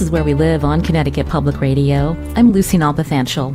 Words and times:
This 0.00 0.06
is 0.06 0.12
Where 0.12 0.24
We 0.24 0.32
Live 0.32 0.64
on 0.64 0.80
Connecticut 0.80 1.26
Public 1.26 1.60
Radio. 1.60 2.16
I'm 2.34 2.52
Lucy 2.52 2.78
Nalpathanchel. 2.78 3.54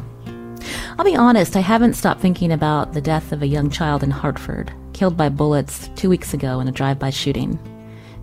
I'll 0.96 1.04
be 1.04 1.16
honest, 1.16 1.56
I 1.56 1.62
haven't 1.62 1.96
stopped 1.96 2.22
thinking 2.22 2.52
about 2.52 2.94
the 2.94 3.02
death 3.02 3.32
of 3.32 3.42
a 3.42 3.48
young 3.48 3.72
child 3.72 4.04
in 4.04 4.12
Hartford, 4.12 4.72
killed 4.94 5.18
by 5.18 5.28
bullets 5.30 5.90
two 5.96 6.08
weeks 6.08 6.36
ago 6.36 6.60
in 6.60 6.68
a 6.68 6.72
drive 6.72 7.00
by 7.00 7.10
shooting. 7.10 7.58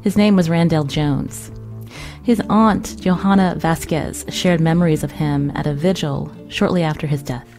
His 0.02 0.16
name 0.16 0.36
was 0.36 0.48
Randell 0.48 0.84
Jones. 0.84 1.50
His 2.22 2.40
aunt, 2.48 2.96
Johanna 3.00 3.56
Vasquez, 3.58 4.24
shared 4.28 4.60
memories 4.60 5.02
of 5.02 5.10
him 5.10 5.50
at 5.56 5.66
a 5.66 5.74
vigil 5.74 6.32
shortly 6.48 6.84
after 6.84 7.08
his 7.08 7.24
death. 7.24 7.58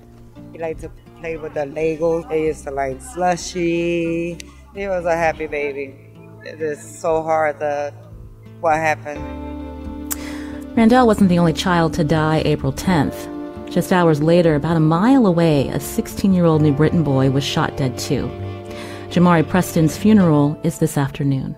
He 0.54 0.60
liked 0.60 0.80
to 0.80 0.92
play 1.20 1.36
with 1.36 1.56
the 1.56 1.66
Legos. 1.66 2.30
They 2.30 2.46
used 2.46 2.64
to 2.64 2.72
like 2.72 3.02
slushy. 3.02 4.38
He 4.74 4.88
was 4.88 5.04
a 5.04 5.18
happy 5.18 5.48
baby. 5.48 5.94
It 6.46 6.62
is 6.62 6.82
so 6.82 7.22
hard 7.22 7.60
that 7.60 7.94
what 8.62 8.78
happened 8.78 9.53
Randell 10.76 11.06
wasn't 11.06 11.30
the 11.30 11.38
only 11.38 11.54
child 11.54 11.94
to 11.94 12.04
die 12.04 12.42
April 12.46 12.74
10th. 12.74 13.30
Just 13.70 13.94
hours 13.94 14.24
later, 14.24 14.56
about 14.56 14.76
a 14.76 14.80
mile 14.80 15.28
away, 15.28 15.68
a 15.68 15.80
16 15.80 16.34
year 16.34 16.46
old 16.46 16.64
New 16.64 16.74
Britain 16.74 17.04
boy 17.04 17.30
was 17.30 17.44
shot 17.44 17.78
dead 17.78 17.96
too. 17.96 18.26
Jamari 19.10 19.48
Preston's 19.48 19.96
funeral 19.96 20.60
is 20.64 20.80
this 20.80 20.98
afternoon. 20.98 21.56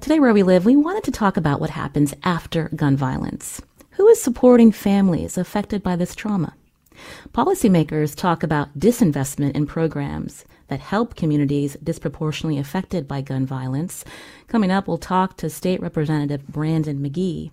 Today, 0.00 0.20
where 0.20 0.32
we 0.32 0.42
live, 0.42 0.64
we 0.64 0.74
wanted 0.74 1.04
to 1.04 1.10
talk 1.10 1.36
about 1.36 1.60
what 1.60 1.68
happens 1.68 2.14
after 2.22 2.70
gun 2.70 2.96
violence. 2.96 3.60
Who 3.90 4.08
is 4.08 4.22
supporting 4.22 4.72
families 4.72 5.36
affected 5.36 5.82
by 5.82 5.94
this 5.94 6.14
trauma? 6.14 6.54
Policymakers 7.32 8.16
talk 8.16 8.42
about 8.42 8.78
disinvestment 8.78 9.54
in 9.54 9.66
programs 9.66 10.46
that 10.68 10.80
help 10.80 11.14
communities 11.14 11.76
disproportionately 11.82 12.58
affected 12.58 13.06
by 13.06 13.20
gun 13.20 13.44
violence. 13.44 14.02
Coming 14.48 14.70
up, 14.70 14.88
we'll 14.88 14.96
talk 14.96 15.36
to 15.36 15.50
State 15.50 15.82
Representative 15.82 16.48
Brandon 16.48 17.00
McGee. 17.00 17.50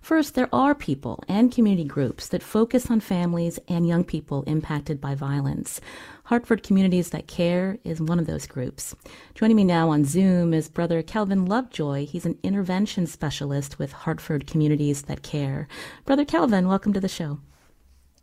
First, 0.00 0.34
there 0.34 0.48
are 0.52 0.74
people 0.74 1.22
and 1.28 1.52
community 1.52 1.84
groups 1.84 2.28
that 2.28 2.42
focus 2.42 2.90
on 2.90 3.00
families 3.00 3.58
and 3.68 3.86
young 3.86 4.04
people 4.04 4.42
impacted 4.46 5.00
by 5.00 5.14
violence. 5.14 5.80
Hartford 6.24 6.62
Communities 6.62 7.10
That 7.10 7.26
Care 7.26 7.78
is 7.84 8.00
one 8.00 8.18
of 8.18 8.26
those 8.26 8.46
groups. 8.46 8.94
Joining 9.34 9.56
me 9.56 9.64
now 9.64 9.90
on 9.90 10.04
Zoom 10.04 10.54
is 10.54 10.68
Brother 10.68 11.02
Kelvin 11.02 11.46
Lovejoy. 11.46 12.06
He's 12.06 12.26
an 12.26 12.38
intervention 12.42 13.06
specialist 13.06 13.78
with 13.78 13.92
Hartford 13.92 14.46
Communities 14.46 15.02
That 15.02 15.22
Care. 15.22 15.68
Brother 16.04 16.24
Kelvin, 16.24 16.68
welcome 16.68 16.92
to 16.92 17.00
the 17.00 17.08
show. 17.08 17.40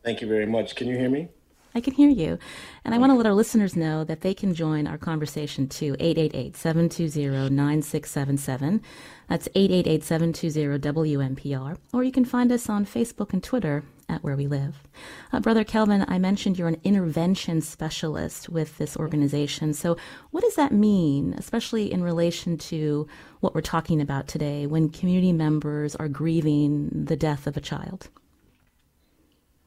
Thank 0.04 0.22
you 0.22 0.28
very 0.28 0.48
much. 0.48 0.76
Can 0.76 0.88
you 0.88 0.98
hear 0.98 1.10
me? 1.10 1.30
I 1.74 1.82
can 1.82 1.94
hear 1.94 2.10
you. 2.10 2.38
And 2.84 2.94
I 2.94 2.98
want 2.98 3.12
to 3.12 3.16
let 3.16 3.26
our 3.26 3.34
listeners 3.34 3.76
know 3.76 4.04
that 4.04 4.22
they 4.22 4.34
can 4.34 4.54
join 4.54 4.88
our 4.88 4.98
conversation 4.98 5.68
too, 5.68 5.96
888 6.00 6.58
720 6.58 7.50
9677. 7.50 8.82
That's 9.30 9.48
888 9.56 10.04
720 10.04 10.80
WNPR. 10.80 11.78
Or 11.94 12.04
you 12.04 12.12
can 12.12 12.26
find 12.26 12.52
us 12.52 12.70
on 12.70 12.86
Facebook 12.86 13.32
and 13.32 13.42
Twitter 13.42 13.84
at 14.10 14.24
Where 14.24 14.36
We 14.36 14.48
Live. 14.48 14.84
Uh, 15.32 15.40
Brother 15.40 15.64
Kelvin, 15.64 16.04
I 16.08 16.20
mentioned 16.20 16.60
you're 16.60 16.68
an 16.68 16.82
intervention 16.84 17.62
specialist 17.62 18.50
with 18.50 18.78
this 18.78 18.98
organization. 18.98 19.74
So, 19.74 19.96
what 20.32 20.44
does 20.44 20.56
that 20.56 20.74
mean, 20.74 21.34
especially 21.38 21.92
in 21.92 22.04
relation 22.04 22.58
to 22.58 23.08
what 23.40 23.56
we're 23.56 23.62
talking 23.62 24.02
about 24.02 24.28
today 24.28 24.68
when 24.68 24.90
community 24.90 25.32
members 25.32 25.96
are 25.96 26.10
grieving 26.10 26.90
the 26.92 27.16
death 27.16 27.48
of 27.48 27.56
a 27.56 27.62
child? 27.62 28.10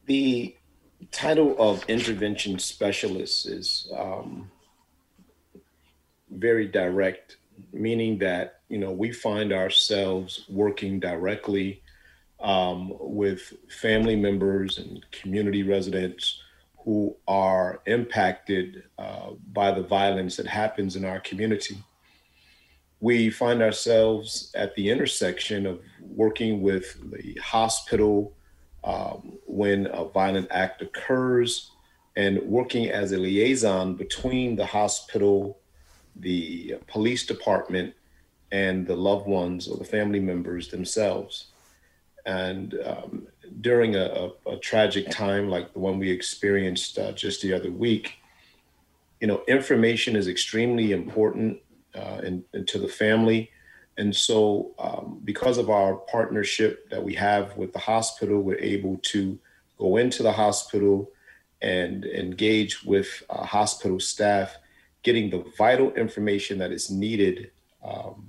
The 0.05 0.55
title 1.11 1.55
of 1.59 1.85
intervention 1.89 2.59
specialist 2.59 3.47
is 3.47 3.91
um, 3.97 4.51
very 6.31 6.67
direct, 6.67 7.37
meaning 7.73 8.19
that 8.19 8.61
you 8.69 8.79
know 8.79 8.91
we 8.91 9.13
find 9.13 9.53
ourselves 9.53 10.45
working 10.49 10.99
directly 11.01 11.83
um, 12.41 12.93
with 13.01 13.55
family 13.69 14.17
members 14.17 14.79
and 14.79 15.05
community 15.11 15.63
residents 15.63 16.41
who 16.85 17.17
are 17.27 17.81
impacted 17.87 18.85
uh, 18.99 19.31
by 19.53 19.71
the 19.71 19.83
violence 19.83 20.37
that 20.37 20.47
happens 20.47 20.97
in 20.97 21.05
our 21.05 21.21
community. 21.21 21.79
We 23.01 23.31
find 23.31 23.63
ourselves 23.63 24.51
at 24.55 24.75
the 24.75 24.91
intersection 24.91 25.67
of 25.67 25.81
working 26.01 26.61
with 26.61 26.99
the 27.11 27.35
hospital 27.43 28.35
um, 28.85 29.39
when 29.47 29.87
a 29.87 30.05
violent 30.05 30.49
act 30.51 30.83
occurs 30.83 31.71
and 32.17 32.41
working 32.43 32.91
as 32.91 33.13
a 33.13 33.17
liaison 33.17 33.95
between 33.95 34.57
the 34.57 34.67
hospital, 34.67 35.59
the 36.17 36.77
police 36.87 37.27
department, 37.27 37.95
and 38.53 38.87
the 38.87 38.95
loved 38.95 39.27
ones 39.27 39.67
or 39.67 39.77
the 39.77 39.85
family 39.85 40.21
members 40.21 40.69
themselves. 40.69 41.47
And 42.27 42.79
um, 42.85 43.27
during 43.61 43.97
a, 43.97 44.31
a, 44.47 44.53
a, 44.53 44.59
tragic 44.59 45.11
time 45.11 45.49
like 45.49 45.73
the 45.73 45.79
one 45.79 45.99
we 45.99 46.11
experienced 46.11 46.99
uh, 46.99 47.13
just 47.13 47.43
the 47.43 47.53
other 47.53 47.71
week, 47.71 48.19
you 49.21 49.27
know, 49.27 49.43
information 49.49 50.15
is 50.15 50.29
extremely 50.29 50.93
important 50.93 51.59
uh, 51.95 52.21
in, 52.23 52.45
in 52.55 52.65
to 52.67 52.79
the 52.79 52.89
family 52.89 53.51
and 53.97 54.15
so, 54.15 54.75
um, 54.79 55.21
because 55.25 55.59
of 55.59 55.71
our 55.71 55.95
partnership 55.95 56.91
that 56.91 57.03
we 57.03 57.15
have 57.15 57.57
with 57.57 57.73
the 57.73 57.79
hospital, 57.79 58.41
we're 58.41 58.59
able 58.59 58.99
to 59.03 59.39
go 59.79 59.97
into 59.97 60.23
the 60.23 60.33
hospital 60.33 61.13
and 61.63 62.05
engage 62.05 62.85
with 62.85 63.23
uh, 63.31 63.45
hospital 63.45 64.01
staff, 64.01 64.57
getting 65.03 65.31
the 65.31 65.45
vital 65.57 65.93
information 65.95 66.59
that 66.59 66.73
is 66.73 66.91
needed 66.91 67.51
um, 67.85 68.29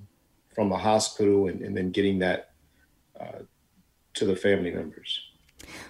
from 0.54 0.70
the 0.70 0.78
hospital 0.78 1.48
and, 1.48 1.62
and, 1.62 1.75
then 1.75 1.92
getting 1.92 2.20
that 2.20 2.52
uh, 3.20 3.40
to 4.14 4.25
the 4.25 4.36
family 4.36 4.72
members. 4.72 5.20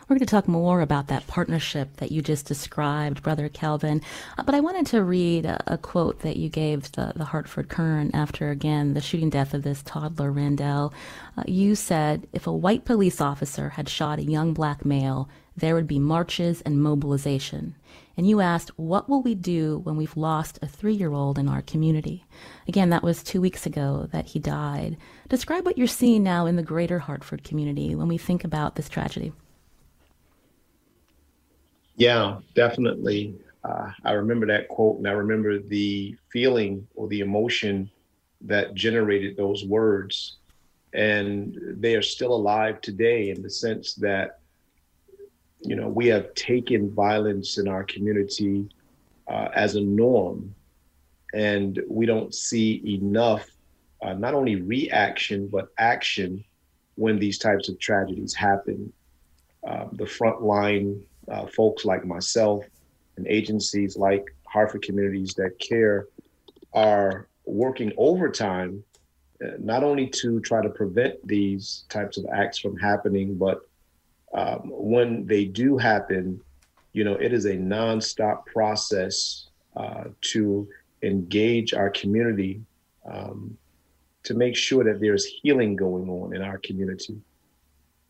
We're 0.08 0.16
going 0.16 0.20
to 0.20 0.32
talk 0.32 0.48
more 0.48 0.82
about 0.82 1.08
that 1.08 1.28
partnership 1.28 1.98
that 1.98 2.12
you 2.12 2.22
just 2.22 2.46
described, 2.46 3.24
Brother 3.24 3.50
Kelvin. 3.50 4.02
Uh, 4.38 4.44
but 4.44 4.56
I 4.56 4.60
wanted 4.60 4.86
to 4.88 5.04
read 5.04 5.46
a, 5.46 5.74
a, 5.74 5.78
quote 5.78 6.20
that 6.20 6.38
you 6.38 6.50
gave 6.50 6.92
the, 6.92 7.14
the 7.16 7.26
Hartford 7.26 7.70
Courant 7.70 8.14
after, 8.14 8.50
again, 8.50 8.94
the 8.94 9.02
shooting 9.02 9.30
death 9.30 9.54
of 9.54 9.64
this 9.64 9.82
toddler, 9.84 10.32
Randell. 10.32 10.94
Uh, 11.38 11.44
you 11.48 11.76
said, 11.76 12.28
if 12.34 12.48
a 12.48 12.54
white 12.54 12.86
police 12.86 13.20
officer 13.20 13.70
had 13.70 13.90
shot 13.90 14.20
a 14.20 14.24
young 14.24 14.54
black 14.54 14.86
male, 14.86 15.28
there 15.58 15.76
would 15.76 15.88
be 15.88 16.00
marches 16.00 16.62
and 16.62 16.82
mobilization. 16.82 17.76
And 18.18 18.28
you 18.28 18.40
asked, 18.42 18.72
what 18.78 19.10
will 19.10 19.22
we 19.22 19.36
do 19.36 19.80
when 19.80 19.96
we've 19.96 20.16
lost 20.16 20.60
a 20.62 20.68
three 20.68 20.94
year 20.94 21.14
old 21.14 21.38
in 21.38 21.50
our 21.50 21.62
community? 21.62 22.26
Again, 22.68 22.90
that 22.90 23.04
was 23.04 23.24
two 23.24 23.42
weeks 23.42 23.66
ago 23.66 24.08
that 24.12 24.28
he 24.28 24.40
died. 24.40 24.98
Describe 25.30 25.66
what 25.66 25.78
you're 25.78 25.88
seeing 25.88 26.24
now 26.24 26.46
in 26.46 26.56
the 26.56 26.64
greater 26.64 27.00
Hartford 27.00 27.44
community 27.44 27.96
when 27.96 28.08
we 28.08 28.18
think 28.18 28.44
about 28.44 28.76
this 28.76 28.90
tragedy. 28.90 29.34
Yeah, 31.96 32.40
definitely. 32.56 33.36
Uh, 33.64 33.92
I 34.04 34.12
remember 34.12 34.46
that 34.48 34.68
quote 34.68 34.98
and 34.98 35.08
I 35.08 35.12
remember 35.12 35.60
the 35.60 36.16
feeling 36.32 36.88
or 36.96 37.08
the 37.08 37.22
emotion 37.22 37.90
that 38.42 38.74
generated 38.76 39.38
those 39.38 39.64
words. 39.66 40.38
And 40.94 41.58
they 41.80 41.96
are 41.96 42.02
still 42.02 42.34
alive 42.34 42.80
today 42.82 43.30
in 43.30 43.42
the 43.42 43.50
sense 43.50 43.96
that, 43.96 44.40
you 45.62 45.76
know, 45.76 45.88
we 45.88 46.08
have 46.08 46.34
taken 46.36 46.94
violence 46.94 47.58
in 47.58 47.68
our 47.68 47.84
community 47.84 48.68
uh, 49.28 49.50
as 49.56 49.76
a 49.76 49.82
norm. 49.82 50.54
And 51.34 51.82
we 51.90 52.06
don't 52.06 52.34
see 52.34 52.82
enough, 53.02 53.50
uh, 54.02 54.14
not 54.14 54.34
only 54.34 54.56
reaction, 54.62 55.48
but 55.48 55.70
action 55.78 56.44
when 56.96 57.20
these 57.20 57.40
types 57.40 57.68
of 57.68 57.80
tragedies 57.80 58.34
happen. 58.34 58.94
Uh, 59.68 59.88
the 59.94 60.06
frontline 60.06 61.02
uh, 61.30 61.46
folks 61.48 61.86
like 61.86 62.06
myself 62.06 62.66
and 63.18 63.28
agencies 63.28 63.98
like 63.98 64.26
Hartford 64.46 64.82
Communities 64.82 65.34
That 65.36 65.58
Care 65.60 66.08
are 66.74 67.28
working 67.46 67.94
overtime, 67.98 68.84
uh, 69.44 69.52
not 69.60 69.84
only 69.84 70.08
to 70.08 70.40
try 70.42 70.62
to 70.62 70.70
prevent 70.70 71.26
these 71.28 71.86
types 71.90 72.18
of 72.18 72.26
acts 72.34 72.60
from 72.60 72.78
happening, 72.78 73.36
but 73.36 73.62
um, 74.34 74.62
when 74.66 75.26
they 75.26 75.46
do 75.46 75.78
happen, 75.78 76.42
you 76.94 77.04
know, 77.04 77.16
it 77.16 77.34
is 77.34 77.46
a 77.46 77.56
nonstop 77.56 78.46
process 78.46 79.48
uh, 79.76 80.06
to 80.22 80.68
engage 81.02 81.74
our 81.74 81.90
community 81.90 82.62
um, 83.06 83.58
to 84.24 84.34
make 84.34 84.56
sure 84.56 84.84
that 84.84 85.00
there's 85.00 85.26
healing 85.26 85.76
going 85.76 86.10
on 86.10 86.36
in 86.36 86.42
our 86.42 86.58
community. 86.58 87.18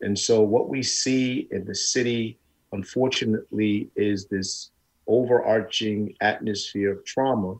And 0.00 0.18
so, 0.18 0.42
what 0.42 0.68
we 0.68 0.82
see 0.82 1.48
in 1.50 1.64
the 1.64 1.74
city, 1.74 2.38
unfortunately, 2.72 3.90
is 3.96 4.26
this 4.26 4.70
overarching 5.06 6.14
atmosphere 6.20 6.92
of 6.92 7.04
trauma. 7.04 7.56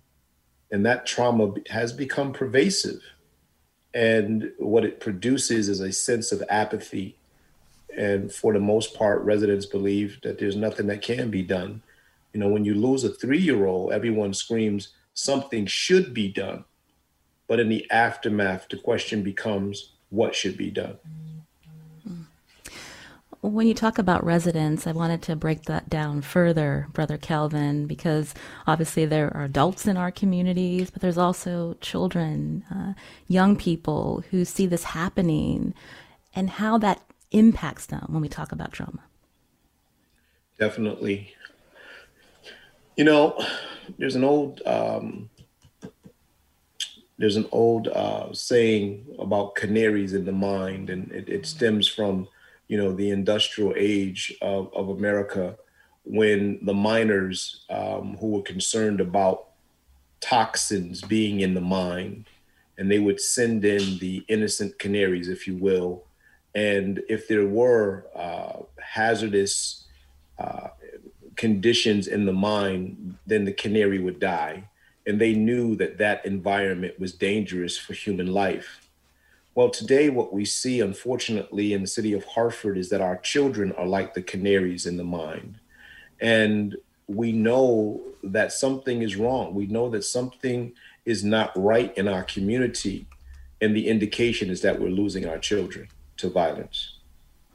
And 0.71 0.85
that 0.85 1.07
trauma 1.07 1.55
has 1.71 1.93
become 1.93 2.33
pervasive. 2.33 3.01
And 3.95 4.53
what 4.59 4.85
it 4.85 5.01
produces 5.01 5.69
is 5.69 5.81
a 5.81 5.93
sense 5.93 6.33
of 6.33 6.43
apathy. 6.49 7.17
And 7.97 8.33
for 8.33 8.53
the 8.53 8.61
most 8.61 8.95
part, 8.95 9.23
residents 9.23 9.65
believe 9.65 10.19
that 10.23 10.39
there's 10.39 10.57
nothing 10.57 10.87
that 10.89 11.03
can 11.03 11.31
be 11.31 11.43
done. 11.43 11.83
You 12.33 12.41
know, 12.41 12.49
when 12.49 12.65
you 12.65 12.75
lose 12.75 13.05
a 13.05 13.09
three 13.09 13.39
year 13.39 13.67
old, 13.67 13.93
everyone 13.93 14.35
screams, 14.35 14.89
something 15.15 15.67
should 15.67 16.13
be 16.13 16.29
done. 16.29 16.65
But 17.49 17.61
in 17.61 17.69
the 17.69 17.89
aftermath, 17.91 18.69
the 18.69 18.77
question 18.77 19.23
becomes, 19.23 19.93
what 20.11 20.35
should 20.35 20.57
be 20.57 20.71
done? 20.71 20.99
When 23.47 23.69
you 23.69 23.75
talk 23.75 23.99
about 23.99 24.25
residents, 24.25 24.89
I 24.89 24.93
wanted 24.93 25.23
to 25.23 25.37
break 25.37 25.63
that 25.63 25.89
down 25.89 26.21
further, 26.21 26.89
Brother 26.93 27.17
Kelvin, 27.17 27.87
because 27.87 28.35
obviously 28.67 29.07
there 29.07 29.33
are 29.37 29.45
adults 29.45 29.87
in 29.87 29.97
our 29.97 30.11
communities, 30.11 30.91
but 30.91 31.01
there's 31.01 31.17
also 31.17 31.77
children, 31.81 32.65
uh, 32.75 32.95
young 33.29 33.55
people 33.55 34.25
who 34.33 34.45
see 34.45 34.67
this 34.67 34.83
happening 34.83 35.75
and 36.35 36.51
how 36.51 36.77
that 36.79 37.01
impacts 37.31 37.87
them 37.87 38.07
when 38.09 38.21
we 38.21 38.29
talk 38.29 38.51
about 38.51 38.73
trauma. 38.73 39.05
Definitely. 40.59 41.33
You 42.97 43.05
know, 43.05 43.41
there's 43.97 44.17
an 44.17 44.25
old 44.25 44.61
um, 44.67 45.31
there's 47.17 47.37
an 47.37 47.47
old 47.53 47.87
uh, 47.87 48.33
saying 48.33 49.07
about 49.21 49.55
canaries 49.55 50.15
in 50.15 50.25
the 50.25 50.33
mind, 50.33 50.91
and 50.91 51.13
it, 51.13 51.29
it 51.29 51.47
stems 51.47 51.87
from 51.87 52.27
you 52.69 52.77
know 52.77 52.93
the 52.93 53.11
industrial 53.11 53.75
age 53.77 54.37
of, 54.43 54.73
of 54.75 54.89
America 54.89 55.57
when 56.05 56.59
the 56.63 56.75
miners 56.75 57.65
um, 57.69 58.17
who 58.21 58.29
were 58.29 58.43
concerned 58.43 59.01
about 59.01 59.49
toxins 60.21 61.03
being 61.03 61.41
in 61.41 61.55
the 61.55 61.61
mine 61.61 62.25
and 62.79 62.91
they 62.91 63.01
would 63.01 63.21
send 63.21 63.65
in 63.65 63.99
the 63.99 64.25
innocent 64.29 64.79
canaries 64.79 65.29
if 65.29 65.47
you 65.47 65.57
will. 65.57 66.05
And 66.55 67.03
if 67.09 67.27
there 67.29 67.47
were 67.47 68.07
uh, 68.15 68.63
hazardous 68.81 69.85
uh, 70.39 70.69
conditions 71.35 72.07
in 72.07 72.25
the 72.25 72.33
mine 72.33 73.19
then 73.27 73.45
the 73.45 73.53
canary 73.53 73.99
would 73.99 74.21
die. 74.21 74.69
And 75.07 75.21
they 75.21 75.35
knew 75.35 75.77
that 75.77 75.99
that 75.99 76.25
environment 76.25 76.99
was 76.99 77.13
dangerous 77.13 77.77
for 77.77 77.95
human 77.95 78.29
life 78.29 78.86
well, 79.57 79.71
today, 79.71 80.11
what 80.11 80.35
we 80.35 80.45
see, 80.45 80.81
unfortunately, 80.83 81.73
in 81.73 81.81
the 81.81 81.87
city 81.87 82.13
of 82.13 82.25
Hartford 82.27 82.77
is 82.77 82.91
that 82.91 83.01
our 83.01 83.17
children 83.17 83.73
are 83.73 83.87
like 83.87 84.13
the 84.13 84.21
canaries 84.21 84.85
in 84.85 84.99
the 84.99 85.03
mine. 85.03 85.59
And 86.21 86.77
we 87.07 87.33
know 87.33 88.03
that 88.23 88.53
something 88.53 89.01
is 89.01 89.17
wrong. 89.17 89.55
We 89.55 89.67
know 89.67 89.89
that 89.89 90.05
something 90.05 90.75
is 91.07 91.25
not 91.25 91.53
right 91.57 91.97
in 91.97 92.07
our 92.07 92.23
community. 92.23 93.07
And 93.63 93.75
the 93.75 93.89
indication 93.89 94.51
is 94.51 94.61
that 94.61 94.79
we're 94.79 94.91
losing 94.91 95.27
our 95.27 95.39
children 95.39 95.89
to 96.19 96.29
violence. 96.29 96.93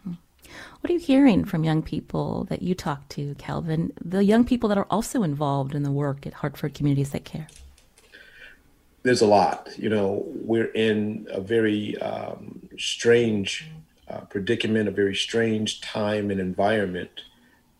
What 0.04 0.90
are 0.90 0.94
you 0.94 1.00
hearing 1.00 1.46
from 1.46 1.64
young 1.64 1.84
people 1.84 2.46
that 2.46 2.64
you 2.64 2.74
talk 2.74 3.08
to, 3.10 3.36
Calvin, 3.36 3.94
The 4.04 4.24
young 4.24 4.44
people 4.44 4.70
that 4.70 4.78
are 4.80 4.88
also 4.90 5.22
involved 5.22 5.76
in 5.76 5.84
the 5.84 5.92
work 5.92 6.26
at 6.26 6.34
Hartford 6.34 6.74
Communities 6.74 7.12
That 7.12 7.26
Care? 7.26 7.46
There's 9.04 9.22
a 9.22 9.28
lot. 9.28 9.70
You 9.78 9.90
know, 9.90 10.24
we're 10.28 10.72
in 10.74 11.28
a 11.32 11.42
very 11.42 11.98
um, 11.98 12.60
strange 12.78 13.70
uh, 14.08 14.22
predicament, 14.22 14.88
a 14.88 14.92
very 14.92 15.16
strange 15.16 15.82
time 15.82 16.32
and 16.32 16.40
environment. 16.40 17.10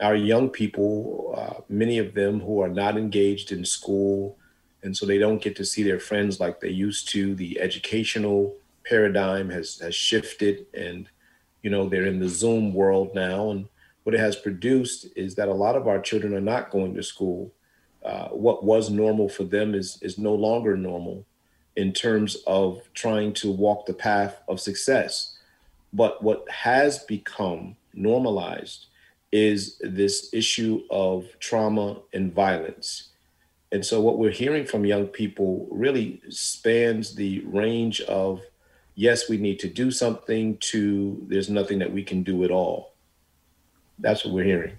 Our 0.02 0.16
young 0.16 0.50
people, 0.50 1.36
uh, 1.38 1.62
many 1.70 2.00
of 2.00 2.14
them 2.16 2.40
who 2.40 2.62
are 2.62 2.70
not 2.70 2.98
engaged 2.98 3.52
in 3.52 3.66
school, 3.66 4.38
and 4.84 4.98
so 4.98 5.06
they 5.06 5.20
don't 5.20 5.42
get 5.42 5.56
to 5.58 5.66
see 5.66 5.84
their 5.84 6.00
friends 6.00 6.40
like 6.40 6.60
they 6.60 6.70
used 6.70 7.10
to. 7.10 7.36
The 7.36 7.60
educational 7.60 8.56
paradigm 8.84 9.50
has 9.52 9.78
has 9.80 9.94
shifted, 9.94 10.66
and 10.74 11.08
you 11.62 11.70
know 11.70 11.88
they're 11.88 12.08
in 12.08 12.20
the 12.20 12.30
Zoom 12.30 12.74
world 12.74 13.14
now. 13.14 13.52
And 13.52 13.68
what 14.04 14.16
it 14.16 14.20
has 14.20 14.36
produced 14.36 15.06
is 15.16 15.36
that 15.36 15.50
a 15.50 15.54
lot 15.54 15.76
of 15.76 15.88
our 15.88 16.02
children 16.02 16.34
are 16.34 16.42
not 16.42 16.72
going 16.72 16.96
to 16.96 17.04
school 17.04 17.52
uh, 18.04 18.30
what 18.30 18.64
was 18.64 18.90
normal 18.90 19.30
for 19.30 19.44
them 19.44 19.76
is 19.76 19.98
is 20.02 20.18
no 20.18 20.34
longer 20.34 20.76
normal 20.76 21.26
in 21.76 21.94
terms 21.94 22.38
of 22.48 22.82
trying 22.94 23.34
to 23.34 23.52
walk 23.52 23.86
the 23.86 23.94
path 23.94 24.38
of 24.48 24.60
success. 24.60 25.38
But 25.94 26.24
what 26.24 26.50
has 26.50 27.00
become 27.00 27.76
normalized 27.94 28.88
is 29.32 29.78
this 29.80 30.34
issue 30.34 30.84
of 30.90 31.28
trauma 31.40 31.98
and 32.14 32.34
violence. 32.34 33.10
And 33.72 33.86
so, 33.86 34.02
what 34.02 34.18
we're 34.18 34.32
hearing 34.32 34.66
from 34.66 34.86
young 34.86 35.08
people 35.08 35.68
really 35.72 36.22
spans 36.30 37.16
the 37.16 37.40
range 37.46 38.02
of 38.02 38.42
yes, 38.96 39.30
we 39.30 39.38
need 39.38 39.60
to 39.60 39.70
do 39.70 39.92
something, 39.92 40.58
to 40.58 41.26
there's 41.28 41.50
nothing 41.50 41.80
that 41.80 41.92
we 41.92 42.04
can 42.04 42.24
do 42.24 42.44
at 42.44 42.52
all. 42.52 42.94
That's 44.00 44.26
what 44.26 44.34
we're 44.34 44.46
hearing. 44.46 44.78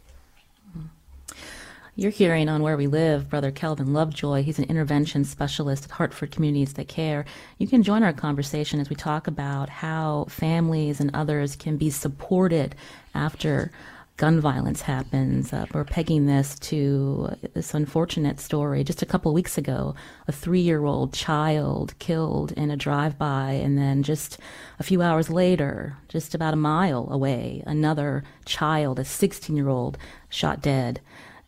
You're 1.94 2.10
hearing 2.10 2.48
on 2.48 2.62
Where 2.62 2.78
We 2.78 2.86
Live, 2.86 3.28
Brother 3.28 3.50
Kelvin 3.50 3.92
Lovejoy. 3.92 4.42
He's 4.42 4.58
an 4.58 4.64
intervention 4.64 5.26
specialist 5.26 5.84
at 5.84 5.90
Hartford 5.90 6.30
Communities 6.30 6.72
That 6.72 6.88
Care. 6.88 7.26
You 7.58 7.68
can 7.68 7.82
join 7.82 8.02
our 8.02 8.14
conversation 8.14 8.80
as 8.80 8.88
we 8.88 8.96
talk 8.96 9.26
about 9.26 9.68
how 9.68 10.24
families 10.30 11.00
and 11.00 11.10
others 11.12 11.54
can 11.54 11.76
be 11.76 11.90
supported 11.90 12.74
after 13.14 13.70
gun 14.16 14.40
violence 14.40 14.80
happens. 14.80 15.52
Uh, 15.52 15.66
we're 15.74 15.84
pegging 15.84 16.24
this 16.24 16.58
to 16.60 17.36
this 17.52 17.74
unfortunate 17.74 18.40
story. 18.40 18.84
Just 18.84 19.02
a 19.02 19.06
couple 19.06 19.34
weeks 19.34 19.58
ago, 19.58 19.94
a 20.26 20.32
three 20.32 20.60
year 20.60 20.86
old 20.86 21.12
child 21.12 21.98
killed 21.98 22.52
in 22.52 22.70
a 22.70 22.76
drive 22.76 23.18
by, 23.18 23.50
and 23.50 23.76
then 23.76 24.02
just 24.02 24.38
a 24.78 24.82
few 24.82 25.02
hours 25.02 25.28
later, 25.28 25.98
just 26.08 26.34
about 26.34 26.54
a 26.54 26.56
mile 26.56 27.06
away, 27.10 27.62
another 27.66 28.24
child, 28.46 28.98
a 28.98 29.04
16 29.04 29.54
year 29.54 29.68
old, 29.68 29.98
shot 30.30 30.62
dead 30.62 30.98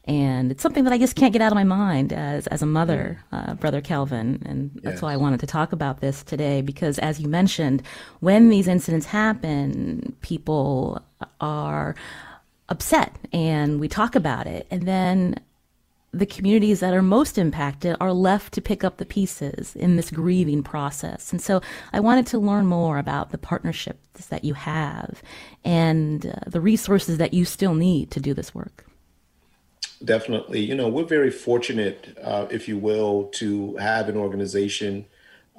and 0.06 0.50
it's 0.50 0.62
something 0.62 0.84
that 0.84 0.92
I 0.92 0.98
just 0.98 1.16
can't 1.16 1.32
get 1.32 1.40
out 1.40 1.50
of 1.50 1.56
my 1.56 1.64
mind 1.64 2.12
as 2.12 2.46
as 2.48 2.62
a 2.62 2.66
mother, 2.66 3.24
uh, 3.32 3.54
brother 3.54 3.80
Kelvin, 3.80 4.42
and 4.44 4.70
that's 4.82 4.96
yes. 4.96 5.02
why 5.02 5.14
I 5.14 5.16
wanted 5.16 5.40
to 5.40 5.46
talk 5.46 5.72
about 5.72 6.00
this 6.00 6.22
today 6.22 6.60
because, 6.60 6.98
as 6.98 7.20
you 7.20 7.28
mentioned, 7.28 7.82
when 8.20 8.50
these 8.50 8.68
incidents 8.68 9.06
happen, 9.06 10.14
people 10.20 11.02
are 11.40 11.94
upset, 12.68 13.16
and 13.32 13.80
we 13.80 13.88
talk 13.88 14.14
about 14.14 14.46
it, 14.46 14.66
and 14.70 14.82
then 14.82 15.36
the 16.12 16.26
communities 16.26 16.80
that 16.80 16.94
are 16.94 17.02
most 17.02 17.38
impacted 17.38 17.96
are 17.98 18.12
left 18.12 18.52
to 18.54 18.60
pick 18.60 18.84
up 18.84 18.98
the 18.98 19.04
pieces 19.04 19.74
in 19.74 19.96
this 19.96 20.10
grieving 20.10 20.62
process. 20.62 21.32
And 21.32 21.42
so 21.42 21.60
I 21.92 22.00
wanted 22.00 22.26
to 22.28 22.38
learn 22.38 22.66
more 22.66 22.98
about 22.98 23.30
the 23.30 23.38
partnerships 23.38 24.26
that 24.26 24.44
you 24.44 24.54
have 24.54 25.22
and 25.64 26.26
uh, 26.26 26.34
the 26.46 26.60
resources 26.60 27.18
that 27.18 27.34
you 27.34 27.44
still 27.44 27.74
need 27.74 28.12
to 28.12 28.20
do 28.20 28.32
this 28.32 28.54
work. 28.54 28.86
Definitely. 30.04 30.60
You 30.60 30.74
know, 30.74 30.88
we're 30.88 31.04
very 31.04 31.30
fortunate, 31.30 32.18
uh, 32.22 32.46
if 32.50 32.68
you 32.68 32.78
will, 32.78 33.24
to 33.34 33.76
have 33.76 34.08
an 34.08 34.16
organization 34.16 35.06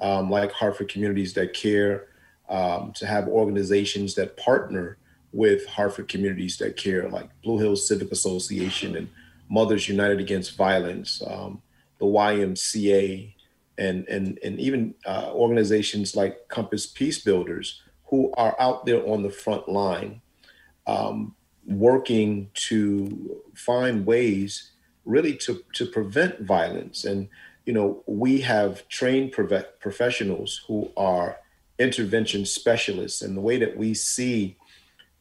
um, 0.00 0.30
like 0.30 0.52
Hartford 0.52 0.88
Communities 0.88 1.32
That 1.34 1.54
Care, 1.54 2.08
um, 2.48 2.92
to 2.96 3.06
have 3.06 3.28
organizations 3.28 4.14
that 4.14 4.36
partner 4.36 4.98
with 5.32 5.66
Hartford 5.66 6.08
Communities 6.08 6.58
That 6.58 6.76
Care, 6.76 7.08
like 7.08 7.30
Blue 7.42 7.58
Hills 7.58 7.88
Civic 7.88 8.12
Association 8.12 8.96
and 8.96 9.08
Mothers 9.48 9.88
United 9.88 10.20
Against 10.20 10.56
Violence, 10.56 11.22
um, 11.26 11.62
the 11.98 12.06
YMCA, 12.06 13.32
and, 13.78 14.06
and, 14.08 14.38
and 14.44 14.60
even 14.60 14.94
uh, 15.06 15.30
organizations 15.32 16.14
like 16.14 16.48
Compass 16.48 16.86
Peace 16.86 17.22
Builders, 17.22 17.82
who 18.06 18.32
are 18.36 18.54
out 18.60 18.86
there 18.86 19.06
on 19.06 19.22
the 19.22 19.30
front 19.30 19.68
line. 19.68 20.20
Um, 20.86 21.35
working 21.66 22.50
to 22.54 23.40
find 23.54 24.06
ways 24.06 24.70
really 25.04 25.36
to, 25.36 25.62
to 25.74 25.86
prevent 25.86 26.40
violence. 26.40 27.04
And, 27.04 27.28
you 27.64 27.72
know, 27.72 28.02
we 28.06 28.40
have 28.40 28.86
trained 28.88 29.32
professionals 29.32 30.62
who 30.66 30.90
are 30.96 31.38
intervention 31.78 32.44
specialists. 32.44 33.22
And 33.22 33.36
the 33.36 33.40
way 33.40 33.58
that 33.58 33.76
we 33.76 33.94
see, 33.94 34.56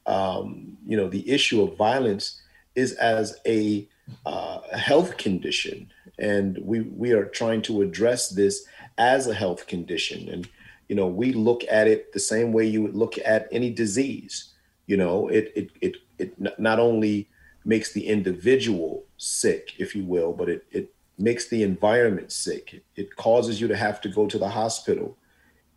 um, 0.06 0.78
you 0.86 0.98
know, 0.98 1.10
the 1.10 1.30
issue 1.30 1.62
of 1.62 1.78
violence 1.78 2.42
is 2.76 2.94
as 2.94 3.38
a, 3.46 3.88
uh, 4.26 4.60
a 4.72 4.78
health 4.78 5.18
condition. 5.18 5.92
And 6.20 6.60
we, 6.62 6.82
we 6.82 7.12
are 7.12 7.26
trying 7.26 7.62
to 7.64 7.82
address 7.82 8.30
this 8.30 8.66
as 8.98 9.28
a 9.28 9.34
health 9.34 9.68
condition. 9.68 10.30
And, 10.30 10.50
you 10.88 10.96
know, 10.96 11.08
we 11.08 11.34
look 11.34 11.64
at 11.70 11.88
it 11.88 12.14
the 12.14 12.20
same 12.20 12.54
way 12.54 12.66
you 12.66 12.82
would 12.84 12.96
look 12.96 13.16
at 13.26 13.48
any 13.52 13.72
disease. 13.72 14.54
You 14.88 14.98
know, 14.98 15.28
it, 15.28 15.52
it, 15.56 15.70
it 15.82 15.96
it 16.20 16.60
not 16.60 16.80
only 16.80 17.30
makes 17.64 17.94
the 17.94 18.08
individual 18.08 19.06
sick, 19.18 19.74
if 19.78 19.96
you 19.96 20.04
will, 20.04 20.34
but 20.34 20.50
it, 20.50 20.66
it 20.72 20.94
makes 21.18 21.50
the 21.50 21.64
environment 21.64 22.32
sick. 22.32 22.84
It 22.96 23.16
causes 23.16 23.60
you 23.60 23.68
to 23.68 23.76
have 23.76 24.02
to 24.02 24.10
go 24.10 24.28
to 24.28 24.38
the 24.38 24.50
hospital. 24.50 25.18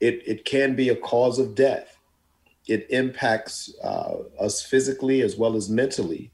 It, 0.00 0.22
it 0.26 0.44
can 0.44 0.76
be 0.76 0.90
a 0.90 0.96
cause 0.96 1.38
of 1.38 1.54
death. 1.54 1.98
It 2.66 2.86
impacts 2.90 3.74
uh, 3.82 4.18
us 4.38 4.62
physically 4.62 5.22
as 5.22 5.36
well 5.36 5.56
as 5.56 5.70
mentally, 5.70 6.30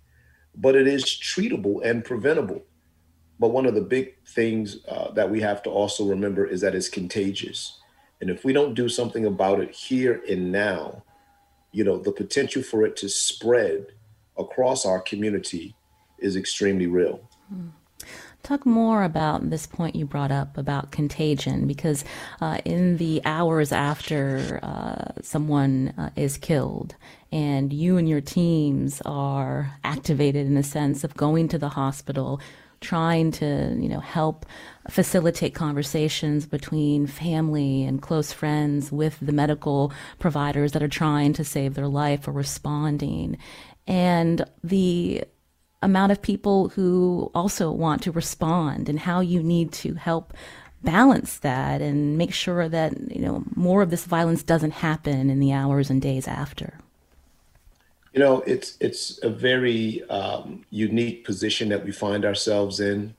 but 0.57 0.75
it 0.75 0.89
is 0.89 1.05
treatable 1.05 1.85
and 1.85 2.05
preventable. 2.05 2.63
But 3.39 3.49
one 3.49 3.67
of 3.67 3.75
the 3.75 3.81
big 3.81 4.15
things 4.27 4.79
uh, 4.89 5.13
that 5.13 5.31
we 5.31 5.41
have 5.41 5.63
to 5.65 5.71
also 5.71 6.05
remember 6.05 6.47
is 6.47 6.61
that 6.63 6.75
it's 6.75 6.89
contagious. 6.89 7.79
And 8.21 8.31
if 8.31 8.45
we 8.45 8.53
don't 8.53 8.75
do 8.75 8.89
something 8.89 9.27
about 9.27 9.61
it 9.61 9.71
here 9.71 10.23
and 10.29 10.51
now, 10.51 11.05
you 11.75 11.83
know, 11.83 11.99
the 11.99 12.13
potential 12.13 12.63
for 12.63 12.87
it 12.87 12.97
to 12.97 13.09
spread 13.09 13.87
across 14.39 14.87
our 14.87 15.01
community 15.01 15.75
is 16.19 16.37
extremely 16.37 16.87
real. 16.87 17.21
Talk 18.45 18.67
more 18.67 19.03
about 19.03 19.51
this 19.51 19.67
point 19.67 19.97
you 19.97 20.05
brought 20.05 20.31
up 20.31 20.59
about 20.59 20.93
contagion, 20.93 21.67
because 21.67 22.05
uh, 22.41 22.59
in 22.65 22.99
the 22.99 23.23
hours 23.25 23.73
after 23.73 24.61
uh, 24.63 25.21
someone 25.23 25.95
uh, 25.97 26.11
is 26.15 26.37
killed, 26.37 26.95
and 27.33 27.73
you 27.73 27.97
and 27.97 28.07
your 28.09 28.21
teams 28.21 29.03
are 29.07 29.73
activated 29.83 30.47
in 30.47 30.55
the 30.55 30.63
sense 30.63 31.05
of 31.05 31.17
going 31.17 31.49
to 31.49 31.59
the 31.59 31.71
hospital, 31.71 32.39
trying 32.85 33.31
to 33.33 33.77
you 33.79 33.89
know 33.89 34.01
help 34.01 34.47
facilitate 34.91 35.55
conversations 35.55 36.47
between 36.47 37.07
family 37.07 37.83
and 37.85 38.03
close 38.03 38.33
friends 38.33 38.93
with 38.93 39.19
the 39.21 39.33
medical 39.33 39.93
providers 40.19 40.73
that 40.73 40.83
are 40.83 40.89
trying 40.89 41.33
to 41.33 41.45
save 41.45 41.75
their 41.75 41.89
life 41.89 42.29
or 42.29 42.33
responding. 42.33 43.39
And 43.87 44.45
the 44.63 45.25
amount 45.83 46.13
of 46.13 46.23
people 46.23 46.69
who 46.71 47.31
also 47.35 47.71
want 47.71 48.03
to 48.03 48.13
respond 48.13 48.89
and 48.89 48.99
how 48.99 49.21
you 49.21 49.43
need 49.43 49.73
to 49.73 49.95
help 49.95 50.33
balance 50.83 51.39
that 51.39 51.81
and 51.81 52.19
make 52.19 52.33
sure 52.33 52.69
that 52.69 52.93
you 53.11 53.21
know 53.21 53.43
more 53.55 53.83
of 53.83 53.91
this 53.91 54.05
violence 54.05 54.43
doesn't 54.43 54.73
happen 54.73 55.31
in 55.31 55.41
the 55.41 55.53
hours 55.53 55.91
and 55.91 56.03
days 56.03 56.29
after 56.29 56.79
you 58.15 58.21
know 58.21 58.41
it's 58.47 58.77
it's 58.81 59.23
a 59.23 59.29
very 59.29 60.03
um, 60.09 60.65
unique 60.71 61.25
position 61.25 61.69
that 61.69 61.85
we 61.85 61.93
find 61.93 62.25
ourselves 62.25 62.81
in 62.81 63.15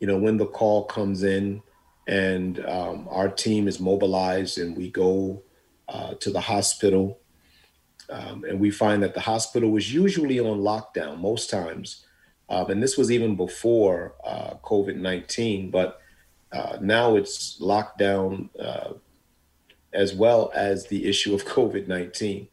you 0.00 0.06
know 0.06 0.18
when 0.18 0.36
the 0.36 0.46
call 0.46 0.84
comes 0.84 1.22
in 1.22 1.62
and 2.08 2.64
um, 2.66 3.06
our 3.10 3.28
team 3.28 3.68
is 3.68 3.78
mobilized 3.78 4.58
and 4.58 4.76
we 4.76 4.90
go 4.90 5.42
uh, 5.88 6.14
to 6.14 6.30
the 6.30 6.40
hospital 6.40 7.20
um, 8.10 8.44
and 8.44 8.58
we 8.58 8.70
find 8.70 9.02
that 9.02 9.14
the 9.14 9.20
hospital 9.20 9.70
was 9.70 9.92
usually 9.92 10.40
on 10.40 10.58
lockdown 10.58 11.20
most 11.20 11.50
times 11.50 12.06
um, 12.48 12.70
and 12.70 12.82
this 12.82 12.96
was 12.96 13.10
even 13.10 13.36
before 13.36 14.14
uh, 14.24 14.54
COVID 14.62 14.96
19, 14.96 15.70
but 15.70 16.00
uh, 16.52 16.78
now 16.80 17.16
it's 17.16 17.60
locked 17.60 17.98
down 17.98 18.48
uh, 18.58 18.92
as 19.92 20.14
well 20.14 20.50
as 20.54 20.86
the 20.86 21.06
issue 21.06 21.34
of 21.34 21.44
COVID 21.46 21.88
19. 21.88 22.48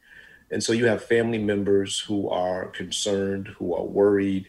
And 0.56 0.64
so 0.64 0.72
you 0.72 0.86
have 0.86 1.04
family 1.04 1.38
members 1.38 2.00
who 2.00 2.30
are 2.30 2.68
concerned, 2.68 3.50
who 3.50 3.76
are 3.76 3.84
worried, 3.84 4.48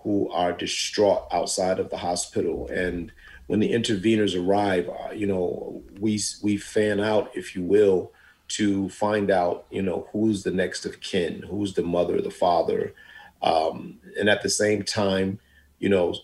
who 0.00 0.28
are 0.30 0.52
distraught 0.52 1.26
outside 1.32 1.78
of 1.78 1.88
the 1.88 1.96
hospital. 1.96 2.68
And 2.68 3.10
when 3.46 3.60
the 3.60 3.72
interveners 3.72 4.38
arrive, 4.38 4.86
uh, 4.90 5.12
you 5.12 5.26
know, 5.26 5.82
we, 5.98 6.20
we 6.42 6.58
fan 6.58 7.00
out, 7.00 7.30
if 7.34 7.56
you 7.56 7.62
will, 7.62 8.12
to 8.48 8.90
find 8.90 9.30
out, 9.30 9.64
you 9.70 9.80
know, 9.80 10.06
who's 10.12 10.42
the 10.42 10.50
next 10.50 10.84
of 10.84 11.00
kin, 11.00 11.42
who's 11.48 11.72
the 11.72 11.82
mother, 11.82 12.20
the 12.20 12.30
father, 12.30 12.92
um, 13.40 13.98
and 14.20 14.28
at 14.28 14.42
the 14.42 14.50
same 14.50 14.82
time, 14.82 15.38
you 15.78 15.88
know, 15.88 16.14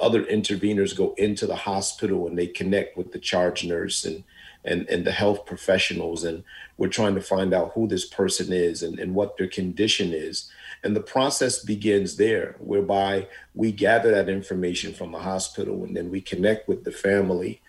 other 0.00 0.24
interveners 0.24 0.96
go 0.96 1.14
into 1.16 1.46
the 1.46 1.54
hospital 1.54 2.26
and 2.26 2.36
they 2.36 2.48
connect 2.48 2.96
with 2.96 3.12
the 3.12 3.20
charge 3.20 3.64
nurse 3.64 4.04
and 4.04 4.24
and, 4.64 4.88
and 4.88 5.04
the 5.04 5.12
health 5.12 5.46
professionals 5.46 6.24
and 6.24 6.42
we're 6.76 6.88
trying 6.88 7.14
to 7.14 7.20
find 7.20 7.54
out 7.54 7.72
who 7.74 7.86
this 7.86 8.06
person 8.06 8.52
is 8.52 8.82
and, 8.82 8.98
and 8.98 9.14
what 9.14 9.36
their 9.36 9.46
condition 9.46 10.12
is. 10.12 10.50
And 10.82 10.94
the 10.94 11.00
process 11.00 11.60
begins 11.60 12.16
there 12.16 12.56
whereby 12.58 13.28
we 13.54 13.72
gather 13.72 14.10
that 14.10 14.28
information 14.28 14.92
from 14.92 15.12
the 15.12 15.18
hospital 15.18 15.84
and 15.84 15.96
then 15.96 16.10
we 16.10 16.20
connect 16.20 16.68
with 16.68 16.84
the 16.84 16.92
family. 16.92 17.60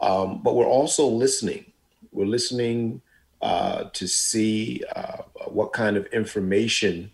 Um, 0.00 0.40
but 0.42 0.54
we're 0.54 0.66
also 0.66 1.06
listening. 1.06 1.72
We're 2.12 2.26
listening 2.26 3.02
uh, 3.42 3.84
to 3.92 4.08
see 4.08 4.82
uh, 4.96 5.22
what 5.48 5.72
kind 5.72 5.96
of 5.96 6.06
information 6.06 7.10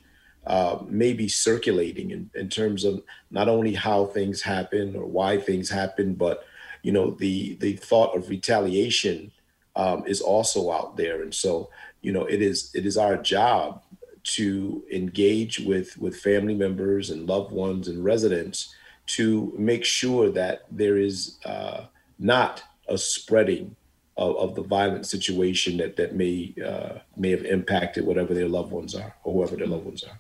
uh, 0.46 0.78
may 0.86 1.12
be 1.12 1.28
circulating 1.28 2.12
in, 2.12 2.30
in 2.34 2.48
terms 2.48 2.84
of 2.84 3.02
not 3.30 3.48
only 3.48 3.74
how 3.74 4.06
things 4.06 4.40
happen 4.40 4.96
or 4.96 5.04
why 5.04 5.38
things 5.38 5.68
happen, 5.68 6.14
but 6.14 6.44
you 6.82 6.92
know 6.92 7.12
the 7.12 7.56
the 7.56 7.74
thought 7.74 8.16
of 8.16 8.28
retaliation 8.28 9.30
um, 9.76 10.04
is 10.06 10.20
also 10.20 10.70
out 10.70 10.96
there, 10.96 11.22
and 11.22 11.34
so 11.34 11.70
you 12.02 12.12
know 12.12 12.24
it 12.24 12.42
is 12.42 12.70
it 12.74 12.86
is 12.86 12.96
our 12.96 13.16
job 13.16 13.82
to 14.22 14.84
engage 14.90 15.60
with 15.60 15.96
with 15.98 16.20
family 16.20 16.54
members 16.54 17.10
and 17.10 17.28
loved 17.28 17.52
ones 17.52 17.88
and 17.88 18.04
residents 18.04 18.74
to 19.06 19.52
make 19.58 19.84
sure 19.84 20.30
that 20.30 20.64
there 20.70 20.96
is 20.96 21.38
uh, 21.44 21.84
not 22.18 22.62
a 22.88 22.98
spreading 22.98 23.74
of, 24.16 24.36
of, 24.36 24.54
the 24.54 24.62
violent 24.62 25.06
situation 25.06 25.78
that 25.78 25.96
that 25.96 26.14
may 26.14 26.54
uh, 26.64 26.98
may 27.16 27.30
have 27.30 27.44
impacted 27.44 28.04
whatever 28.04 28.34
their 28.34 28.48
loved 28.48 28.72
ones 28.72 28.94
are 28.94 29.14
or 29.24 29.32
whoever 29.32 29.56
their 29.56 29.66
loved 29.66 29.84
ones 29.84 30.04
are. 30.04 30.18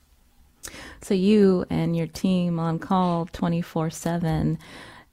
So 1.02 1.14
you 1.14 1.64
and 1.70 1.96
your 1.96 2.06
team 2.06 2.58
on 2.58 2.78
call 2.78 3.26
24 3.32 3.90
7. 3.90 4.58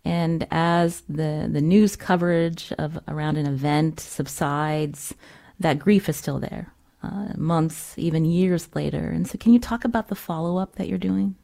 And 0.05 0.47
as 0.51 1.01
the, 1.09 1.49
the 1.51 1.61
news 1.61 1.95
coverage 1.95 2.71
of 2.77 2.99
around 3.07 3.37
an 3.37 3.45
event 3.45 3.99
subsides, 3.99 5.13
that 5.59 5.79
grief 5.79 6.07
is 6.07 6.15
still 6.15 6.39
there, 6.39 6.73
uh, 7.03 7.29
months, 7.35 7.93
even 7.97 8.23
years 8.23 8.69
later. 8.73 9.09
And 9.09 9.27
so, 9.27 9.37
can 9.37 9.53
you 9.53 9.59
talk 9.59 9.83
about 9.83 10.07
the 10.07 10.15
follow 10.15 10.57
up 10.57 10.75
that 10.75 10.87
you're 10.87 10.97
doing? 10.97 11.35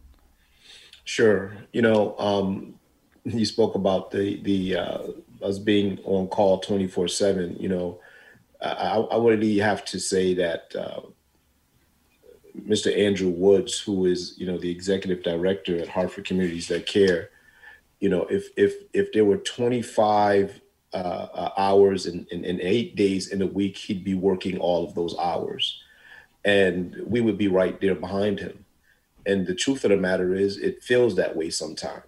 Sure. 1.04 1.52
You 1.74 1.82
know, 1.82 2.18
um, 2.18 2.76
you 3.26 3.46
spoke 3.46 3.76
about 3.76 4.12
the 4.12 4.42
the 4.44 4.78
uh, 4.78 5.02
us 5.42 5.60
being 5.60 6.00
on 6.06 6.28
call 6.28 6.60
24 6.60 7.08
seven. 7.08 7.56
You 7.60 7.70
know, 7.70 8.00
I, 8.62 8.98
I 8.98 9.18
really 9.18 9.58
have 9.58 9.84
to 9.86 10.00
say 10.00 10.34
that 10.36 10.74
uh, 10.76 11.02
Mr. 12.68 12.98
Andrew 12.98 13.30
Woods, 13.30 13.80
who 13.80 14.06
is 14.06 14.36
you 14.38 14.46
know 14.46 14.58
the 14.58 14.70
executive 14.70 15.24
director 15.24 15.78
at 15.80 15.88
Hartford 15.88 16.26
Communities 16.26 16.68
That 16.68 16.86
Care, 16.86 17.30
you 18.04 18.10
know 18.10 18.26
if 18.30 18.50
if 18.58 18.74
if 18.92 19.14
there 19.14 19.24
were 19.24 19.38
25 19.38 20.60
uh, 20.94 20.98
uh, 20.98 21.52
hours 21.58 22.06
in, 22.06 22.28
in, 22.32 22.44
in 22.44 22.60
eight 22.62 22.98
days 22.98 23.30
in 23.30 23.42
a 23.42 23.48
week, 23.48 23.78
he'd 23.78 24.04
be 24.04 24.14
working 24.14 24.58
all 24.58 24.84
of 24.84 24.94
those 24.94 25.16
hours, 25.18 25.82
and 26.44 26.98
we 27.06 27.22
would 27.22 27.38
be 27.38 27.48
right 27.48 27.80
there 27.80 27.96
behind 27.96 28.40
him. 28.40 28.66
And 29.26 29.48
the 29.48 29.56
truth 29.56 29.86
of 29.86 29.92
the 29.92 29.98
matter 29.98 30.36
is, 30.36 30.58
it 30.58 30.84
feels 30.84 31.16
that 31.16 31.36
way 31.36 31.50
sometimes. 31.50 32.04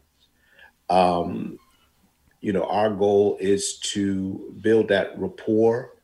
Um, 0.90 1.58
you 2.42 2.52
know, 2.52 2.66
our 2.66 2.92
goal 2.92 3.38
is 3.40 3.80
to 3.94 4.54
build 4.62 4.90
that 4.90 5.18
rapport 5.18 5.96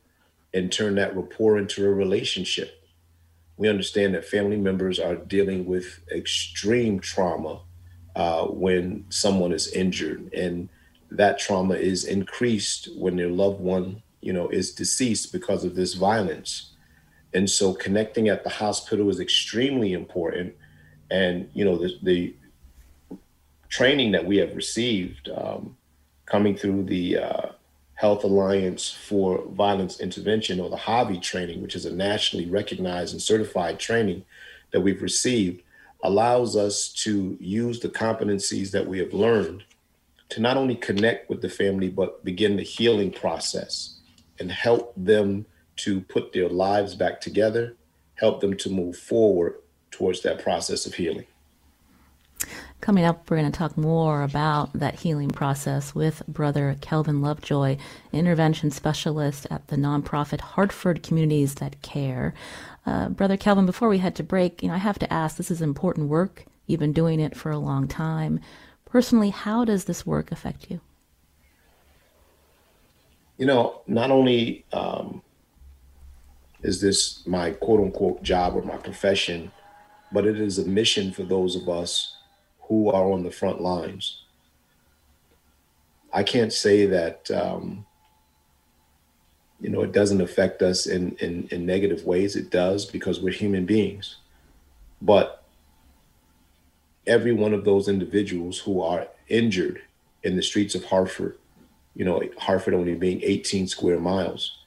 and 0.54 0.72
turn 0.72 0.94
that 0.94 1.14
rapport 1.14 1.58
into 1.58 1.84
a 1.84 1.92
relationship 1.92 2.82
we 3.56 3.68
understand 3.68 4.14
that 4.14 4.24
family 4.24 4.56
members 4.56 4.98
are 4.98 5.14
dealing 5.14 5.66
with 5.66 6.00
extreme 6.10 6.98
trauma 6.98 7.60
uh, 8.14 8.44
when 8.46 9.04
someone 9.08 9.52
is 9.52 9.68
injured, 9.68 10.32
and 10.34 10.68
that 11.10 11.38
trauma 11.38 11.74
is 11.74 12.04
increased 12.04 12.88
when 12.96 13.16
their 13.16 13.28
loved 13.28 13.60
one, 13.60 14.02
you 14.20 14.32
know, 14.32 14.48
is 14.48 14.72
deceased 14.74 15.32
because 15.32 15.64
of 15.64 15.74
this 15.74 15.94
violence. 15.94 16.72
And 17.34 17.48
so, 17.48 17.72
connecting 17.72 18.28
at 18.28 18.44
the 18.44 18.50
hospital 18.50 19.08
is 19.08 19.20
extremely 19.20 19.92
important. 19.92 20.54
And 21.10 21.48
you 21.54 21.64
know, 21.64 21.78
the, 21.78 21.98
the 22.02 22.34
training 23.68 24.12
that 24.12 24.24
we 24.26 24.36
have 24.36 24.54
received 24.54 25.30
um, 25.30 25.76
coming 26.26 26.56
through 26.56 26.84
the 26.84 27.18
uh, 27.18 27.46
Health 27.94 28.24
Alliance 28.24 28.90
for 28.90 29.44
Violence 29.52 30.00
Intervention, 30.00 30.60
or 30.60 30.68
the 30.68 30.76
HAVI 30.76 31.22
training, 31.22 31.62
which 31.62 31.76
is 31.76 31.86
a 31.86 31.94
nationally 31.94 32.50
recognized 32.50 33.12
and 33.12 33.22
certified 33.22 33.78
training 33.78 34.24
that 34.72 34.80
we've 34.80 35.02
received, 35.02 35.62
allows 36.02 36.56
us 36.56 36.88
to 36.88 37.36
use 37.40 37.80
the 37.80 37.88
competencies 37.88 38.70
that 38.72 38.86
we 38.86 38.98
have 38.98 39.12
learned 39.12 39.64
to 40.30 40.40
not 40.40 40.56
only 40.56 40.74
connect 40.74 41.28
with 41.28 41.42
the 41.42 41.48
family, 41.48 41.88
but 41.88 42.24
begin 42.24 42.56
the 42.56 42.62
healing 42.62 43.12
process 43.12 43.98
and 44.38 44.50
help 44.50 44.92
them 44.96 45.44
to 45.76 46.00
put 46.00 46.32
their 46.32 46.48
lives 46.48 46.94
back 46.94 47.20
together, 47.20 47.76
help 48.14 48.40
them 48.40 48.56
to 48.56 48.70
move 48.70 48.96
forward 48.96 49.56
towards 49.90 50.22
that 50.22 50.42
process 50.42 50.86
of 50.86 50.94
healing. 50.94 51.26
Coming 52.80 53.04
up, 53.04 53.30
we're 53.30 53.36
going 53.36 53.52
to 53.52 53.56
talk 53.56 53.76
more 53.76 54.22
about 54.22 54.72
that 54.72 54.96
healing 55.00 55.30
process 55.30 55.94
with 55.94 56.26
Brother 56.26 56.76
Kelvin 56.80 57.22
Lovejoy, 57.22 57.76
intervention 58.12 58.72
specialist 58.72 59.46
at 59.50 59.68
the 59.68 59.76
nonprofit 59.76 60.40
Hartford 60.40 61.04
Communities 61.04 61.54
That 61.56 61.80
Care. 61.82 62.34
Uh, 62.84 63.08
Brother 63.08 63.36
Kelvin, 63.36 63.66
before 63.66 63.88
we 63.88 63.98
head 63.98 64.14
to 64.16 64.22
break, 64.22 64.62
you 64.62 64.68
know, 64.68 64.74
I 64.74 64.78
have 64.78 64.98
to 65.00 65.12
ask, 65.12 65.36
this 65.36 65.50
is 65.50 65.62
important 65.62 66.08
work 66.08 66.46
You've 66.66 66.80
been 66.80 66.92
doing 66.92 67.20
it 67.20 67.36
for 67.36 67.50
a 67.50 67.58
long 67.58 67.88
time. 67.88 68.40
Personally, 68.84 69.30
how 69.30 69.64
does 69.64 69.84
this 69.84 70.06
work 70.06 70.30
affect 70.30 70.70
you? 70.70 70.80
You 73.36 73.46
know, 73.46 73.82
not 73.86 74.10
only 74.10 74.64
um, 74.72 75.22
is 76.62 76.80
this 76.80 77.26
my 77.26 77.50
quote 77.50 77.80
unquote 77.80 78.22
job 78.22 78.54
or 78.54 78.62
my 78.62 78.76
profession, 78.76 79.50
but 80.12 80.26
it 80.26 80.40
is 80.40 80.58
a 80.58 80.64
mission 80.64 81.12
for 81.12 81.24
those 81.24 81.56
of 81.56 81.68
us 81.68 82.16
who 82.68 82.90
are 82.90 83.10
on 83.10 83.22
the 83.22 83.30
front 83.30 83.60
lines. 83.60 84.22
I 86.12 86.22
can't 86.22 86.52
say 86.52 86.86
that 86.86 87.30
um, 87.30 87.86
you 89.62 89.70
know 89.70 89.82
it 89.82 89.92
doesn't 89.92 90.20
affect 90.20 90.60
us 90.60 90.86
in, 90.86 91.16
in 91.20 91.48
in 91.52 91.64
negative 91.64 92.04
ways. 92.04 92.34
It 92.34 92.50
does 92.50 92.84
because 92.84 93.20
we're 93.20 93.32
human 93.32 93.64
beings, 93.64 94.16
but 95.00 95.44
every 97.06 97.32
one 97.32 97.54
of 97.54 97.64
those 97.64 97.88
individuals 97.88 98.58
who 98.58 98.82
are 98.82 99.06
injured 99.28 99.80
in 100.24 100.36
the 100.36 100.42
streets 100.42 100.74
of 100.74 100.84
Hartford, 100.84 101.38
you 101.94 102.04
know, 102.04 102.22
Hartford 102.38 102.74
only 102.74 102.94
being 102.94 103.20
18 103.22 103.66
square 103.66 103.98
miles, 103.98 104.58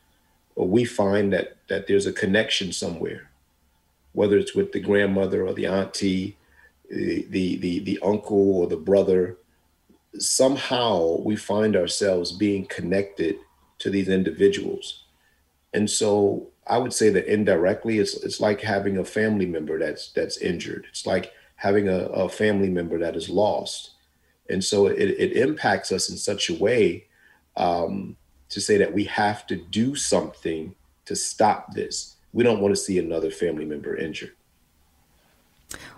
we 0.55 0.85
find 0.85 1.33
that 1.33 1.57
that 1.67 1.87
there's 1.87 2.05
a 2.05 2.13
connection 2.13 2.71
somewhere, 2.71 3.29
whether 4.13 4.37
it's 4.37 4.55
with 4.55 4.71
the 4.71 4.79
grandmother 4.79 5.45
or 5.45 5.53
the 5.53 5.65
auntie, 5.65 6.37
the 6.89 7.25
the 7.29 7.57
the, 7.57 7.79
the 7.79 7.99
uncle 8.01 8.59
or 8.59 8.67
the 8.67 8.77
brother. 8.77 9.37
Somehow 10.17 11.17
we 11.19 11.35
find 11.35 11.75
ourselves 11.75 12.31
being 12.31 12.65
connected 12.67 13.35
to 13.79 13.89
these 13.89 14.09
individuals, 14.09 15.03
and 15.73 15.89
so 15.89 16.49
I 16.67 16.77
would 16.77 16.93
say 16.93 17.09
that 17.09 17.31
indirectly, 17.31 17.99
it's 17.99 18.15
it's 18.23 18.39
like 18.39 18.61
having 18.61 18.97
a 18.97 19.05
family 19.05 19.45
member 19.45 19.77
that's 19.77 20.11
that's 20.11 20.37
injured. 20.37 20.87
It's 20.89 21.05
like 21.05 21.31
having 21.57 21.87
a, 21.87 22.05
a 22.07 22.29
family 22.29 22.69
member 22.69 22.97
that 22.99 23.15
is 23.15 23.29
lost, 23.29 23.91
and 24.49 24.63
so 24.63 24.87
it, 24.87 24.97
it 24.97 25.37
impacts 25.37 25.91
us 25.91 26.09
in 26.09 26.17
such 26.17 26.49
a 26.49 26.55
way 26.55 27.05
um, 27.57 28.15
to 28.49 28.59
say 28.59 28.77
that 28.77 28.93
we 28.93 29.05
have 29.05 29.45
to 29.47 29.55
do 29.55 29.95
something 29.95 30.75
to 31.05 31.15
stop 31.15 31.73
this. 31.73 32.15
We 32.33 32.43
don't 32.43 32.59
want 32.59 32.75
to 32.75 32.81
see 32.81 32.99
another 32.99 33.31
family 33.31 33.65
member 33.65 33.95
injured. 33.95 34.34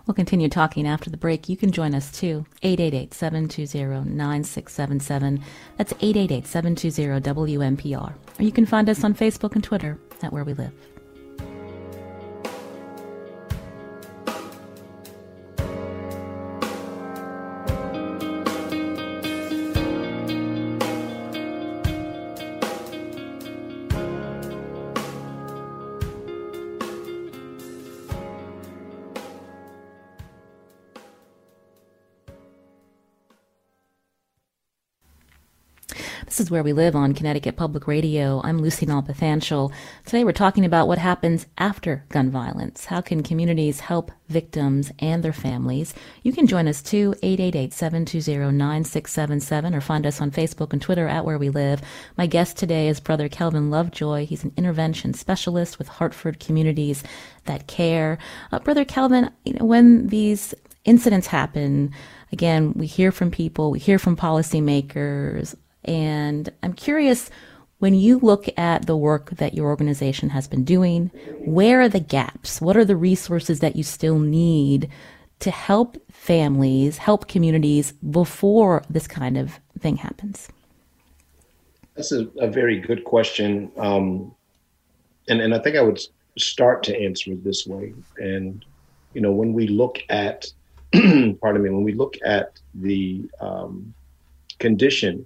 We'll 0.05 0.15
continue 0.15 0.50
talking 0.50 0.88
after 0.88 1.10
the 1.10 1.17
break. 1.17 1.50
You 1.50 1.57
can 1.57 1.72
join 1.72 1.93
us 1.93 2.12
too. 2.12 2.46
888 2.63 3.13
720 3.13 4.10
9677. 4.10 5.43
That's 5.77 5.93
888 5.93 6.48
720 6.48 7.22
WNPR. 7.22 8.13
Or 8.39 8.43
you 8.43 8.51
can 8.51 8.65
find 8.65 8.89
us 8.89 9.03
on 9.03 9.13
Facebook 9.13 9.55
and 9.55 9.63
Twitter 9.63 10.00
at 10.22 10.34
Where 10.34 10.43
We 10.43 10.53
Live. 10.53 10.97
This 36.38 36.46
is 36.46 36.51
Where 36.51 36.62
We 36.62 36.72
Live 36.72 36.96
on 36.96 37.15
Connecticut 37.15 37.56
Public 37.56 37.88
Radio. 37.88 38.41
I'm 38.44 38.60
Lucy 38.60 38.86
Nalpathanchel. 38.86 39.72
Today 40.06 40.24
we're 40.24 40.34
talking 40.34 40.65
about 40.65 40.88
what 40.88 41.00
happens 41.00 41.48
after 41.58 42.06
gun 42.10 42.29
violence. 42.29 42.86
How 42.86 43.01
can 43.01 43.24
communities 43.24 43.79
help 43.79 44.12
victims 44.29 44.91
and 45.00 45.24
their 45.24 45.34
families? 45.34 45.96
You 46.22 46.32
can 46.32 46.46
join 46.46 46.67
us 46.67 46.84
too, 46.84 47.15
888-720-9677 47.24 49.75
or 49.75 49.82
find 49.82 50.06
us 50.06 50.22
on 50.22 50.29
Facebook 50.29 50.74
and 50.74 50.79
Twitter 50.79 51.08
at 51.08 51.26
Where 51.26 51.39
We 51.39 51.50
Live. 51.50 51.82
My 52.17 52.28
guest 52.28 52.56
today 52.56 52.88
is 52.88 53.00
Brother 53.00 53.30
Kelvin 53.30 53.71
Lovejoy. 53.71 54.28
He's 54.28 54.43
an 54.43 54.54
intervention 54.58 55.15
specialist 55.15 55.80
with 55.80 55.88
Hartford 55.88 56.39
Communities 56.39 57.04
That 57.45 57.65
Care. 57.65 58.19
Uh, 58.52 58.60
Brother 58.60 58.86
Kelvin, 58.86 59.32
you 59.43 59.54
know, 59.54 59.65
when 59.65 60.10
these 60.10 60.54
incidents 60.86 61.26
happen, 61.26 61.91
again, 62.32 62.73
we 62.73 62.86
hear 62.86 63.12
from 63.12 63.32
people, 63.32 63.71
we 63.71 63.80
hear 63.80 63.97
from 63.97 64.15
policymakers, 64.15 65.56
and 65.88 66.50
I'm 66.62 66.73
curious 66.73 67.30
when 67.80 67.93
you 67.93 68.19
look 68.19 68.47
at 68.58 68.88
the 68.88 68.97
work 68.97 69.32
that 69.32 69.54
your 69.54 69.67
organization 69.67 70.30
has 70.30 70.47
been 70.47 70.63
doing, 70.63 71.12
where 71.45 71.82
are 71.82 71.89
the 71.89 72.00
gaps? 72.00 72.60
What 72.60 72.76
are 72.76 72.86
the 72.86 72.95
resources 72.95 73.60
that 73.60 73.76
you 73.76 73.84
still 73.84 74.17
need 74.17 74.89
to 75.39 75.52
help 75.52 75.97
families, 76.12 76.97
help 76.97 77.28
communities 77.28 77.91
before 77.91 78.84
this 78.89 79.08
kind 79.08 79.38
of 79.38 79.60
thing 79.80 79.97
happens? 79.97 80.50
That's 81.95 82.12
a, 82.12 82.28
a 82.39 82.47
very 82.47 82.80
good 82.80 83.04
question. 83.04 83.71
Um, 83.78 84.34
and, 85.30 85.39
and 85.41 85.54
I 85.54 85.60
think 85.60 85.76
I 85.76 85.82
would 85.82 86.02
start 86.38 86.84
to 86.84 87.00
answer 87.00 87.34
it 87.34 87.43
this 87.43 87.67
way. 87.67 87.93
And, 88.17 88.65
you 89.13 89.21
know, 89.21 89.32
when 89.32 89.54
we 89.54 89.67
look 89.67 90.00
at, 90.10 90.47
pardon 90.93 91.62
me, 91.62 91.69
when 91.69 91.84
we 91.84 91.93
look 91.93 92.17
at 92.26 92.60
the 92.73 93.30
um, 93.39 93.93
condition 94.58 95.26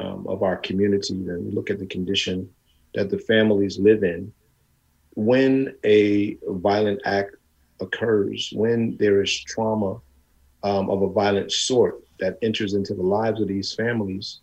um, 0.00 0.26
of 0.26 0.42
our 0.42 0.56
community 0.56 1.14
and 1.14 1.54
look 1.54 1.70
at 1.70 1.78
the 1.78 1.86
condition 1.86 2.48
that 2.94 3.10
the 3.10 3.18
families 3.18 3.78
live 3.78 4.02
in, 4.02 4.32
when 5.14 5.74
a 5.84 6.36
violent 6.48 7.00
act 7.04 7.36
occurs, 7.80 8.52
when 8.54 8.96
there 8.98 9.22
is 9.22 9.32
trauma 9.44 10.00
um, 10.62 10.90
of 10.90 11.02
a 11.02 11.08
violent 11.08 11.50
sort 11.52 12.02
that 12.18 12.38
enters 12.42 12.74
into 12.74 12.94
the 12.94 13.02
lives 13.02 13.40
of 13.40 13.48
these 13.48 13.74
families, 13.74 14.40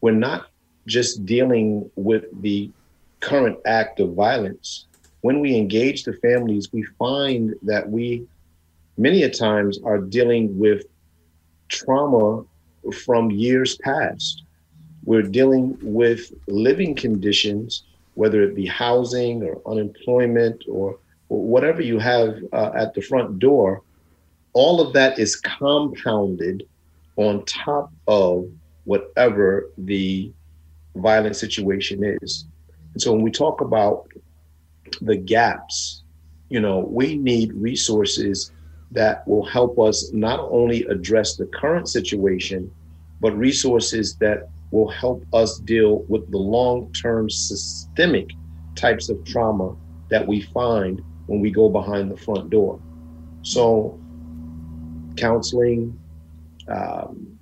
we're 0.00 0.12
not 0.12 0.48
just 0.86 1.24
dealing 1.26 1.90
with 1.96 2.24
the 2.42 2.70
current 3.20 3.58
act 3.66 4.00
of 4.00 4.14
violence. 4.14 4.86
When 5.20 5.40
we 5.40 5.56
engage 5.56 6.04
the 6.04 6.14
families, 6.14 6.72
we 6.72 6.82
find 6.98 7.54
that 7.62 7.88
we 7.88 8.26
many 8.96 9.22
a 9.22 9.30
times 9.30 9.78
are 9.84 9.98
dealing 9.98 10.58
with 10.58 10.84
trauma 11.68 12.44
from 13.04 13.30
years 13.30 13.76
past. 13.76 14.44
We're 15.04 15.22
dealing 15.22 15.76
with 15.80 16.32
living 16.46 16.94
conditions, 16.94 17.84
whether 18.14 18.42
it 18.42 18.54
be 18.54 18.66
housing 18.66 19.42
or 19.42 19.60
unemployment 19.66 20.64
or, 20.68 20.98
whatever 21.28 21.80
you 21.80 21.96
have 22.00 22.42
uh, 22.52 22.72
at 22.74 22.92
the 22.92 23.00
front 23.00 23.38
door. 23.38 23.82
All 24.52 24.80
of 24.80 24.92
that 24.94 25.16
is 25.20 25.36
compounded 25.36 26.66
on 27.14 27.44
top 27.44 27.92
of 28.08 28.50
whatever 28.82 29.70
the 29.78 30.32
violent 30.96 31.36
situation 31.36 32.18
is. 32.20 32.46
And 32.94 33.00
so 33.00 33.12
when 33.12 33.22
we 33.22 33.30
talk 33.30 33.60
about 33.60 34.08
the 35.00 35.16
gaps, 35.16 36.02
you 36.48 36.58
know, 36.58 36.80
we 36.80 37.16
need 37.16 37.52
resources 37.52 38.50
that 38.90 39.26
will 39.28 39.44
help 39.44 39.78
us 39.78 40.10
not 40.12 40.40
only 40.50 40.84
address 40.86 41.36
the 41.36 41.46
current 41.46 41.88
situation, 41.88 42.70
but 43.20 43.36
resources 43.36 44.16
that 44.16 44.48
will 44.70 44.88
help 44.88 45.24
us 45.32 45.58
deal 45.58 46.04
with 46.08 46.30
the 46.30 46.38
long 46.38 46.92
term 46.92 47.28
systemic 47.28 48.30
types 48.76 49.08
of 49.08 49.22
trauma 49.24 49.74
that 50.10 50.26
we 50.26 50.40
find 50.40 51.02
when 51.26 51.40
we 51.40 51.50
go 51.50 51.68
behind 51.68 52.10
the 52.10 52.16
front 52.16 52.50
door. 52.50 52.80
So, 53.42 53.98
counseling, 55.16 55.98
um, 56.68 57.38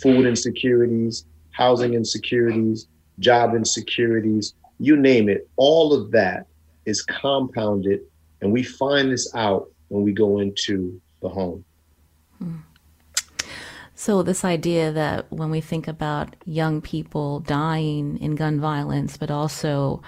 food 0.00 0.26
insecurities, 0.26 1.26
housing 1.50 1.94
insecurities, 1.94 2.88
job 3.18 3.54
insecurities, 3.54 4.54
you 4.78 4.96
name 4.96 5.28
it, 5.28 5.48
all 5.56 5.92
of 5.92 6.10
that 6.10 6.46
is 6.86 7.02
compounded. 7.02 8.00
And 8.40 8.52
we 8.52 8.62
find 8.62 9.12
this 9.12 9.32
out 9.34 9.70
when 9.88 10.02
we 10.02 10.12
go 10.12 10.40
into 10.40 11.00
the 11.20 11.28
home. 11.28 11.64
Hmm. 12.38 12.56
So, 14.04 14.24
this 14.24 14.44
idea 14.44 14.90
that 14.90 15.30
when 15.30 15.50
we 15.50 15.60
think 15.60 15.86
about 15.86 16.34
young 16.44 16.80
people 16.80 17.38
dying 17.38 18.18
in 18.18 18.34
gun 18.34 18.58
violence, 18.58 19.16
but 19.16 19.30
also 19.30 20.02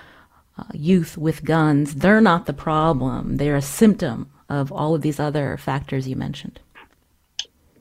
uh, 0.58 0.64
youth 0.72 1.16
with 1.16 1.44
guns, 1.44 1.94
they're 1.94 2.20
not 2.20 2.46
the 2.46 2.52
problem. 2.52 3.36
They're 3.36 3.54
a 3.54 3.62
symptom 3.62 4.32
of 4.48 4.72
all 4.72 4.96
of 4.96 5.02
these 5.02 5.20
other 5.20 5.56
factors 5.58 6.08
you 6.08 6.16
mentioned. 6.16 6.58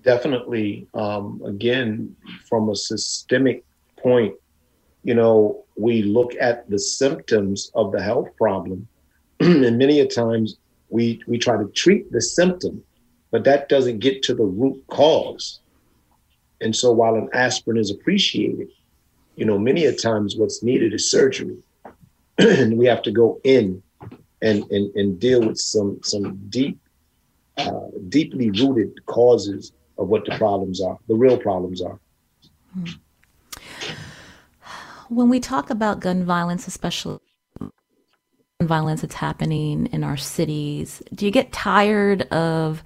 Definitely. 0.04 0.86
Um, 0.93 1.41
again, 1.47 2.15
from 2.47 2.69
a 2.69 2.76
systemic 2.76 3.63
point, 3.97 4.36
you 5.04 5.15
know, 5.15 5.65
we 5.78 6.04
look 6.04 6.34
at 6.39 6.69
the 6.69 6.78
symptoms 6.78 7.71
of 7.73 7.91
the 7.91 8.04
health 8.04 8.30
problem, 8.38 8.88
and 9.39 9.80
many 9.80 9.99
a 9.99 10.06
times 10.06 10.58
we 10.89 11.23
we 11.26 11.39
try 11.39 11.58
to 11.58 11.67
treat 11.69 12.12
the 12.12 12.21
symptom, 12.21 12.84
but 13.32 13.43
that 13.45 13.67
doesn't 13.67 13.97
get 13.97 14.21
to 14.26 14.36
the 14.36 14.45
root 14.45 14.80
cause. 14.89 15.60
And 16.63 16.76
so 16.76 16.91
while 16.91 17.15
an 17.15 17.30
aspirin 17.34 17.78
is 17.78 17.91
appreciated, 17.91 18.69
you 19.36 19.45
know, 19.45 19.60
many 19.60 19.86
a 19.86 19.93
times 19.93 20.36
what's 20.38 20.63
needed 20.63 20.93
is 20.93 21.10
surgery. 21.12 21.58
and 22.38 22.78
we 22.78 22.86
have 22.86 23.04
to 23.04 23.12
go 23.12 23.39
in 23.43 23.84
and, 24.41 24.63
and, 24.71 24.95
and 24.95 25.19
deal 25.19 25.41
with 25.41 25.60
some, 25.60 25.99
some 26.04 26.39
deep 26.49 26.80
uh, 27.58 27.88
deeply 28.10 28.49
rooted 28.49 29.06
causes 29.06 29.73
of 29.99 30.08
what 30.08 30.26
the 30.26 30.36
problems 30.38 30.82
are, 30.82 30.97
the 31.08 31.13
real 31.13 31.38
problems 31.38 31.84
are. 31.84 31.99
Hmm. 32.73 32.86
When 35.10 35.30
we 35.30 35.39
talk 35.39 35.69
about 35.69 35.99
gun 35.99 36.26
violence, 36.26 36.67
especially 36.67 37.19
gun 37.60 37.71
violence 38.62 39.02
that's 39.02 39.13
happening 39.15 39.86
in 39.88 40.04
our 40.04 40.17
cities, 40.17 41.04
do 41.13 41.26
you 41.26 41.32
get 41.32 41.52
tired 41.52 42.23
of 42.23 42.84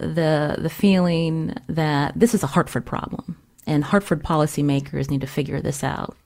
the 0.00 0.56
the 0.58 0.70
feeling 0.70 1.54
that 1.68 2.12
this 2.16 2.34
is 2.34 2.42
a 2.42 2.48
Hartford 2.48 2.86
problem 2.86 3.36
and 3.66 3.84
Hartford 3.84 4.22
policymakers 4.22 5.10
need 5.10 5.20
to 5.20 5.26
figure 5.26 5.60
this 5.60 5.84
out? 5.84 6.16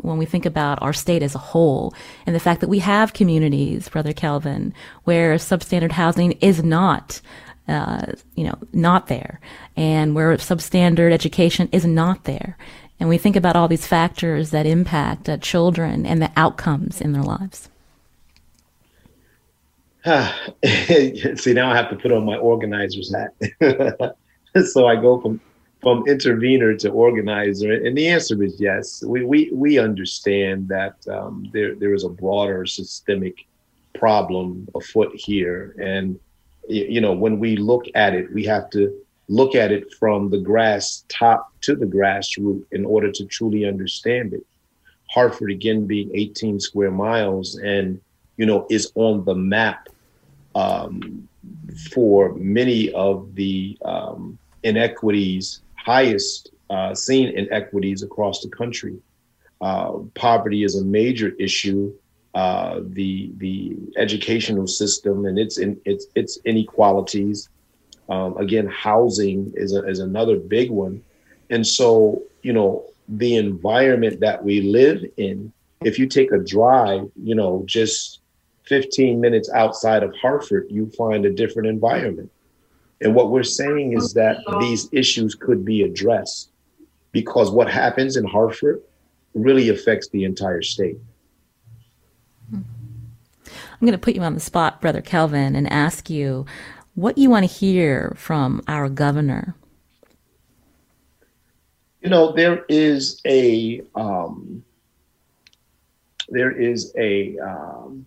when 0.00 0.18
we 0.18 0.24
think 0.26 0.44
about 0.44 0.82
our 0.82 0.92
state 0.92 1.22
as 1.22 1.36
a 1.36 1.38
whole 1.38 1.94
and 2.26 2.34
the 2.34 2.40
fact 2.40 2.60
that 2.60 2.68
we 2.68 2.80
have 2.80 3.12
communities, 3.12 3.88
Brother 3.88 4.12
Kelvin, 4.12 4.74
where 5.04 5.36
substandard 5.36 5.92
housing 5.92 6.32
is 6.32 6.64
not 6.64 7.20
uh, 7.66 8.12
you 8.34 8.44
know, 8.44 8.58
not 8.72 9.06
there, 9.06 9.40
and 9.76 10.14
where 10.14 10.36
substandard 10.36 11.12
education 11.12 11.68
is 11.72 11.86
not 11.86 12.24
there. 12.24 12.58
And 13.00 13.08
we 13.08 13.16
think 13.16 13.36
about 13.36 13.56
all 13.56 13.68
these 13.68 13.86
factors 13.86 14.50
that 14.50 14.66
impact 14.66 15.28
uh, 15.28 15.38
children 15.38 16.04
and 16.04 16.20
the 16.20 16.30
outcomes 16.36 17.00
in 17.00 17.12
their 17.12 17.22
lives. 17.22 17.70
See, 21.36 21.54
now 21.54 21.70
I 21.70 21.76
have 21.76 21.88
to 21.88 21.96
put 21.96 22.12
on 22.12 22.26
my 22.26 22.36
organizer's 22.36 23.14
hat. 23.14 24.16
so 24.66 24.86
I 24.86 24.96
go 24.96 25.20
from 25.20 25.40
from 25.80 26.06
intervener 26.06 26.74
to 26.74 26.90
organizer, 26.90 27.72
and 27.72 27.96
the 27.96 28.08
answer 28.08 28.42
is 28.42 28.60
yes. 28.60 29.02
We 29.02 29.24
we 29.24 29.50
we 29.52 29.78
understand 29.78 30.68
that 30.68 30.96
um, 31.08 31.48
there 31.54 31.74
there 31.74 31.94
is 31.94 32.04
a 32.04 32.10
broader 32.10 32.66
systemic 32.66 33.46
problem 33.94 34.68
afoot 34.74 35.12
here, 35.14 35.74
and 35.80 36.20
you 36.68 37.00
know 37.00 37.12
when 37.12 37.38
we 37.38 37.56
look 37.56 37.86
at 37.94 38.14
it, 38.14 38.30
we 38.34 38.44
have 38.44 38.68
to 38.70 38.92
look 39.28 39.54
at 39.54 39.72
it 39.72 39.90
from 39.94 40.28
the 40.28 40.38
grass 40.38 41.04
top 41.08 41.50
to 41.62 41.74
the 41.74 41.86
grassroots 41.86 42.64
in 42.72 42.84
order 42.84 43.10
to 43.10 43.24
truly 43.24 43.64
understand 43.64 44.34
it. 44.34 44.44
Hartford, 45.10 45.50
again, 45.50 45.86
being 45.86 46.10
18 46.12 46.60
square 46.60 46.90
miles 46.90 47.56
and, 47.56 48.00
you 48.36 48.44
know, 48.44 48.66
is 48.68 48.92
on 48.96 49.24
the 49.24 49.34
map 49.34 49.88
um, 50.54 51.28
for 51.90 52.34
many 52.34 52.92
of 52.92 53.34
the 53.34 53.76
um, 53.84 54.38
inequities, 54.62 55.62
highest 55.76 56.50
uh, 56.70 56.94
seen 56.94 57.28
inequities 57.36 58.02
across 58.02 58.40
the 58.40 58.48
country. 58.48 58.96
Uh, 59.60 59.92
poverty 60.14 60.64
is 60.64 60.76
a 60.76 60.84
major 60.84 61.30
issue. 61.38 61.92
Uh, 62.34 62.80
the 62.86 63.30
the 63.36 63.76
educational 63.96 64.66
system 64.66 65.24
and 65.24 65.38
its 65.38 65.58
in, 65.58 65.80
its 65.84 66.06
its 66.16 66.38
inequalities 66.44 67.48
um, 68.08 68.36
again, 68.36 68.66
housing 68.66 69.52
is, 69.56 69.74
a, 69.74 69.86
is 69.88 69.98
another 69.98 70.36
big 70.36 70.70
one. 70.70 71.02
And 71.50 71.66
so, 71.66 72.22
you 72.42 72.52
know, 72.52 72.84
the 73.08 73.36
environment 73.36 74.20
that 74.20 74.44
we 74.44 74.62
live 74.62 75.04
in, 75.16 75.52
if 75.82 75.98
you 75.98 76.06
take 76.06 76.32
a 76.32 76.38
drive, 76.38 77.10
you 77.22 77.34
know, 77.34 77.62
just 77.66 78.20
15 78.64 79.20
minutes 79.20 79.50
outside 79.50 80.02
of 80.02 80.14
Hartford, 80.16 80.66
you 80.70 80.90
find 80.90 81.26
a 81.26 81.30
different 81.30 81.68
environment. 81.68 82.30
And 83.00 83.14
what 83.14 83.30
we're 83.30 83.42
saying 83.42 83.92
is 83.96 84.14
that 84.14 84.38
these 84.60 84.88
issues 84.92 85.34
could 85.34 85.64
be 85.64 85.82
addressed 85.82 86.50
because 87.12 87.50
what 87.50 87.70
happens 87.70 88.16
in 88.16 88.24
Hartford 88.24 88.80
really 89.34 89.68
affects 89.68 90.08
the 90.08 90.24
entire 90.24 90.62
state. 90.62 90.96
I'm 92.52 93.80
going 93.80 93.92
to 93.92 93.98
put 93.98 94.14
you 94.14 94.22
on 94.22 94.34
the 94.34 94.40
spot, 94.40 94.80
Brother 94.80 95.02
Kelvin, 95.02 95.54
and 95.54 95.70
ask 95.70 96.08
you 96.08 96.46
what 96.94 97.18
you 97.18 97.28
want 97.28 97.48
to 97.48 97.52
hear 97.52 98.14
from 98.16 98.62
our 98.68 98.88
governor. 98.88 99.54
You 102.00 102.10
know, 102.10 102.32
there 102.32 102.64
is 102.68 103.20
a 103.26 103.82
um, 103.94 104.64
there 106.28 106.52
is 106.52 106.92
a 106.96 107.38
um, 107.38 108.06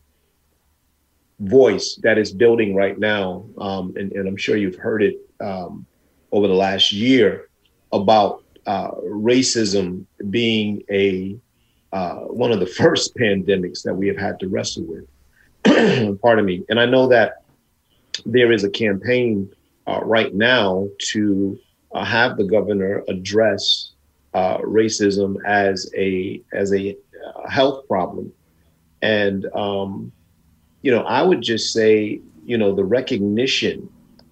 voice 1.40 2.00
that 2.04 2.18
is 2.18 2.32
building 2.32 2.76
right 2.76 2.98
now, 2.98 3.46
um, 3.58 3.94
and, 3.96 4.12
and, 4.14 4.28
I'm 4.28 4.38
sure 4.38 4.58
you've 4.58 4.76
heard 4.76 5.04
it 5.04 5.18
um, 5.40 5.86
over 6.32 6.48
the 6.48 6.54
last 6.54 6.92
year 6.92 7.50
about 7.94 8.44
uh, 8.66 8.92
racism 8.92 10.06
being 10.30 10.82
a 10.90 11.38
uh, 11.94 12.22
one 12.22 12.52
of 12.52 12.60
the 12.60 12.66
first 12.82 13.16
pandemics 13.16 13.84
that 13.84 13.94
we 13.94 14.08
have 14.08 14.18
had 14.18 14.40
to 14.40 14.48
wrestle 14.48 14.86
with. 14.86 16.20
Pardon 16.22 16.46
me, 16.46 16.64
and 16.70 16.80
I 16.80 16.86
know 16.86 17.08
that 17.08 17.44
there 18.26 18.52
is 18.52 18.64
a 18.64 18.70
campaign 18.70 19.50
uh, 19.86 20.00
right 20.04 20.34
now 20.34 20.88
to 21.12 21.58
uh, 21.94 22.04
have 22.04 22.38
the 22.38 22.44
governor 22.44 23.04
address 23.08 23.92
uh, 24.34 24.58
racism 24.60 25.38
as 25.46 25.92
a 25.96 26.42
as 26.52 26.74
a 26.74 26.96
uh, 27.26 27.50
health 27.50 27.88
problem, 27.88 28.32
and 29.02 29.46
um, 29.54 30.12
you 30.82 30.92
know 30.92 31.02
I 31.02 31.22
would 31.22 31.42
just 31.42 31.74
say 31.74 32.22
you 32.46 32.58
know 32.58 32.74
the 32.74 32.84
recognition 32.84 33.90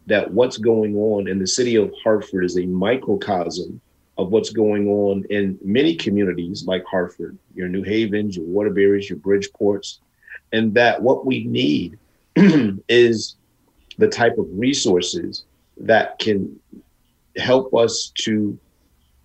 that 0.07 0.31
what's 0.31 0.57
going 0.57 0.95
on 0.95 1.27
in 1.27 1.39
the 1.39 1.47
city 1.47 1.75
of 1.75 1.91
Hartford 2.03 2.45
is 2.45 2.57
a 2.57 2.65
microcosm 2.65 3.81
of 4.17 4.31
what's 4.31 4.51
going 4.51 4.87
on 4.87 5.25
in 5.29 5.57
many 5.63 5.95
communities 5.95 6.65
like 6.65 6.85
Hartford, 6.85 7.37
your 7.53 7.67
New 7.67 7.83
Havens, 7.83 8.37
your 8.37 8.45
Waterburys, 8.45 9.09
your 9.09 9.17
Bridgeports, 9.17 9.99
and 10.53 10.73
that 10.75 11.01
what 11.01 11.25
we 11.25 11.43
need 11.43 11.97
is 12.87 13.35
the 13.97 14.07
type 14.07 14.37
of 14.37 14.45
resources 14.51 15.45
that 15.77 16.17
can 16.19 16.57
help 17.37 17.73
us 17.73 18.11
to 18.15 18.57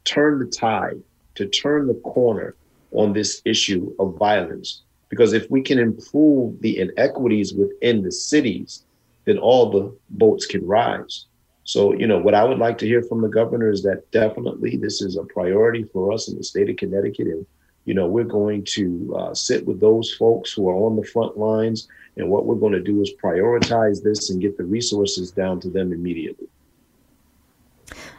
turn 0.05 0.41
the 0.41 0.47
tide, 0.47 1.01
to 1.37 1.47
turn 1.47 1.87
the 1.87 1.95
corner 1.95 2.57
on 2.93 3.13
this 3.13 3.43
issue 3.45 3.95
of 3.99 4.17
violence. 4.17 4.83
Because 5.11 5.35
if 5.35 5.51
we 5.51 5.61
can 5.61 5.79
improve 5.79 6.61
the 6.63 6.79
inequities 6.79 7.53
within 7.53 8.03
the 8.03 8.13
cities, 8.13 8.85
then 9.27 9.39
all 9.39 9.71
the 9.71 9.95
boats 10.11 10.47
can 10.47 10.67
rise. 10.67 11.27
So, 11.65 11.93
you 11.93 12.07
know, 12.07 12.19
what 12.19 12.35
I 12.35 12.45
would 12.45 12.59
like 12.59 12.79
to 12.79 12.87
hear 12.87 13.03
from 13.03 13.21
the 13.21 13.29
governor 13.29 13.71
is 13.71 13.83
that 13.83 14.11
definitely 14.13 14.77
this 14.77 15.03
is 15.03 15.17
a 15.17 15.25
priority 15.25 15.85
for 15.85 16.13
us 16.13 16.29
in 16.29 16.37
the 16.37 16.45
state 16.45 16.71
of 16.71 16.77
Connecticut. 16.77 17.27
And, 17.27 17.47
you 17.85 17.95
know, 17.95 18.07
we're 18.07 18.25
going 18.25 18.65
to 18.77 19.17
uh, 19.19 19.35
sit 19.35 19.67
with 19.67 19.81
those 19.81 20.15
folks 20.15 20.53
who 20.53 20.69
are 20.69 20.75
on 20.75 20.97
the 20.97 21.05
front 21.05 21.37
lines 21.37 21.89
and 22.17 22.29
what 22.29 22.45
we're 22.45 22.57
going 22.57 22.73
to 22.73 22.81
do 22.81 23.01
is 23.03 23.13
prioritize 23.23 24.03
this 24.03 24.31
and 24.31 24.41
get 24.41 24.57
the 24.57 24.65
resources 24.65 25.31
down 25.31 25.61
to 25.61 25.71
them 25.71 25.93
immediately. 25.93 26.49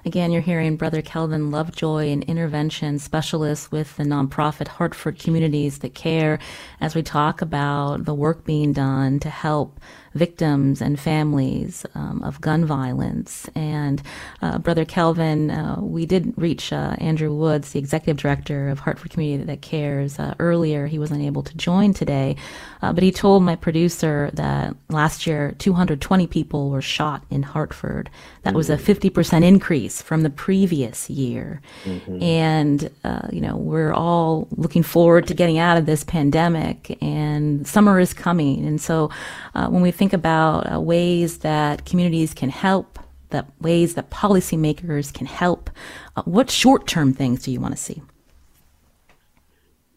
Again, 0.06 0.32
you're 0.32 0.42
hearing 0.42 0.76
Brother 0.76 1.02
Kelvin 1.02 1.52
Lovejoy, 1.52 2.10
an 2.10 2.24
intervention 2.24 3.00
specialist 3.00 3.72
with 3.72 3.96
the 3.98 4.04
nonprofit 4.04 4.68
Hartford 4.68 5.20
Communities 5.20 5.80
That 5.80 5.94
Care, 5.94 6.40
as 6.80 6.96
we 6.96 7.04
talk 7.04 7.42
about 7.42 8.06
the 8.06 8.14
work 8.14 8.46
being 8.46 8.74
done 8.74 9.20
to 9.20 9.30
help 9.30 9.80
victims 10.14 10.82
and 10.82 11.00
families 11.00 11.86
um, 11.96 12.22
of 12.24 12.42
gun 12.42 12.66
violence. 12.66 13.50
And 13.56 14.02
uh, 14.42 14.58
Brother 14.58 14.86
Kelvin, 14.86 15.52
uh, 15.52 15.78
we 15.80 16.06
did 16.06 16.34
reach 16.38 16.74
uh, 16.74 16.96
Andrew 17.00 17.34
Woods, 17.34 17.72
the 17.72 17.80
executive 17.80 18.18
director 18.18 18.70
of 18.70 18.80
Hartford 18.80 19.12
Community 19.12 19.44
That 19.44 19.62
Cares, 19.62 20.20
uh, 20.20 20.36
earlier. 20.40 20.88
He 20.88 21.00
wasn't 21.00 21.22
able 21.22 21.44
to 21.44 21.56
join 21.56 21.94
today, 21.94 22.36
uh, 22.82 22.92
but 22.92 23.04
he 23.04 23.12
told 23.12 23.44
my 23.44 23.56
producer 23.56 24.30
that 24.34 24.76
last 24.90 25.26
year 25.26 25.56
220 25.60 26.28
people 26.28 26.70
were 26.70 26.82
shot 26.82 27.24
in 27.30 27.44
Hartford. 27.44 28.10
That 28.44 28.50
mm-hmm. 28.50 28.58
was 28.58 28.70
a 28.70 28.78
50% 28.78 29.12
mm-hmm. 29.12 29.44
increase 29.44 30.02
from 30.02 30.24
the 30.24 30.30
previous 30.30 31.10
year. 31.10 31.62
Mm-hmm. 31.86 32.22
And, 32.22 32.90
uh, 33.04 33.28
you 33.32 33.42
know, 33.42 33.56
we're 33.56 33.94
all 33.94 34.48
looking 34.52 34.84
forward 34.84 35.28
to 35.28 35.34
getting 35.34 35.58
out 35.58 35.78
of 35.78 35.86
this 35.86 36.04
pandemic, 36.04 36.98
and 37.02 37.66
summer 37.68 38.00
is 38.00 38.14
coming. 38.14 38.66
And 38.66 38.82
so 38.82 39.10
when 39.54 39.82
we 39.82 39.92
think 40.02 40.14
about 40.14 40.62
uh, 40.62 40.82
ways 40.82 41.38
that 41.50 41.86
communities 41.86 42.34
can 42.34 42.50
help, 42.50 42.98
the 43.30 43.46
ways 43.60 43.94
that 43.94 44.10
policymakers 44.10 45.14
can 45.14 45.28
help, 45.28 45.70
uh, 46.16 46.24
what 46.24 46.50
short-term 46.50 47.14
things 47.14 47.44
do 47.44 47.52
you 47.52 47.60
want 47.60 47.76
to 47.76 47.80
see? 47.80 48.02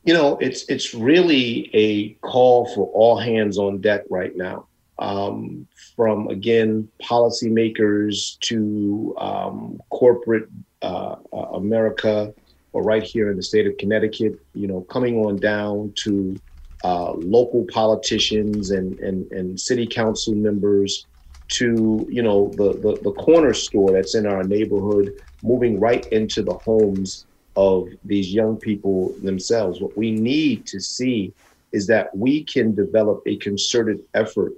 You 0.04 0.12
know, 0.12 0.36
it's 0.42 0.68
it's 0.68 0.92
really 0.92 1.70
a 1.72 2.10
call 2.20 2.66
for 2.74 2.84
all 2.88 3.16
hands 3.16 3.56
on 3.56 3.80
deck 3.80 4.02
right 4.10 4.36
now. 4.36 4.66
Um, 4.98 5.66
from 5.96 6.28
again 6.28 6.86
policymakers 7.02 8.38
to 8.40 9.14
um, 9.16 9.80
corporate 9.88 10.50
uh, 10.82 11.16
uh 11.32 11.46
America, 11.62 12.34
or 12.74 12.82
right 12.82 13.02
here 13.02 13.30
in 13.30 13.38
the 13.38 13.42
state 13.42 13.66
of 13.66 13.78
Connecticut, 13.78 14.38
you 14.52 14.66
know, 14.66 14.82
coming 14.82 15.24
on 15.24 15.36
down 15.36 15.94
to 16.04 16.38
uh, 16.84 17.12
local 17.14 17.64
politicians 17.72 18.70
and, 18.70 18.98
and, 19.00 19.30
and 19.32 19.58
city 19.58 19.86
council 19.86 20.34
members 20.34 21.06
to 21.48 22.06
you 22.10 22.22
know 22.22 22.54
the, 22.56 22.74
the, 22.80 23.00
the 23.02 23.12
corner 23.12 23.52
store 23.52 23.92
that's 23.92 24.14
in 24.14 24.26
our 24.26 24.44
neighborhood 24.44 25.10
moving 25.42 25.80
right 25.80 26.06
into 26.12 26.42
the 26.42 26.54
homes 26.54 27.26
of 27.56 27.88
these 28.04 28.32
young 28.32 28.56
people 28.56 29.14
themselves. 29.22 29.80
What 29.80 29.96
we 29.96 30.10
need 30.10 30.66
to 30.66 30.80
see 30.80 31.32
is 31.72 31.86
that 31.86 32.14
we 32.16 32.44
can 32.44 32.74
develop 32.74 33.22
a 33.26 33.36
concerted 33.38 34.00
effort 34.14 34.52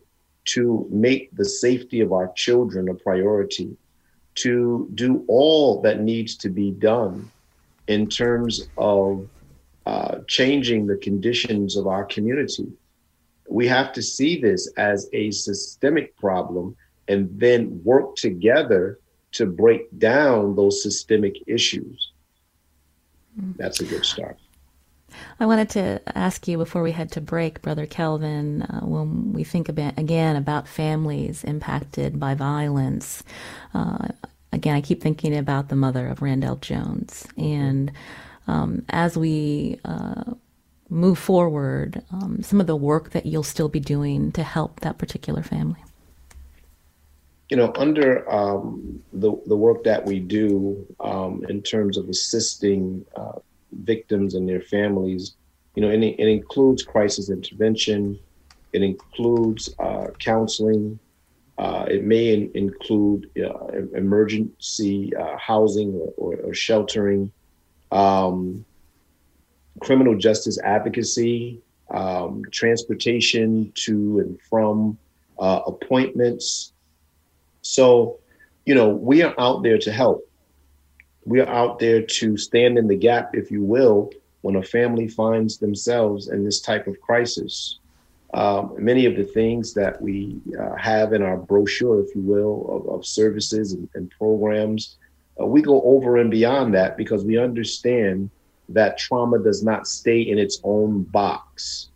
to 0.47 0.87
make 0.91 1.35
the 1.37 1.45
safety 1.45 2.01
of 2.01 2.13
our 2.13 2.33
children 2.37 2.89
a 2.89 2.95
priority, 2.95 3.77
to 4.37 4.89
do 4.95 5.25
all 5.29 5.81
that 5.83 6.01
needs 6.01 6.37
to 6.37 6.49
be 6.49 6.71
done 6.71 7.31
in 7.89 8.09
terms 8.09 8.69
of 8.77 9.29
uh, 9.87 10.19
changing 10.27 10.87
the 10.87 10.97
conditions 10.97 11.77
of 11.77 11.87
our 11.87 12.05
community. 12.05 12.67
We 13.49 13.69
have 13.69 13.93
to 13.93 14.03
see 14.03 14.41
this 14.41 14.69
as 14.77 15.09
a 15.13 15.31
systemic 15.31 16.17
problem 16.17 16.77
and 17.07 17.31
then 17.39 17.81
work 17.85 18.17
together 18.17 18.99
to 19.33 19.47
break 19.47 19.87
down 19.99 20.57
those 20.57 20.83
systemic 20.83 21.37
issues. 21.47 22.13
That's 23.57 23.81
a 23.81 23.85
good 23.85 24.05
start. 24.05 24.39
I 25.39 25.47
wanted 25.47 25.71
to 25.71 26.01
ask 26.19 26.49
you 26.49 26.59
before 26.59 26.83
we 26.83 26.93
head 26.93 27.13
to 27.13 27.21
break, 27.21 27.63
Brother 27.63 27.87
Kelvin, 27.87 28.63
uh, 28.63 28.81
when 28.81 29.33
we 29.33 29.45
think 29.45 29.69
about, 29.69 29.99
again 29.99 30.37
about 30.37 30.67
families 30.67 31.45
impacted 31.45 32.19
by 32.19 32.35
violence. 32.35 33.23
Uh, 33.73 34.09
again, 34.53 34.75
I 34.75 34.81
keep 34.81 35.01
thinking 35.01 35.37
about 35.37 35.69
the 35.69 35.77
mother 35.77 36.09
of 36.09 36.23
Randell 36.23 36.57
Jones. 36.57 37.27
And 37.37 37.93
um, 38.47 38.85
as 38.89 39.17
we 39.17 39.81
uh, 39.85 40.35
move 40.89 41.19
forward, 41.19 42.03
um, 42.13 42.43
some 42.43 42.61
of 42.61 42.67
the 42.67 42.77
work 42.77 43.11
that 43.11 43.27
you'll 43.27 43.43
still 43.43 43.69
be 43.69 43.81
doing 43.81 44.33
to 44.33 44.43
help 44.43 44.81
that 44.81 44.99
particular 44.99 45.43
family. 45.43 45.81
You 47.49 47.57
know, 47.57 47.73
under 47.77 48.29
um, 48.31 49.03
the, 49.13 49.33
the 49.47 49.57
work 49.57 49.85
that 49.85 50.05
we 50.05 50.19
do 50.19 50.85
um, 50.99 51.45
in 51.49 51.63
terms 51.63 51.97
of 51.97 52.09
assisting 52.09 53.05
uh, 53.15 53.39
victims 53.73 54.35
and 54.35 54.49
their 54.49 54.61
families. 54.61 55.35
You 55.75 55.83
know, 55.83 55.91
it, 55.91 56.03
it 56.03 56.29
includes 56.29 56.83
crisis 56.83 57.31
intervention. 57.31 58.19
It 58.73 58.83
includes 58.83 59.75
uh, 59.79 60.09
counseling. 60.19 60.99
Uh, 61.59 61.87
it 61.89 62.05
may 62.05 62.35
in, 62.35 62.51
include 62.55 63.31
uh, 63.39 63.67
emergency 63.95 65.15
uh, 65.17 65.37
housing 65.39 65.95
or, 65.95 66.13
or, 66.17 66.37
or 66.37 66.55
sheltering, 66.55 67.33
um, 67.93 68.65
criminal 69.81 70.17
justice 70.17 70.59
advocacy, 70.61 71.61
um, 71.91 72.43
transportation 72.51 73.73
to 73.75 74.21
and 74.21 74.41
from 74.43 74.99
uh, 75.39 75.61
appointments. 75.67 76.73
So, 77.63 78.19
you 78.65 78.75
know, 78.75 78.89
we 78.89 79.23
are 79.23 79.35
out 79.39 79.63
there 79.63 79.79
to 79.79 79.93
help 79.93 80.27
we 81.27 81.41
are 81.41 81.49
out 81.49 81.81
there 81.81 82.03
to 82.03 82.37
stand 82.37 82.79
in 82.79 82.87
the 82.87 82.97
gap, 82.97 83.35
if 83.35 83.51
you 83.51 83.63
will, 83.63 84.13
when 84.43 84.57
a 84.57 84.63
family 84.63 85.09
finds 85.09 85.59
themselves 85.59 86.29
in 86.29 86.45
this 86.45 86.61
type 86.61 86.87
of 86.87 87.01
crisis. 87.01 87.81
Um, 88.33 88.75
many 88.79 89.07
of 89.07 89.17
the 89.17 89.25
things 89.25 89.75
that 89.75 90.01
we 90.01 90.41
uh, 90.59 90.77
have 90.77 91.13
in 91.13 91.23
our 91.23 91.37
brochure, 91.37 92.01
if 92.01 92.15
you 92.15 92.23
will, 92.23 92.67
of, 92.69 93.01
of 93.01 93.07
services 93.07 93.73
and, 93.73 93.89
and 93.95 94.11
programs, 94.11 94.99
uh, 95.41 95.47
we 95.47 95.63
go 95.63 95.83
over 95.83 96.17
and 96.17 96.31
beyond 96.31 96.75
that 96.75 96.97
because 96.97 97.25
we 97.25 97.39
understand 97.39 98.31
that 98.69 98.99
trauma 98.99 99.39
does 99.39 99.63
not 99.63 99.87
stay 99.87 100.21
in 100.21 100.39
its 100.39 100.61
own 100.65 101.03
box. 101.05 101.89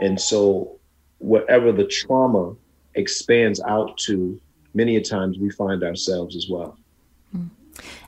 And 0.00 0.20
so, 0.20 0.78
whatever 1.18 1.72
the 1.72 1.84
trauma 1.84 2.54
expands 2.94 3.60
out 3.60 3.96
to, 3.98 4.40
many 4.74 4.96
a 4.96 5.00
times 5.00 5.38
we 5.38 5.50
find 5.50 5.82
ourselves 5.82 6.36
as 6.36 6.48
well. 6.48 6.76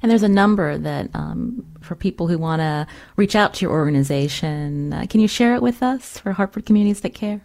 And 0.03 0.11
there's 0.11 0.23
a 0.23 0.29
number 0.29 0.77
that 0.77 1.09
um, 1.15 1.65
for 1.81 1.95
people 1.95 2.29
who 2.29 2.39
want 2.39 2.61
to 2.61 2.87
reach 3.17 3.35
out 3.35 3.55
to 3.55 3.65
your 3.65 3.73
organization. 3.73 4.93
Uh, 4.93 5.07
can 5.09 5.21
you 5.21 5.29
share 5.29 5.55
it 5.55 5.63
with 5.63 5.83
us 5.83 6.19
for 6.19 6.33
Hartford 6.33 6.67
Communities 6.67 7.01
That 7.01 7.15
Care? 7.15 7.41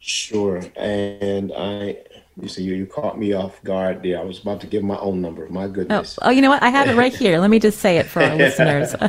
Sure. 0.00 0.62
And 0.76 1.52
I, 1.56 1.98
you 2.40 2.48
see, 2.48 2.62
you, 2.62 2.74
you 2.74 2.86
caught 2.86 3.18
me 3.18 3.32
off 3.32 3.62
guard 3.64 4.02
there. 4.02 4.18
I 4.18 4.24
was 4.24 4.38
about 4.40 4.60
to 4.60 4.66
give 4.66 4.84
my 4.84 4.96
own 4.98 5.20
number. 5.20 5.48
My 5.48 5.64
oh, 5.64 5.68
goodness. 5.68 6.18
Oh, 6.22 6.26
oh 6.26 6.30
you 6.30 6.40
know 6.40 6.50
what? 6.50 6.62
I 6.62 6.68
have 6.68 6.88
it 6.88 6.94
right 6.94 7.14
here. 7.14 7.38
Let 7.38 7.50
me 7.50 7.58
just 7.58 7.80
say 7.80 7.98
it 7.98 8.06
for 8.06 8.22
our 8.22 8.36
listeners. 8.36 8.94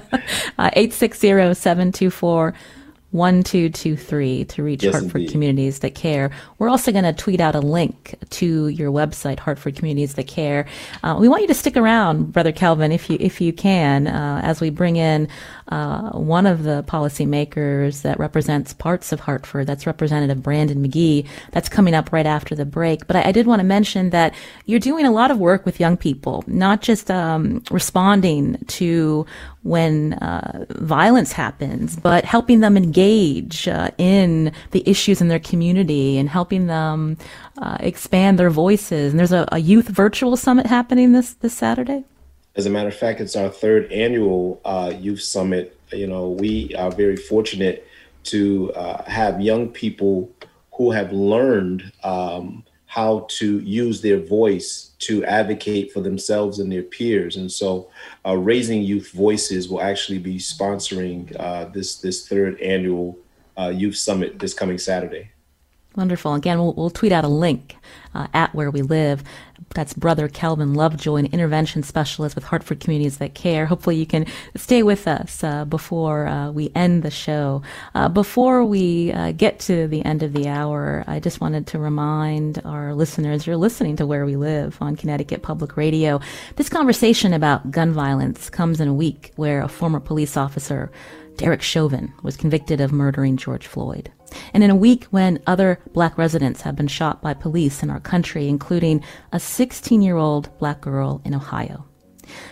Uh, 0.58 0.70
860 0.74 1.54
724 1.54 2.54
1223 3.12 4.46
to 4.46 4.64
reach 4.64 4.84
yes, 4.84 4.94
Hartford 4.94 5.22
indeed. 5.22 5.32
Communities 5.32 5.80
That 5.80 5.96
Care. 5.96 6.30
We're 6.60 6.70
also 6.70 6.92
going 6.92 7.06
to 7.06 7.14
tweet 7.14 7.40
out 7.40 7.56
a 7.56 7.60
link 7.60 8.16
to 8.30 8.68
your 8.68 8.92
website, 8.92 9.40
Hartford 9.40 9.76
Communities 9.76 10.14
That 10.14 10.28
Care. 10.28 10.68
Uh, 11.04 11.18
we 11.20 11.28
want 11.28 11.42
you 11.42 11.48
to 11.48 11.56
stick 11.56 11.76
around, 11.76 12.32
Brother 12.32 12.52
Kelvin, 12.52 12.92
if 12.92 13.10
you 13.10 13.18
if 13.20 13.42
you 13.42 13.52
can, 13.52 14.08
uh, 14.08 14.42
as 14.44 14.62
we 14.62 14.70
bring 14.70 14.96
in 14.96 15.28
uh, 15.70 16.12
one 16.12 16.46
of 16.46 16.64
the 16.64 16.84
policymakers 16.84 18.04
that 18.04 18.20
represents 18.20 18.74
parts 18.74 19.12
of 19.12 19.20
Hartford. 19.20 19.68
That's 19.68 19.88
Representative 19.88 20.44
Brandon 20.44 20.86
McGee. 20.86 21.28
That's 21.52 21.70
coming 21.70 21.96
up 21.96 22.12
right 22.12 22.26
after 22.26 22.56
the 22.56 22.66
break. 22.66 23.08
But 23.08 23.16
I, 23.16 23.30
I 23.30 23.32
did 23.32 23.48
want 23.48 23.60
to 23.60 23.66
mention 23.66 24.12
that 24.12 24.36
you're 24.66 24.80
doing 24.80 25.06
a 25.06 25.12
lot 25.12 25.32
of 25.32 25.40
work 25.40 25.66
with 25.66 25.80
young 25.80 25.98
people, 25.98 26.44
not 26.48 26.82
just 26.82 27.10
um, 27.10 27.64
responding 27.72 28.58
to 28.68 29.26
when 29.70 30.14
uh, 30.14 30.66
violence 30.80 31.32
happens, 31.32 31.96
but 31.96 32.26
helping 32.26 32.60
them 32.60 32.76
engage 32.76 33.68
uh, 33.68 33.92
in 34.00 34.52
the 34.72 34.84
issues 34.90 35.22
in 35.22 35.28
their 35.28 35.40
community 35.40 36.18
and 36.18 36.28
helping 36.28 36.66
them 36.66 37.18
uh, 37.60 37.78
expand 37.80 38.40
their 38.40 38.50
voices. 38.50 39.14
And 39.14 39.20
there's 39.20 39.32
a, 39.32 39.48
a, 39.52 39.60
youth 39.60 39.88
virtual 39.88 40.36
summit 40.36 40.66
happening 40.66 41.12
this 41.12 41.34
this 41.34 41.54
Saturday. 41.54 42.04
As 42.56 42.66
a 42.66 42.70
matter 42.72 42.90
of 42.90 42.96
fact, 42.96 43.22
it's 43.22 43.36
our 43.36 43.50
third 43.50 43.92
annual 43.92 44.60
uh, 44.66 44.92
youth 44.98 45.22
summit. 45.22 45.80
You 45.94 46.08
know, 46.08 46.30
we 46.30 46.74
are 46.76 46.92
very 46.92 47.16
fortunate 47.16 47.88
to 48.24 48.74
uh, 48.74 49.04
have 49.04 49.40
young 49.40 49.70
people 49.70 50.32
who 50.74 50.92
have 50.92 51.12
learned 51.12 51.92
um, 52.04 52.64
how 52.90 53.28
to 53.30 53.60
use 53.60 54.02
their 54.02 54.20
voice 54.20 54.94
to 54.98 55.24
advocate 55.26 55.92
for 55.92 56.02
themselves 56.02 56.58
and 56.58 56.72
their 56.72 56.82
peers. 56.82 57.36
And 57.36 57.52
so, 57.52 57.88
uh, 58.26 58.36
Raising 58.36 58.82
Youth 58.82 59.12
Voices 59.12 59.70
will 59.70 59.80
actually 59.80 60.18
be 60.18 60.38
sponsoring 60.40 61.40
uh, 61.40 61.66
this 61.66 61.98
this 61.98 62.28
third 62.28 62.60
annual 62.60 63.16
uh, 63.60 63.68
youth 63.68 63.96
summit 63.96 64.40
this 64.40 64.56
coming 64.56 64.80
Saturday. 64.80 65.30
Wonderful. 65.96 66.36
Again, 66.36 66.60
we'll, 66.60 66.74
we'll 66.74 66.92
tweet 66.92 67.12
out 67.12 67.26
a 67.26 67.30
link 67.30 67.76
uh, 68.14 68.28
at 68.34 68.54
where 68.54 68.70
we 68.70 68.84
live. 68.84 69.24
That's 69.74 69.94
Brother 69.94 70.28
Kelvin 70.28 70.76
Lovejoy, 70.76 71.16
an 71.16 71.26
intervention 71.28 71.84
specialist 71.84 72.36
with 72.36 72.44
Hartford 72.44 72.80
Communities 72.80 73.18
That 73.18 73.34
Care. 73.34 73.66
Hopefully, 73.66 73.96
you 73.96 74.06
can 74.06 74.26
stay 74.56 74.84
with 74.84 75.08
us 75.08 75.44
uh, 75.44 75.66
before 75.66 76.28
uh, 76.28 76.52
we 76.52 76.72
end 76.76 77.02
the 77.02 77.12
show. 77.12 77.64
Uh, 77.96 78.08
before 78.08 78.64
we 78.64 79.12
uh, 79.12 79.32
get 79.32 79.60
to 79.62 79.88
the 79.88 80.06
end 80.06 80.22
of 80.22 80.34
the 80.34 80.48
hour, 80.48 81.04
I 81.08 81.20
just 81.20 81.42
wanted 81.42 81.68
to 81.68 81.80
remind 81.80 82.62
our 82.66 82.94
listeners 82.94 83.48
you're 83.48 83.58
listening 83.58 83.96
to 83.98 84.06
Where 84.06 84.26
We 84.26 84.36
Live 84.36 84.78
on 84.82 84.96
Connecticut 84.96 85.42
Public 85.42 85.76
Radio. 85.76 86.20
This 86.56 86.70
conversation 86.70 87.34
about 87.34 87.72
gun 87.72 87.94
violence 87.94 88.50
comes 88.50 88.80
in 88.80 88.88
a 88.88 88.94
week 88.94 89.34
where 89.38 89.62
a 89.62 89.68
former 89.68 90.00
police 90.00 90.38
officer 90.38 90.92
Derek 91.38 91.62
Chauvin 91.62 92.14
was 92.22 92.38
convicted 92.38 92.80
of 92.80 92.92
murdering 92.92 93.38
George 93.38 93.66
Floyd. 93.66 94.12
And 94.54 94.64
in 94.64 94.70
a 94.70 94.76
week 94.76 95.06
when 95.06 95.42
other 95.48 95.80
black 95.94 96.18
residents 96.18 96.62
have 96.62 96.76
been 96.76 96.88
shot 96.88 97.22
by 97.22 97.34
police 97.34 97.84
in 97.84 97.90
our 97.90 98.00
country, 98.00 98.48
including 98.48 99.04
a 99.32 99.40
16 99.40 100.02
year 100.02 100.18
old 100.18 100.58
black 100.58 100.82
girl 100.82 101.22
in 101.26 101.34
Ohio. 101.34 101.86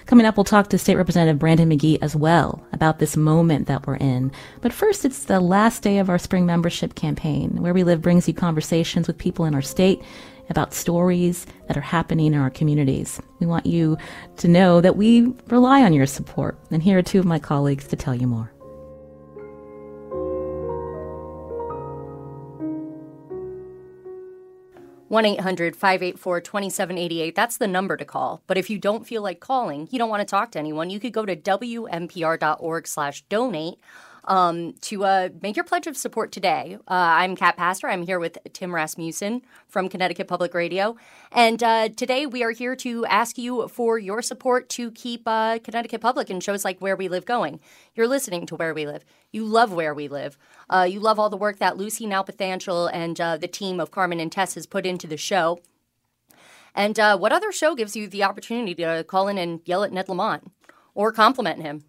Coming 0.05 0.25
up, 0.25 0.37
we'll 0.37 0.43
talk 0.43 0.69
to 0.69 0.77
State 0.77 0.95
Representative 0.95 1.39
Brandon 1.39 1.69
McGee 1.69 1.99
as 2.01 2.15
well 2.15 2.65
about 2.73 2.99
this 2.99 3.15
moment 3.15 3.67
that 3.67 3.85
we're 3.85 3.97
in. 3.97 4.31
But 4.61 4.73
first, 4.73 5.05
it's 5.05 5.25
the 5.25 5.39
last 5.39 5.83
day 5.83 5.99
of 5.99 6.09
our 6.09 6.17
spring 6.17 6.45
membership 6.45 6.95
campaign. 6.95 7.61
Where 7.61 7.73
We 7.73 7.83
Live 7.83 8.01
brings 8.01 8.27
you 8.27 8.33
conversations 8.33 9.07
with 9.07 9.17
people 9.17 9.45
in 9.45 9.53
our 9.53 9.61
state 9.61 10.01
about 10.49 10.73
stories 10.73 11.45
that 11.67 11.77
are 11.77 11.81
happening 11.81 12.27
in 12.27 12.39
our 12.39 12.49
communities. 12.49 13.21
We 13.39 13.47
want 13.47 13.65
you 13.65 13.97
to 14.37 14.47
know 14.47 14.81
that 14.81 14.95
we 14.95 15.33
rely 15.47 15.83
on 15.83 15.93
your 15.93 16.05
support. 16.05 16.57
And 16.71 16.81
here 16.81 16.97
are 16.97 17.03
two 17.03 17.19
of 17.19 17.25
my 17.25 17.39
colleagues 17.39 17.87
to 17.87 17.95
tell 17.95 18.15
you 18.15 18.27
more. 18.27 18.51
1 25.09 25.25
800 25.25 25.75
584 25.75 26.41
2788. 26.41 27.35
That's 27.35 27.57
the 27.57 27.67
number 27.67 27.97
to 27.97 28.05
call. 28.05 28.41
But 28.47 28.57
if 28.57 28.69
you 28.69 28.77
don't 28.77 29.07
feel 29.07 29.21
like 29.21 29.39
calling, 29.39 29.87
you 29.91 29.97
don't 29.97 30.09
want 30.09 30.21
to 30.21 30.25
talk 30.25 30.51
to 30.51 30.59
anyone, 30.59 30.89
you 30.89 30.99
could 30.99 31.13
go 31.13 31.25
to 31.25 31.35
WNPR.org 31.35 32.87
slash 32.87 33.21
donate 33.23 33.79
um, 34.27 34.73
to 34.81 35.05
uh, 35.05 35.29
make 35.41 35.55
your 35.55 35.63
pledge 35.65 35.87
of 35.87 35.97
support 35.97 36.31
today. 36.31 36.77
Uh, 36.81 36.93
I'm 36.93 37.35
Kat 37.35 37.57
Pastor. 37.57 37.87
I'm 37.87 38.03
here 38.03 38.19
with 38.19 38.37
Tim 38.53 38.75
Rasmussen 38.75 39.41
from 39.67 39.89
Connecticut 39.89 40.27
Public 40.27 40.53
Radio. 40.53 40.97
And 41.31 41.63
uh, 41.63 41.89
today 41.89 42.25
we 42.25 42.43
are 42.43 42.51
here 42.51 42.75
to 42.77 43.05
ask 43.05 43.37
you 43.37 43.67
for 43.69 43.97
your 43.97 44.21
support 44.21 44.69
to 44.69 44.91
keep 44.91 45.23
uh, 45.25 45.59
Connecticut 45.63 46.01
Public 46.01 46.29
and 46.29 46.43
shows 46.43 46.65
like 46.65 46.79
Where 46.79 46.95
We 46.95 47.07
Live 47.07 47.25
going. 47.25 47.59
You're 47.95 48.07
listening 48.07 48.45
to 48.47 48.55
Where 48.55 48.73
We 48.73 48.85
Live. 48.85 49.05
You 49.31 49.45
love 49.45 49.73
Where 49.73 49.93
We 49.93 50.07
Live. 50.07 50.37
Uh, 50.69 50.87
you 50.89 50.99
love 50.99 51.17
all 51.17 51.29
the 51.29 51.37
work 51.37 51.57
that 51.59 51.77
Lucy 51.77 52.05
Nalpathanchel 52.05 52.89
and 52.93 53.19
uh, 53.19 53.37
the 53.37 53.47
team 53.47 53.79
of 53.79 53.91
Carmen 53.91 54.19
and 54.19 54.31
Tess 54.31 54.55
has 54.55 54.67
put 54.67 54.85
into 54.85 55.07
the 55.07 55.17
show. 55.17 55.59
And 56.75 56.97
what 56.97 57.31
other 57.31 57.51
show 57.51 57.73
gives 57.73 57.95
you 57.95 58.07
the 58.07 58.23
opportunity 58.23 58.75
to 58.75 59.03
call 59.07 59.27
in 59.27 59.39
and 59.39 59.61
yell 59.65 59.83
at 59.83 59.91
Ned 59.91 60.07
Lamont 60.07 60.51
or 60.93 61.11
compliment 61.11 61.63
him? 61.63 61.85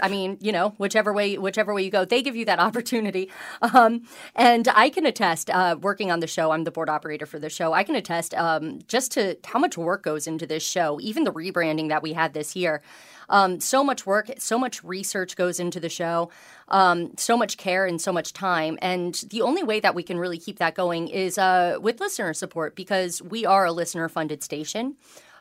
I 0.00 0.08
mean, 0.08 0.36
you 0.40 0.52
know, 0.52 0.70
whichever 0.76 1.12
way, 1.12 1.38
whichever 1.38 1.72
way 1.72 1.82
you 1.82 1.90
go, 1.90 2.04
they 2.04 2.22
give 2.22 2.36
you 2.36 2.44
that 2.46 2.58
opportunity. 2.66 3.30
Um, 3.62 4.02
and 4.34 4.68
I 4.68 4.90
can 4.90 5.06
attest, 5.06 5.48
uh, 5.50 5.76
working 5.80 6.10
on 6.10 6.20
the 6.20 6.26
show, 6.26 6.50
I'm 6.50 6.64
the 6.64 6.70
board 6.70 6.90
operator 6.90 7.26
for 7.26 7.38
the 7.38 7.48
show. 7.48 7.72
I 7.72 7.82
can 7.82 7.94
attest 7.94 8.34
um, 8.34 8.80
just 8.88 9.12
to 9.12 9.36
how 9.44 9.58
much 9.58 9.78
work 9.78 10.02
goes 10.02 10.26
into 10.26 10.46
this 10.46 10.62
show, 10.62 10.98
even 11.00 11.24
the 11.24 11.32
rebranding 11.32 11.88
that 11.88 12.02
we 12.02 12.12
had 12.12 12.34
this 12.34 12.54
year. 12.54 12.82
Um, 13.28 13.58
so 13.60 13.82
much 13.82 14.06
work, 14.06 14.30
so 14.38 14.58
much 14.58 14.84
research 14.84 15.34
goes 15.34 15.58
into 15.58 15.80
the 15.80 15.88
show, 15.88 16.30
um, 16.68 17.16
so 17.16 17.36
much 17.36 17.56
care 17.56 17.84
and 17.84 18.00
so 18.00 18.12
much 18.12 18.32
time. 18.32 18.78
And 18.80 19.14
the 19.30 19.42
only 19.42 19.64
way 19.64 19.80
that 19.80 19.94
we 19.94 20.02
can 20.02 20.18
really 20.18 20.38
keep 20.38 20.58
that 20.58 20.74
going 20.74 21.08
is 21.08 21.38
uh, 21.38 21.78
with 21.80 21.98
listener 22.00 22.34
support 22.34 22.76
because 22.76 23.20
we 23.22 23.44
are 23.44 23.64
a 23.64 23.72
listener 23.72 24.08
funded 24.08 24.42
station. 24.44 24.96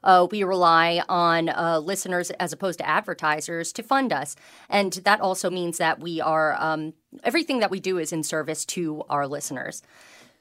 Uh, 0.05 0.27
we 0.31 0.43
rely 0.43 1.01
on 1.09 1.49
uh, 1.49 1.79
listeners 1.79 2.29
as 2.31 2.53
opposed 2.53 2.79
to 2.79 2.87
advertisers 2.87 3.73
to 3.73 3.83
fund 3.83 4.13
us. 4.13 4.35
And 4.69 4.93
that 5.03 5.19
also 5.19 5.49
means 5.49 5.77
that 5.79 5.99
we 5.99 6.21
are, 6.21 6.55
um, 6.61 6.93
everything 7.23 7.59
that 7.59 7.71
we 7.71 7.79
do 7.79 7.97
is 7.97 8.13
in 8.13 8.23
service 8.23 8.63
to 8.67 9.03
our 9.09 9.27
listeners. 9.27 9.81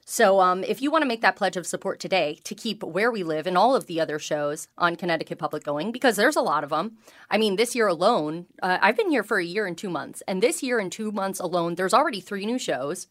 So, 0.07 0.39
um, 0.39 0.63
if 0.63 0.83
you 0.83 0.91
want 0.91 1.01
to 1.01 1.07
make 1.07 1.21
that 1.21 1.35
pledge 1.35 1.57
of 1.57 1.65
support 1.65 1.99
today 1.99 2.39
to 2.43 2.53
keep 2.53 2.83
Where 2.83 3.11
We 3.11 3.23
Live 3.23 3.47
and 3.47 3.57
all 3.57 3.75
of 3.75 3.87
the 3.87 3.99
other 3.99 4.19
shows 4.19 4.67
on 4.77 4.95
Connecticut 4.95 5.39
Public 5.39 5.63
going, 5.63 5.91
because 5.91 6.15
there's 6.15 6.35
a 6.35 6.41
lot 6.41 6.63
of 6.63 6.69
them. 6.69 6.97
I 7.31 7.39
mean, 7.39 7.55
this 7.55 7.73
year 7.73 7.87
alone, 7.87 8.45
uh, 8.61 8.77
I've 8.83 8.95
been 8.95 9.09
here 9.09 9.23
for 9.23 9.39
a 9.39 9.43
year 9.43 9.65
and 9.65 9.75
two 9.75 9.89
months. 9.89 10.21
And 10.27 10.43
this 10.43 10.61
year 10.61 10.77
and 10.77 10.91
two 10.91 11.11
months 11.11 11.39
alone, 11.39 11.73
there's 11.73 11.93
already 11.93 12.21
three 12.21 12.45
new 12.45 12.59
shows. 12.59 13.07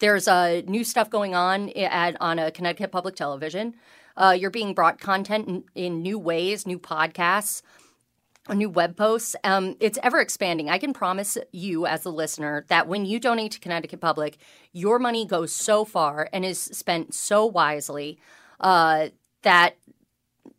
There's 0.00 0.26
uh, 0.26 0.62
new 0.66 0.82
stuff 0.82 1.08
going 1.10 1.36
on 1.36 1.68
at, 1.70 2.20
on 2.20 2.40
a 2.40 2.50
Connecticut 2.50 2.90
Public 2.90 3.14
Television. 3.14 3.74
Uh, 4.16 4.36
you're 4.38 4.50
being 4.50 4.74
brought 4.74 5.00
content 5.00 5.48
in, 5.48 5.64
in 5.74 6.02
new 6.02 6.18
ways, 6.18 6.66
new 6.66 6.78
podcasts 6.78 7.62
new 8.52 8.68
web 8.68 8.96
posts. 8.96 9.36
Um, 9.44 9.76
it's 9.80 9.98
ever 10.02 10.20
expanding. 10.20 10.68
I 10.68 10.78
can 10.78 10.92
promise 10.92 11.38
you, 11.52 11.86
as 11.86 12.04
a 12.04 12.10
listener, 12.10 12.64
that 12.68 12.88
when 12.88 13.04
you 13.04 13.20
donate 13.20 13.52
to 13.52 13.60
Connecticut 13.60 14.00
Public, 14.00 14.38
your 14.72 14.98
money 14.98 15.24
goes 15.26 15.52
so 15.52 15.84
far 15.84 16.28
and 16.32 16.44
is 16.44 16.60
spent 16.60 17.14
so 17.14 17.46
wisely 17.46 18.18
uh, 18.60 19.08
that 19.42 19.76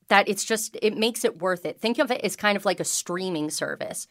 that 0.08 0.30
it's 0.30 0.46
just 0.46 0.78
it 0.82 0.98
makes 0.98 1.26
it 1.26 1.42
worth 1.42 1.66
it. 1.66 1.80
Think 1.80 2.00
of 2.00 2.12
it 2.12 2.22
as 2.22 2.36
kind 2.36 2.56
of 2.56 2.66
like 2.66 2.80
a 2.80 2.86
streaming 2.86 3.50
service. 3.50 4.08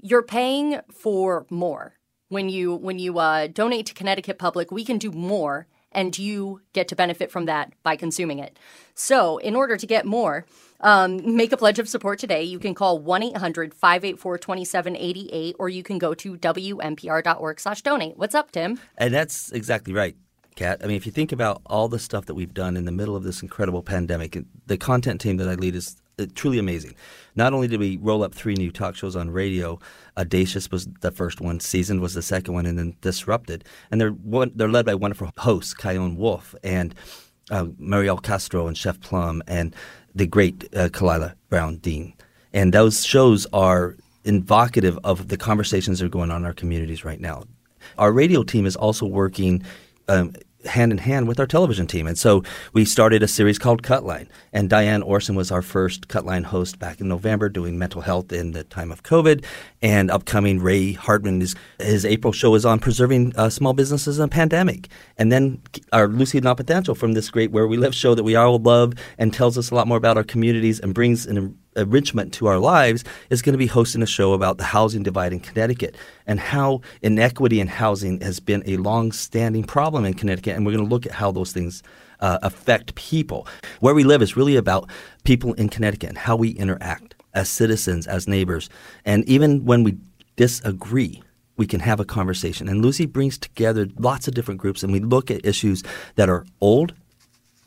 You're 0.00 0.22
paying 0.22 0.80
for 0.92 1.46
more 1.50 1.94
when 2.28 2.48
you 2.48 2.74
when 2.74 2.98
you 2.98 3.18
uh, 3.18 3.48
donate 3.48 3.86
to 3.86 3.94
Connecticut 3.94 4.38
Public. 4.38 4.70
We 4.70 4.84
can 4.84 4.98
do 4.98 5.10
more 5.10 5.66
and 5.94 6.16
you 6.18 6.60
get 6.72 6.88
to 6.88 6.96
benefit 6.96 7.30
from 7.30 7.46
that 7.46 7.72
by 7.82 7.96
consuming 7.96 8.38
it. 8.38 8.58
So, 8.94 9.38
in 9.38 9.56
order 9.56 9.76
to 9.76 9.86
get 9.86 10.04
more, 10.04 10.46
um, 10.80 11.36
make 11.36 11.52
a 11.52 11.56
pledge 11.56 11.78
of 11.78 11.88
support 11.88 12.18
today. 12.18 12.42
You 12.42 12.58
can 12.58 12.74
call 12.74 12.98
1 12.98 13.22
800 13.22 13.74
584 13.74 14.38
2788 14.38 15.56
or 15.58 15.68
you 15.68 15.82
can 15.82 15.98
go 15.98 16.14
to 16.14 16.36
WNPR.org 16.36 17.60
slash 17.60 17.82
donate. 17.82 18.16
What's 18.16 18.34
up, 18.34 18.50
Tim? 18.50 18.78
And 18.98 19.12
that's 19.12 19.50
exactly 19.52 19.94
right. 19.94 20.16
Kat. 20.54 20.80
I 20.82 20.86
mean, 20.86 20.96
if 20.96 21.06
you 21.06 21.12
think 21.12 21.32
about 21.32 21.62
all 21.66 21.88
the 21.88 21.98
stuff 21.98 22.26
that 22.26 22.34
we've 22.34 22.54
done 22.54 22.76
in 22.76 22.84
the 22.84 22.92
middle 22.92 23.16
of 23.16 23.24
this 23.24 23.42
incredible 23.42 23.82
pandemic, 23.82 24.38
the 24.66 24.76
content 24.76 25.20
team 25.20 25.36
that 25.38 25.48
I 25.48 25.54
lead 25.54 25.74
is 25.74 25.96
uh, 26.18 26.26
truly 26.34 26.58
amazing. 26.58 26.94
Not 27.34 27.52
only 27.52 27.66
did 27.66 27.80
we 27.80 27.96
roll 27.96 28.22
up 28.22 28.34
three 28.34 28.54
new 28.54 28.70
talk 28.70 28.94
shows 28.94 29.16
on 29.16 29.30
radio, 29.30 29.78
Audacious 30.16 30.70
was 30.70 30.86
the 31.00 31.10
first 31.10 31.40
one, 31.40 31.58
Seasoned 31.58 32.00
was 32.00 32.14
the 32.14 32.22
second 32.22 32.54
one, 32.54 32.66
and 32.66 32.78
then 32.78 32.96
Disrupted. 33.00 33.64
And 33.90 34.00
they're 34.00 34.10
one, 34.10 34.52
they're 34.54 34.68
led 34.68 34.86
by 34.86 34.94
wonderful 34.94 35.32
hosts, 35.38 35.74
Chion 35.74 36.16
Wolf 36.16 36.54
and 36.62 36.94
uh, 37.50 37.66
Mariel 37.78 38.18
Castro 38.18 38.66
and 38.66 38.78
Chef 38.78 39.00
Plum 39.00 39.42
and 39.46 39.74
the 40.14 40.26
great 40.26 40.68
uh, 40.74 40.88
Kalila 40.88 41.34
Brown 41.48 41.78
Dean. 41.78 42.14
And 42.52 42.72
those 42.72 43.04
shows 43.04 43.46
are 43.52 43.96
evocative 44.24 44.98
of 45.04 45.28
the 45.28 45.36
conversations 45.36 45.98
that 45.98 46.06
are 46.06 46.08
going 46.10 46.30
on 46.30 46.42
in 46.42 46.46
our 46.46 46.54
communities 46.54 47.04
right 47.04 47.20
now. 47.20 47.42
Our 47.98 48.12
radio 48.12 48.42
team 48.42 48.64
is 48.64 48.76
also 48.76 49.06
working 49.06 49.62
um, 50.08 50.34
hand 50.66 50.92
in 50.92 50.98
hand 50.98 51.28
with 51.28 51.40
our 51.40 51.46
television 51.46 51.86
team. 51.86 52.06
And 52.06 52.18
so 52.18 52.42
we 52.72 52.84
started 52.84 53.22
a 53.22 53.28
series 53.28 53.58
called 53.58 53.82
Cutline. 53.82 54.28
And 54.52 54.70
Diane 54.70 55.02
Orson 55.02 55.34
was 55.34 55.50
our 55.50 55.62
first 55.62 56.08
Cutline 56.08 56.44
host 56.44 56.78
back 56.78 57.00
in 57.00 57.08
November 57.08 57.48
doing 57.48 57.78
mental 57.78 58.00
health 58.00 58.32
in 58.32 58.52
the 58.52 58.64
time 58.64 58.90
of 58.90 59.02
COVID. 59.02 59.44
And 59.82 60.10
upcoming 60.10 60.60
Ray 60.60 60.92
Hardman, 60.92 61.42
is, 61.42 61.54
his 61.78 62.04
April 62.04 62.32
show 62.32 62.54
is 62.54 62.64
on 62.64 62.78
preserving 62.78 63.34
uh, 63.36 63.50
small 63.50 63.72
businesses 63.72 64.18
in 64.18 64.24
a 64.24 64.28
pandemic. 64.28 64.88
And 65.18 65.30
then 65.30 65.60
our 65.92 66.08
Lucy 66.08 66.40
Nalpathanchil 66.40 66.96
from 66.96 67.12
this 67.12 67.30
great 67.30 67.50
Where 67.50 67.66
We 67.66 67.76
Live 67.76 67.94
show 67.94 68.14
that 68.14 68.24
we 68.24 68.36
all 68.36 68.58
love 68.58 68.94
and 69.18 69.32
tells 69.32 69.58
us 69.58 69.70
a 69.70 69.74
lot 69.74 69.88
more 69.88 69.98
about 69.98 70.16
our 70.16 70.24
communities 70.24 70.80
and 70.80 70.94
brings 70.94 71.26
an 71.26 71.58
enrichment 71.76 72.32
to 72.34 72.46
our 72.46 72.58
lives 72.58 73.04
is 73.30 73.42
going 73.42 73.52
to 73.54 73.58
be 73.58 73.66
hosting 73.66 74.02
a 74.02 74.06
show 74.06 74.32
about 74.32 74.58
the 74.58 74.64
housing 74.64 75.02
divide 75.02 75.32
in 75.32 75.40
Connecticut 75.40 75.96
and 76.26 76.40
how 76.40 76.80
inequity 77.02 77.60
in 77.60 77.68
housing 77.68 78.20
has 78.20 78.40
been 78.40 78.62
a 78.66 78.76
long-standing 78.76 79.64
problem 79.64 80.04
in 80.04 80.14
Connecticut. 80.14 80.56
And 80.56 80.64
we're 80.64 80.72
going 80.72 80.84
to 80.84 80.90
look 80.90 81.06
at 81.06 81.12
how 81.12 81.32
those 81.32 81.52
things 81.52 81.82
uh, 82.20 82.38
affect 82.42 82.94
people. 82.94 83.46
Where 83.80 83.94
we 83.94 84.04
live 84.04 84.22
is 84.22 84.36
really 84.36 84.56
about 84.56 84.88
people 85.24 85.52
in 85.54 85.68
Connecticut 85.68 86.10
and 86.10 86.18
how 86.18 86.36
we 86.36 86.50
interact 86.50 87.14
as 87.34 87.48
citizens, 87.48 88.06
as 88.06 88.28
neighbors. 88.28 88.70
And 89.04 89.24
even 89.28 89.64
when 89.64 89.84
we 89.84 89.98
disagree, 90.36 91.22
we 91.56 91.66
can 91.66 91.80
have 91.80 92.00
a 92.00 92.04
conversation. 92.04 92.68
And 92.68 92.82
Lucy 92.82 93.06
brings 93.06 93.38
together 93.38 93.86
lots 93.98 94.26
of 94.26 94.34
different 94.34 94.60
groups, 94.60 94.82
and 94.82 94.92
we 94.92 95.00
look 95.00 95.30
at 95.30 95.44
issues 95.44 95.82
that 96.16 96.28
are 96.28 96.44
old 96.60 96.94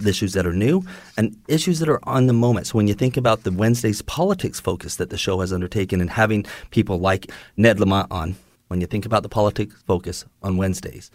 issues 0.05 0.33
that 0.33 0.45
are 0.45 0.53
new 0.53 0.83
and 1.17 1.35
issues 1.47 1.79
that 1.79 1.89
are 1.89 1.99
on 2.07 2.27
the 2.27 2.33
moment. 2.33 2.67
So 2.67 2.77
when 2.77 2.87
you 2.87 2.93
think 2.93 3.17
about 3.17 3.43
the 3.43 3.51
Wednesday's 3.51 4.01
politics 4.03 4.59
focus 4.59 4.95
that 4.97 5.09
the 5.09 5.17
show 5.17 5.39
has 5.39 5.51
undertaken 5.51 6.01
and 6.01 6.09
having 6.09 6.45
people 6.71 6.99
like 6.99 7.31
Ned 7.55 7.79
Lamont 7.79 8.11
on, 8.11 8.35
when 8.67 8.81
you 8.81 8.87
think 8.87 9.05
about 9.05 9.23
the 9.23 9.29
politics 9.29 9.75
focus 9.87 10.25
on 10.43 10.57
Wednesdays, 10.57 11.09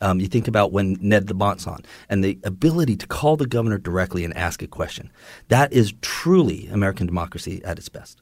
um, 0.00 0.20
you 0.20 0.28
think 0.28 0.46
about 0.46 0.72
when 0.72 0.96
Ned 1.00 1.28
Lamont's 1.28 1.66
on 1.66 1.84
and 2.08 2.22
the 2.22 2.38
ability 2.44 2.96
to 2.96 3.06
call 3.06 3.36
the 3.36 3.46
governor 3.46 3.78
directly 3.78 4.24
and 4.24 4.36
ask 4.36 4.62
a 4.62 4.68
question. 4.68 5.10
That 5.48 5.72
is 5.72 5.94
truly 6.02 6.68
American 6.68 7.06
democracy 7.06 7.62
at 7.64 7.78
its 7.78 7.88
best. 7.88 8.20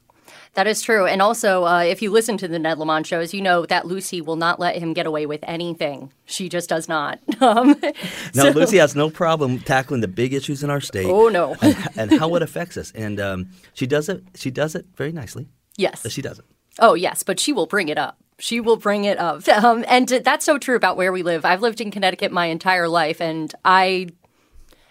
That 0.57 0.65
is 0.65 0.81
true. 0.81 1.05
And 1.05 1.21
also, 1.21 1.65
uh, 1.65 1.81
if 1.81 2.01
you 2.01 2.09
listen 2.09 2.35
to 2.37 2.47
the 2.47 2.57
Ned 2.57 2.79
Lamont 2.79 3.05
shows, 3.05 3.31
you 3.31 3.43
know 3.43 3.67
that 3.67 3.85
Lucy 3.85 4.21
will 4.21 4.37
not 4.37 4.59
let 4.59 4.75
him 4.75 4.91
get 4.91 5.05
away 5.05 5.27
with 5.27 5.41
anything. 5.43 6.11
She 6.25 6.49
just 6.49 6.67
does 6.67 6.89
not. 6.89 7.19
Um, 7.39 7.79
no, 8.33 8.45
so, 8.45 8.49
Lucy 8.49 8.77
has 8.77 8.95
no 8.95 9.11
problem 9.11 9.59
tackling 9.59 10.01
the 10.01 10.07
big 10.07 10.33
issues 10.33 10.63
in 10.63 10.71
our 10.71 10.81
state. 10.81 11.05
Oh 11.05 11.29
no, 11.29 11.55
and, 11.61 11.77
and, 11.95 12.11
how 12.19 12.33
it 12.33 12.41
affects 12.41 12.75
us. 12.77 12.91
And 12.93 13.19
um, 13.19 13.49
she 13.73 13.85
does 13.85 14.09
it. 14.09 14.23
She 14.35 14.49
does 14.49 14.73
it 14.73 14.87
very 14.95 15.11
nicely. 15.11 15.47
Yes, 15.77 16.09
she 16.09 16.23
does 16.23 16.39
it. 16.39 16.45
Oh 16.79 16.95
yes, 16.95 17.21
but 17.21 17.39
she 17.39 17.53
will 17.53 17.67
bring 17.67 17.89
it 17.89 17.97
up. 17.99 18.17
She 18.39 18.59
will 18.59 18.75
bring 18.75 19.05
it 19.05 19.19
up. 19.19 19.47
Um, 19.63 19.85
and 19.87 20.07
that's 20.07 20.45
so 20.45 20.57
true 20.57 20.75
about 20.75 20.97
where 20.97 21.11
we 21.11 21.21
live. 21.21 21.45
I've 21.45 21.61
lived 21.61 21.79
in 21.79 21.91
Connecticut 21.91 22.31
my 22.31 22.47
entire 22.47 22.87
life, 22.87 23.21
and 23.21 23.53
I 23.63 24.07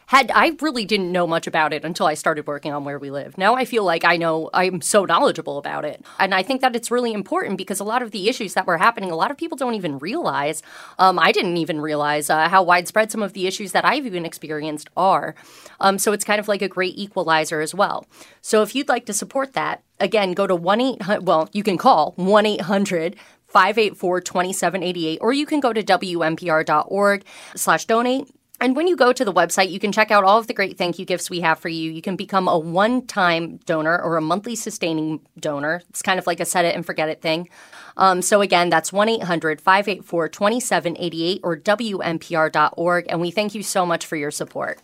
had 0.07 0.31
I 0.35 0.57
really 0.61 0.85
didn't 0.85 1.13
know 1.13 1.27
much 1.27 1.47
about 1.47 1.73
it 1.73 1.85
until 1.85 2.07
I 2.07 2.15
started 2.15 2.47
working 2.47 2.73
on 2.73 2.85
where 2.85 2.99
we 2.99 3.11
live. 3.11 3.37
Now 3.37 3.55
I 3.55 3.65
feel 3.65 3.85
like 3.85 4.05
I 4.05 4.17
know 4.17 4.51
I'm 4.55 4.81
so 4.81 5.05
knowledgeable 5.05 5.59
about 5.59 5.85
it. 5.85 6.05
And 6.19 6.35
I 6.35 6.43
think 6.43 6.61
that 6.61 6.77
it's 6.77 6.91
really 6.91 7.13
important 7.13 7.59
because 7.59 7.81
a 7.81 7.85
lot 7.85 8.03
of 8.03 8.13
the 8.13 8.29
issues 8.29 8.55
that 8.55 8.67
were 8.67 8.79
happening, 8.79 9.11
a 9.11 9.17
lot 9.17 9.31
of 9.31 9.37
people 9.37 9.57
don't 9.57 9.75
even 9.75 9.99
realize. 9.99 10.63
Um, 10.99 11.19
I 11.19 11.33
didn't 11.33 11.57
even 11.57 11.81
realize 11.81 12.31
uh, 12.31 12.49
how 12.49 12.63
widespread 12.63 13.11
some 13.11 13.23
of 13.23 13.33
the 13.33 13.47
issues 13.47 13.73
that 13.73 13.85
I've 13.85 14.07
even 14.07 14.25
experienced 14.25 14.89
are. 14.97 15.35
Um, 15.81 15.99
so 15.99 16.13
it's 16.13 16.25
kind 16.25 16.41
of 16.41 16.49
like 16.49 16.63
a 16.63 16.69
great 16.69 16.97
equalizer 16.97 17.61
as 17.61 17.75
well. 17.75 18.07
So 18.41 18.63
if 18.63 18.75
you'd 18.75 18.89
like 18.89 19.07
to 19.07 19.13
support 19.13 19.55
that, 19.55 19.83
again, 19.99 20.33
go 20.33 20.47
to 20.47 20.55
1 20.55 20.81
800, 20.81 21.27
well, 21.27 21.49
you 21.53 21.63
can 21.63 21.79
call 21.79 22.13
1 22.17 22.47
800 22.47 23.17
584 23.49 24.21
2788, 24.21 25.19
or 25.21 25.33
you 25.33 25.47
can 25.47 25.61
go 25.61 25.73
to 25.73 25.83
WNPR.org 25.83 27.25
slash 27.55 27.87
donate 27.87 28.29
and 28.61 28.75
when 28.75 28.87
you 28.87 28.97
go 28.97 29.13
to 29.13 29.25
the 29.25 29.33
website, 29.33 29.71
you 29.71 29.79
can 29.79 29.93
check 29.93 30.11
out 30.11 30.25
all 30.25 30.39
of 30.39 30.47
the 30.47 30.55
great 30.55 30.79
thank 30.79 30.99
you 30.99 31.05
gifts 31.05 31.29
we 31.29 31.41
have 31.41 31.59
for 31.59 31.69
you. 31.69 31.91
You 31.91 32.03
can 32.03 32.17
become 32.17 32.49
a 32.49 32.59
one 32.59 33.07
time 33.07 33.59
donor 33.67 34.01
or 34.01 34.17
a 34.17 34.23
monthly 34.23 34.57
sustaining 34.57 35.21
donor. 35.39 35.83
It's 35.91 36.03
kind 36.03 36.19
of 36.19 36.27
like 36.27 36.41
a 36.41 36.45
set 36.45 36.65
it 36.65 36.75
and 36.75 36.85
forget 36.85 37.09
it 37.09 37.21
thing. 37.21 37.49
Um, 37.97 38.23
so 38.23 38.41
again, 38.41 38.71
that's 38.71 38.93
1 38.93 39.09
800 39.09 39.61
584 39.61 40.29
2788 40.29 41.41
or 41.43 41.57
WNPR.org. 41.57 43.07
And 43.09 43.21
we 43.21 43.31
thank 43.31 43.55
you 43.55 43.63
so 43.63 43.85
much 43.85 44.07
for 44.07 44.17
your 44.17 44.31
support. 44.31 44.81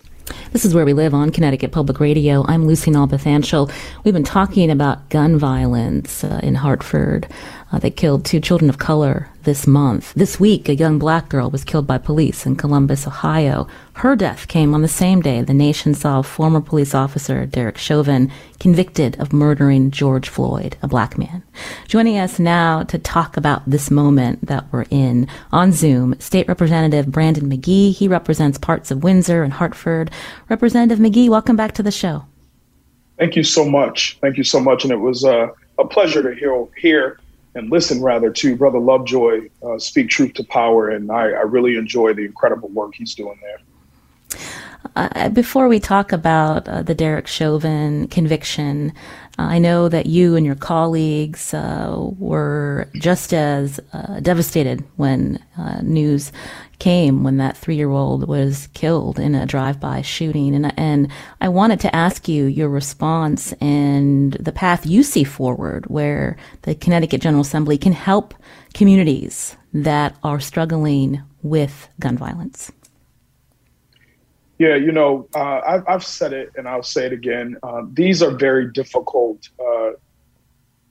This 0.52 0.64
is 0.64 0.74
where 0.74 0.84
we 0.84 0.92
live 0.92 1.14
on 1.14 1.30
Connecticut 1.30 1.72
Public 1.72 1.98
Radio. 1.98 2.44
I'm 2.46 2.66
Lucy 2.66 2.90
Nalpathanchil. 2.90 3.72
We've 4.04 4.14
been 4.14 4.22
talking 4.22 4.70
about 4.70 5.08
gun 5.08 5.38
violence 5.38 6.24
uh, 6.24 6.40
in 6.42 6.54
Hartford 6.54 7.26
uh, 7.72 7.78
that 7.78 7.96
killed 7.96 8.24
two 8.24 8.40
children 8.40 8.68
of 8.68 8.78
color 8.78 9.28
this 9.45 9.66
month. 9.66 10.12
This 10.14 10.38
week, 10.38 10.68
a 10.68 10.74
young 10.74 10.99
black 10.99 11.28
girl 11.28 11.51
was 11.51 11.64
killed 11.64 11.86
by 11.86 11.99
police 11.99 12.47
in 12.47 12.57
Columbus, 12.57 13.07
Ohio. 13.07 13.66
Her 13.95 14.16
death 14.16 14.49
came 14.49 14.74
on 14.74 14.82
the 14.82 14.88
same 14.88 15.20
day 15.20 15.43
the 15.43 15.55
nation 15.55 15.95
saw 15.95 16.22
former 16.22 16.61
police 16.61 16.95
officer 16.95 17.47
Derek 17.47 17.78
Chauvin 17.78 18.30
convicted 18.59 19.18
of 19.20 19.32
murdering 19.32 19.90
George 19.90 20.28
Floyd, 20.28 20.76
a 20.82 20.88
black 20.88 21.18
man. 21.18 21.43
Joining 21.88 22.18
us 22.18 22.38
now 22.38 22.82
to 22.84 22.99
talk 22.99 23.36
about 23.36 23.62
this 23.66 23.90
moment 23.90 24.47
that 24.47 24.64
we're 24.72 24.86
in 24.90 25.28
on 25.51 25.72
Zoom, 25.72 26.18
State 26.18 26.49
Representative 26.49 27.07
Brandon 27.07 27.51
McGee. 27.51 27.93
He 27.93 28.09
represents 28.09 28.59
parts 28.59 28.90
of 28.90 29.03
Windsor 29.03 29.43
and 29.43 29.53
Hartford. 29.53 30.11
Representative 30.49 30.99
McGee, 30.99 31.28
welcome 31.28 31.57
back 31.57 31.72
to 31.72 31.82
the 31.82 31.90
show. 31.90 32.24
Thank 33.18 33.36
you 33.36 33.45
so 33.45 33.64
much. 33.64 34.18
Thank 34.20 34.36
you 34.36 34.45
so 34.45 34.59
much. 34.61 34.84
And 34.84 34.93
it 34.93 35.01
was 35.01 35.24
uh, 35.24 35.49
a 35.78 35.86
pleasure 35.86 36.22
to 36.22 36.38
hear, 36.38 36.66
hear 36.76 37.18
and 37.55 37.70
listen 37.70 38.03
rather 38.03 38.30
to 38.30 38.57
Brother 38.57 38.78
Lovejoy 38.78 39.48
uh, 39.62 39.78
speak 39.78 40.09
truth 40.09 40.34
to 40.34 40.44
power, 40.44 40.90
and 40.90 41.11
I, 41.11 41.24
I 41.30 41.42
really 41.42 41.76
enjoy 41.76 42.14
the 42.14 42.24
incredible 42.24 42.68
work 42.70 42.94
he's 42.94 43.14
doing 43.14 43.38
there. 43.42 43.59
Uh, 44.96 45.28
before 45.28 45.68
we 45.68 45.80
talk 45.80 46.12
about 46.12 46.68
uh, 46.68 46.82
the 46.82 46.94
Derek 46.94 47.26
Chauvin 47.26 48.09
conviction, 48.09 48.92
I 49.38 49.58
know 49.58 49.88
that 49.88 50.06
you 50.06 50.36
and 50.36 50.44
your 50.44 50.54
colleagues 50.54 51.54
uh, 51.54 51.96
were 52.18 52.88
just 52.94 53.32
as 53.32 53.80
uh, 53.92 54.20
devastated 54.20 54.84
when 54.96 55.42
uh, 55.56 55.80
news 55.82 56.32
came 56.78 57.22
when 57.22 57.36
that 57.36 57.56
three-year-old 57.56 58.28
was 58.28 58.68
killed 58.74 59.18
in 59.18 59.34
a 59.34 59.46
drive-by 59.46 60.02
shooting, 60.02 60.54
and 60.54 60.76
and 60.78 61.08
I 61.40 61.48
wanted 61.48 61.80
to 61.80 61.94
ask 61.94 62.28
you 62.28 62.44
your 62.46 62.68
response 62.68 63.52
and 63.60 64.32
the 64.34 64.52
path 64.52 64.84
you 64.84 65.02
see 65.02 65.24
forward, 65.24 65.86
where 65.86 66.36
the 66.62 66.74
Connecticut 66.74 67.22
General 67.22 67.42
Assembly 67.42 67.78
can 67.78 67.92
help 67.92 68.34
communities 68.74 69.56
that 69.72 70.16
are 70.22 70.40
struggling 70.40 71.22
with 71.42 71.88
gun 72.00 72.18
violence. 72.18 72.72
Yeah, 74.59 74.76
you 74.76 74.92
know, 74.92 75.28
uh, 75.34 75.61
I've, 75.66 75.84
I've, 75.88 76.05
said 76.05 76.32
it 76.32 76.53
and 76.57 76.68
I'll 76.68 76.82
say 76.82 77.07
it 77.07 77.12
again. 77.12 77.57
Uh, 77.62 77.82
these 77.92 78.22
are 78.22 78.30
very 78.30 78.70
difficult 78.70 79.48
uh, 79.59 79.92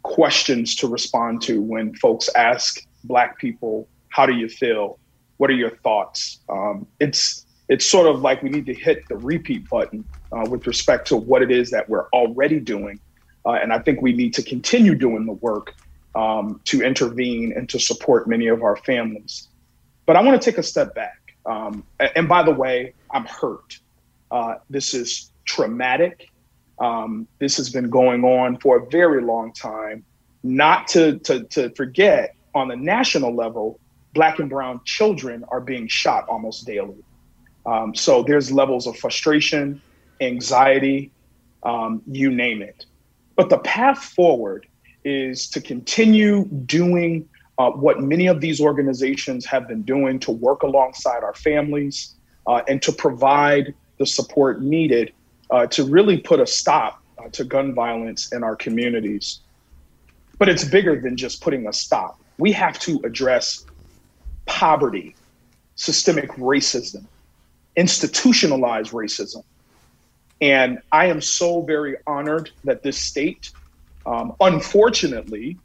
questions 0.03 0.75
to 0.77 0.87
respond 0.87 1.41
to 1.43 1.61
when 1.61 1.95
folks 1.95 2.29
ask 2.35 2.85
Black 3.03 3.37
people, 3.37 3.87
"How 4.09 4.25
do 4.25 4.33
you 4.33 4.49
feel? 4.49 4.99
What 5.37 5.49
are 5.49 5.53
your 5.53 5.75
thoughts?" 5.77 6.39
Um, 6.49 6.87
it's 6.99 7.45
it's 7.69 7.85
sort 7.85 8.07
of 8.07 8.21
like 8.21 8.43
we 8.43 8.49
need 8.49 8.65
to 8.65 8.73
hit 8.73 9.07
the 9.07 9.15
repeat 9.15 9.69
button 9.69 10.03
uh, 10.31 10.45
with 10.49 10.67
respect 10.67 11.07
to 11.07 11.15
what 11.15 11.41
it 11.41 11.51
is 11.51 11.71
that 11.71 11.87
we're 11.87 12.09
already 12.09 12.59
doing, 12.59 12.99
uh, 13.45 13.51
and 13.51 13.71
I 13.71 13.79
think 13.79 14.01
we 14.01 14.11
need 14.11 14.33
to 14.33 14.43
continue 14.43 14.95
doing 14.95 15.25
the 15.25 15.33
work 15.33 15.73
um, 16.15 16.59
to 16.65 16.81
intervene 16.81 17.53
and 17.55 17.69
to 17.69 17.79
support 17.79 18.27
many 18.27 18.47
of 18.47 18.63
our 18.63 18.75
families. 18.75 19.47
But 20.05 20.15
I 20.15 20.21
want 20.21 20.41
to 20.41 20.51
take 20.51 20.57
a 20.57 20.63
step 20.63 20.93
back. 20.93 21.17
Um, 21.45 21.83
and 22.15 22.27
by 22.27 22.43
the 22.43 22.51
way, 22.51 22.93
I'm 23.13 23.25
hurt. 23.25 23.79
Uh, 24.29 24.55
this 24.69 24.93
is 24.93 25.31
traumatic. 25.45 26.29
Um, 26.79 27.27
this 27.39 27.57
has 27.57 27.69
been 27.69 27.89
going 27.89 28.23
on 28.23 28.57
for 28.57 28.77
a 28.77 28.89
very 28.89 29.21
long 29.21 29.53
time. 29.53 30.03
Not 30.43 30.87
to, 30.89 31.19
to, 31.19 31.43
to 31.43 31.69
forget, 31.75 32.35
on 32.55 32.67
the 32.67 32.75
national 32.75 33.35
level, 33.35 33.79
black 34.13 34.39
and 34.39 34.49
brown 34.49 34.81
children 34.85 35.45
are 35.49 35.61
being 35.61 35.87
shot 35.87 36.27
almost 36.27 36.65
daily. 36.65 37.03
Um, 37.65 37.93
so 37.93 38.23
there's 38.23 38.51
levels 38.51 38.87
of 38.87 38.97
frustration, 38.97 39.81
anxiety, 40.19 41.11
um, 41.63 42.01
you 42.07 42.31
name 42.31 42.61
it. 42.61 42.85
But 43.35 43.49
the 43.49 43.59
path 43.59 43.99
forward 43.99 44.65
is 45.03 45.47
to 45.49 45.61
continue 45.61 46.45
doing 46.65 47.27
uh, 47.57 47.69
what 47.69 48.01
many 48.01 48.27
of 48.27 48.41
these 48.41 48.59
organizations 48.59 49.45
have 49.45 49.67
been 49.67 49.83
doing 49.83 50.19
to 50.19 50.31
work 50.31 50.63
alongside 50.63 51.23
our 51.23 51.35
families 51.35 52.15
uh, 52.47 52.61
and 52.67 52.81
to 52.81 52.91
provide 52.91 53.73
the 53.97 54.05
support 54.05 54.61
needed 54.61 55.13
uh, 55.49 55.67
to 55.67 55.83
really 55.83 56.17
put 56.17 56.39
a 56.39 56.47
stop 56.47 57.01
uh, 57.17 57.29
to 57.29 57.43
gun 57.43 57.73
violence 57.73 58.31
in 58.31 58.43
our 58.43 58.55
communities. 58.55 59.41
But 60.39 60.49
it's 60.49 60.63
bigger 60.63 60.99
than 60.99 61.17
just 61.17 61.41
putting 61.41 61.67
a 61.67 61.73
stop. 61.73 62.19
We 62.37 62.51
have 62.53 62.79
to 62.79 62.99
address 63.03 63.65
poverty, 64.45 65.15
systemic 65.75 66.31
racism, 66.31 67.05
institutionalized 67.75 68.91
racism. 68.91 69.43
And 70.41 70.79
I 70.91 71.05
am 71.05 71.21
so 71.21 71.61
very 71.61 71.97
honored 72.07 72.49
that 72.63 72.81
this 72.81 72.97
state, 72.97 73.51
um, 74.07 74.33
unfortunately, 74.39 75.57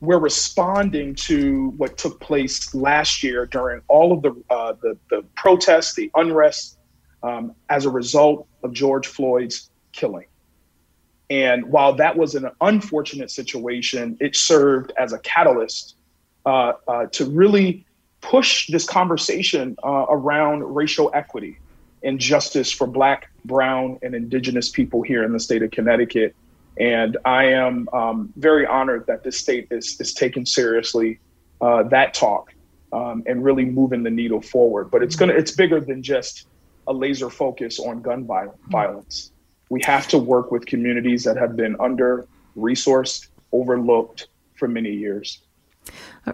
we're 0.00 0.18
responding 0.18 1.14
to 1.14 1.70
what 1.76 1.98
took 1.98 2.20
place 2.20 2.74
last 2.74 3.22
year 3.22 3.46
during 3.46 3.82
all 3.88 4.12
of 4.12 4.22
the 4.22 4.30
uh, 4.50 4.72
the, 4.82 4.96
the, 5.10 5.22
protests, 5.36 5.94
the 5.94 6.10
unrest, 6.14 6.78
um, 7.22 7.54
as 7.68 7.84
a 7.84 7.90
result 7.90 8.46
of 8.62 8.72
George 8.72 9.06
Floyd's 9.06 9.70
killing. 9.92 10.26
And 11.28 11.66
while 11.66 11.94
that 11.94 12.16
was 12.16 12.34
an 12.34 12.50
unfortunate 12.60 13.30
situation, 13.30 14.16
it 14.20 14.34
served 14.34 14.92
as 14.98 15.12
a 15.12 15.18
catalyst 15.20 15.96
uh, 16.44 16.72
uh, 16.88 17.06
to 17.06 17.26
really 17.26 17.86
push 18.20 18.68
this 18.68 18.84
conversation 18.84 19.76
uh, 19.84 20.06
around 20.08 20.62
racial 20.74 21.10
equity 21.14 21.58
and 22.02 22.18
justice 22.18 22.72
for 22.72 22.86
Black, 22.86 23.30
Brown, 23.44 23.98
and 24.02 24.14
Indigenous 24.14 24.70
people 24.70 25.02
here 25.02 25.22
in 25.22 25.32
the 25.32 25.40
state 25.40 25.62
of 25.62 25.70
Connecticut. 25.70 26.34
And 26.80 27.18
I 27.26 27.44
am 27.44 27.88
um, 27.92 28.32
very 28.36 28.66
honored 28.66 29.06
that 29.06 29.22
this 29.22 29.38
state 29.38 29.68
is, 29.70 30.00
is 30.00 30.14
taking 30.14 30.46
seriously 30.46 31.20
uh, 31.60 31.82
that 31.84 32.14
talk 32.14 32.54
um, 32.92 33.22
and 33.26 33.44
really 33.44 33.66
moving 33.66 34.02
the 34.02 34.10
needle 34.10 34.40
forward. 34.40 34.90
But 34.90 35.02
it's 35.02 35.14
gonna 35.14 35.34
it's 35.34 35.52
bigger 35.52 35.78
than 35.78 36.02
just 36.02 36.46
a 36.86 36.92
laser 36.92 37.28
focus 37.28 37.78
on 37.78 38.00
gun 38.00 38.26
violence. 38.70 39.32
We 39.68 39.82
have 39.82 40.08
to 40.08 40.18
work 40.18 40.50
with 40.50 40.64
communities 40.64 41.22
that 41.24 41.36
have 41.36 41.54
been 41.54 41.76
under 41.78 42.26
resourced, 42.56 43.28
overlooked 43.52 44.28
for 44.56 44.66
many 44.66 44.90
years. 44.90 45.42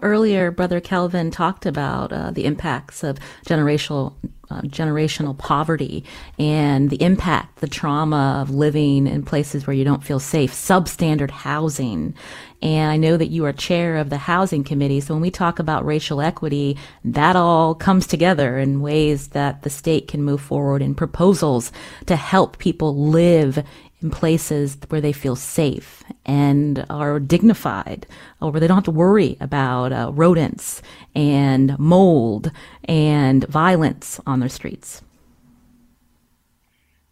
Earlier, 0.01 0.49
Brother 0.51 0.79
Kelvin 0.79 1.29
talked 1.29 1.65
about 1.65 2.11
uh, 2.11 2.31
the 2.31 2.45
impacts 2.45 3.03
of 3.03 3.19
generational 3.45 4.15
uh, 4.49 4.61
generational 4.61 5.37
poverty 5.37 6.03
and 6.39 6.89
the 6.89 7.01
impact, 7.01 7.59
the 7.59 7.67
trauma 7.67 8.39
of 8.41 8.49
living 8.49 9.07
in 9.07 9.23
places 9.23 9.67
where 9.67 9.75
you 9.75 9.83
don't 9.83 10.03
feel 10.03 10.19
safe, 10.19 10.53
substandard 10.53 11.31
housing. 11.31 12.13
And 12.61 12.91
I 12.91 12.97
know 12.97 13.17
that 13.17 13.27
you 13.27 13.45
are 13.45 13.53
chair 13.53 13.97
of 13.97 14.09
the 14.09 14.17
housing 14.17 14.63
committee. 14.63 14.99
So 14.99 15.13
when 15.13 15.21
we 15.21 15.31
talk 15.31 15.59
about 15.59 15.85
racial 15.85 16.21
equity, 16.21 16.77
that 17.03 17.35
all 17.35 17.75
comes 17.75 18.07
together 18.07 18.57
in 18.57 18.81
ways 18.81 19.29
that 19.29 19.61
the 19.61 19.69
state 19.69 20.07
can 20.07 20.23
move 20.23 20.41
forward 20.41 20.81
in 20.81 20.95
proposals 20.95 21.71
to 22.07 22.15
help 22.15 22.57
people 22.57 22.95
live 23.09 23.63
in 24.01 24.11
places 24.11 24.77
where 24.89 25.01
they 25.01 25.11
feel 25.11 25.35
safe 25.35 26.03
and 26.25 26.85
are 26.89 27.19
dignified, 27.19 28.05
or 28.41 28.51
where 28.51 28.59
they 28.59 28.67
don't 28.67 28.77
have 28.77 28.83
to 28.83 28.91
worry 28.91 29.37
about 29.39 29.91
uh, 29.91 30.11
rodents 30.13 30.81
and 31.15 31.77
mold 31.79 32.51
and 32.85 33.45
violence 33.45 34.19
on 34.27 34.39
their 34.39 34.49
streets. 34.49 35.01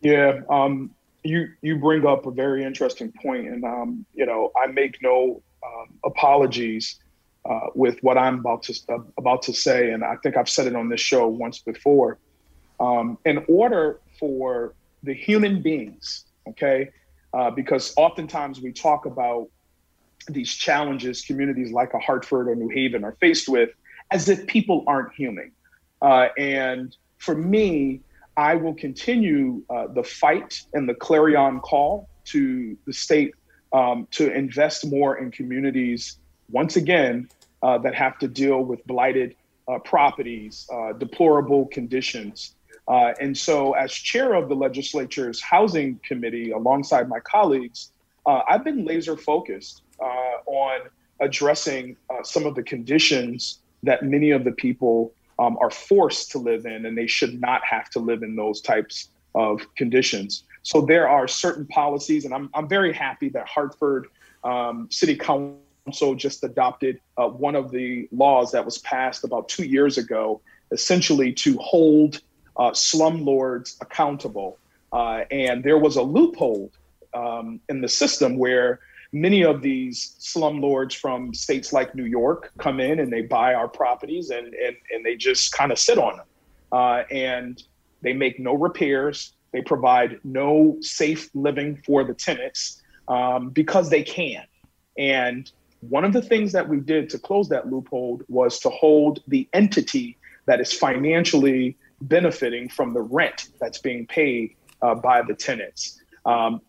Yeah, 0.02 0.42
um, 0.50 0.92
you 1.24 1.50
you 1.62 1.78
bring 1.78 2.06
up 2.06 2.28
a 2.28 2.32
very 2.32 2.64
interesting 2.64 3.12
point, 3.12 3.48
and 3.48 3.64
um, 3.64 4.06
you 4.14 4.26
know 4.28 4.52
I 4.56 4.68
make 4.68 5.02
no 5.02 5.42
um, 5.66 5.90
apologies 6.04 7.00
uh, 7.50 7.68
with 7.74 7.98
what 8.04 8.18
I'm 8.18 8.40
about 8.40 8.62
to 8.64 8.80
uh, 8.90 9.00
about 9.18 9.42
to 9.44 9.54
say, 9.54 9.92
and 9.92 10.04
I 10.04 10.18
think 10.18 10.38
I've 10.38 10.50
said 10.50 10.68
it 10.68 10.76
on 10.76 10.90
this 10.90 11.02
show 11.02 11.28
once 11.28 11.60
before. 11.60 12.20
Um, 12.80 13.18
in 13.26 13.44
order 13.48 14.00
for 14.20 14.76
the 15.02 15.14
human 15.14 15.62
beings 15.62 16.25
okay? 16.50 16.90
Uh, 17.34 17.52
because 17.52 17.94
oftentimes 17.98 18.62
we 18.62 18.72
talk 18.72 19.06
about 19.06 19.50
these 20.28 20.54
challenges 20.54 21.22
communities 21.22 21.72
like 21.72 21.94
a 21.94 22.00
Hartford 22.00 22.48
or 22.48 22.56
New 22.56 22.70
Haven 22.70 23.04
are 23.04 23.16
faced 23.20 23.48
with 23.48 23.70
as 24.12 24.30
if 24.30 24.46
people 24.48 24.84
aren't 24.88 25.14
human. 25.14 25.52
Uh, 26.02 26.28
and 26.38 26.96
for 27.18 27.36
me, 27.36 28.02
I 28.38 28.56
will 28.56 28.74
continue 28.74 29.64
uh, 29.70 29.88
the 29.88 30.04
fight 30.04 30.62
and 30.74 30.88
the 30.88 30.94
clarion 30.94 31.60
call 31.60 32.10
to 32.26 32.78
the 32.86 32.94
state 32.94 33.34
um, 33.74 34.08
to 34.12 34.34
invest 34.34 34.86
more 34.86 35.18
in 35.18 35.32
communities, 35.32 36.18
once 36.50 36.76
again, 36.76 37.30
uh, 37.64 37.78
that 37.80 37.96
have 37.96 38.20
to 38.20 38.28
deal 38.28 38.62
with 38.64 38.86
blighted 38.86 39.36
uh, 39.68 39.80
properties, 39.80 40.68
uh, 40.72 40.94
deplorable 40.94 41.66
conditions, 41.68 42.56
uh, 42.88 43.14
and 43.20 43.36
so, 43.36 43.74
as 43.74 43.92
chair 43.92 44.34
of 44.34 44.48
the 44.48 44.56
legislature's 44.56 45.42
housing 45.42 46.00
committee, 46.08 46.52
alongside 46.52 47.10
my 47.10 47.20
colleagues, 47.20 47.92
uh, 48.26 48.42
I've 48.48 48.64
been 48.64 48.86
laser 48.86 49.18
focused 49.18 49.82
uh, 50.00 50.04
on 50.46 50.82
addressing 51.20 51.98
uh, 52.10 52.22
some 52.24 52.46
of 52.46 52.54
the 52.56 52.62
conditions 52.62 53.60
that 53.84 54.04
many 54.04 54.32
of 54.32 54.44
the 54.44 54.52
people 54.52 55.14
um, 55.40 55.58
are 55.62 55.72
forced 55.72 56.32
to 56.32 56.38
live 56.38 56.66
in, 56.66 56.86
and 56.86 56.98
they 56.98 57.08
should 57.08 57.42
not 57.42 57.64
have 57.66 57.90
to 57.92 58.00
live 58.00 58.22
in 58.22 58.36
those 58.36 58.62
types 58.62 59.10
of 59.34 59.62
conditions. 59.76 60.44
So, 60.62 60.82
there 60.82 61.10
are 61.10 61.28
certain 61.28 61.66
policies, 61.66 62.26
and 62.26 62.36
I'm, 62.36 62.52
I'm 62.54 62.68
very 62.68 62.94
happy 62.94 63.30
that 63.30 63.48
Hartford 63.48 64.08
um, 64.44 64.88
City 64.92 65.16
Council 65.16 66.14
just 66.16 66.44
adopted 66.44 67.00
uh, 67.18 67.30
one 67.30 67.56
of 67.56 67.72
the 67.72 68.08
laws 68.12 68.52
that 68.52 68.64
was 68.64 68.78
passed 68.80 69.24
about 69.24 69.50
two 69.50 69.66
years 69.66 69.98
ago, 69.98 70.40
essentially 70.72 71.34
to 71.34 71.58
hold 71.58 72.22
uh, 72.58 72.72
slumlords 72.72 73.76
accountable. 73.82 74.58
Uh, 74.92 75.24
and 75.32 75.64
there 75.64 75.78
was 75.78 75.96
a 75.98 76.02
loophole 76.02 76.72
um, 77.14 77.60
in 77.70 77.82
the 77.82 77.90
system 77.90 78.38
where 78.38 78.80
many 79.12 79.44
of 79.44 79.62
these 79.62 80.16
slumlords 80.20 80.96
from 80.96 81.34
states 81.34 81.72
like 81.72 81.96
New 81.96 82.06
York 82.06 82.52
come 82.58 82.80
in 82.80 83.00
and 83.00 83.12
they 83.12 83.22
buy 83.22 83.54
our 83.54 83.68
properties 83.68 84.30
and, 84.30 84.54
and, 84.54 84.76
and 84.92 85.06
they 85.06 85.16
just 85.16 85.54
kind 85.54 85.72
of 85.72 85.80
sit 85.80 85.98
on 85.98 86.18
them. 86.18 86.26
Uh, 86.72 87.04
and 87.12 87.64
they 88.02 88.14
make 88.14 88.40
no 88.40 88.54
repairs. 88.54 89.34
They 89.52 89.62
provide 89.62 90.20
no 90.24 90.78
safe 90.82 91.30
living 91.34 91.78
for 91.86 92.04
the 92.04 92.14
tenants 92.14 92.82
um, 93.08 93.50
because 93.50 93.90
they 93.90 94.04
can. 94.04 94.44
And 94.98 95.50
one 95.80 96.04
of 96.04 96.14
the 96.14 96.22
things 96.22 96.52
that 96.52 96.68
we 96.68 96.80
did 96.80 97.10
to 97.12 97.20
close 97.20 97.48
that 97.50 97.70
loophole 97.70 98.22
was 98.28 98.60
to 98.60 98.70
hold 98.70 99.24
the 99.28 99.48
entity 99.54 100.18
that 100.46 100.60
is 100.60 100.74
financially 100.74 101.78
benefiting 102.08 102.70
from 102.70 102.94
the 102.94 103.02
rent 103.02 103.50
that's 103.60 103.80
being 103.80 104.06
paid 104.06 104.56
uh, 104.82 104.96
by 104.96 105.22
the 105.22 105.34
tenants. 105.34 106.02
Um, 106.26 106.62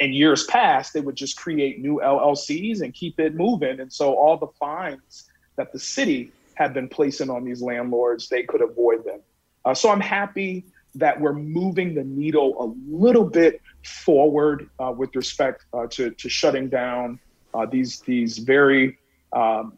in 0.00 0.12
years 0.12 0.44
past, 0.44 0.92
they 0.92 1.00
would 1.00 1.16
just 1.16 1.36
create 1.36 1.80
new 1.80 2.00
LLCs 2.02 2.80
and 2.80 2.92
keep 2.92 3.20
it 3.20 3.34
moving. 3.34 3.80
And 3.80 3.92
so 3.92 4.14
all 4.14 4.36
the 4.36 4.48
fines 4.58 5.28
that 5.56 5.72
the 5.72 5.78
city 5.78 6.32
had 6.54 6.74
been 6.74 6.88
placing 6.88 7.30
on 7.30 7.44
these 7.44 7.62
landlords, 7.62 8.28
they 8.28 8.42
could 8.42 8.62
avoid 8.62 9.04
them. 9.04 9.20
Uh, 9.64 9.74
so 9.74 9.90
I'm 9.90 10.00
happy 10.00 10.64
that 10.96 11.20
we're 11.20 11.32
moving 11.32 11.94
the 11.94 12.04
needle 12.04 12.54
a 12.60 12.68
little 12.94 13.24
bit 13.24 13.60
forward 13.84 14.70
uh, 14.78 14.92
with 14.96 15.14
respect 15.16 15.64
uh, 15.72 15.86
to, 15.88 16.10
to 16.10 16.28
shutting 16.28 16.68
down 16.68 17.18
uh, 17.52 17.66
these 17.66 18.00
these 18.00 18.38
very 18.38 18.98
um, 19.32 19.74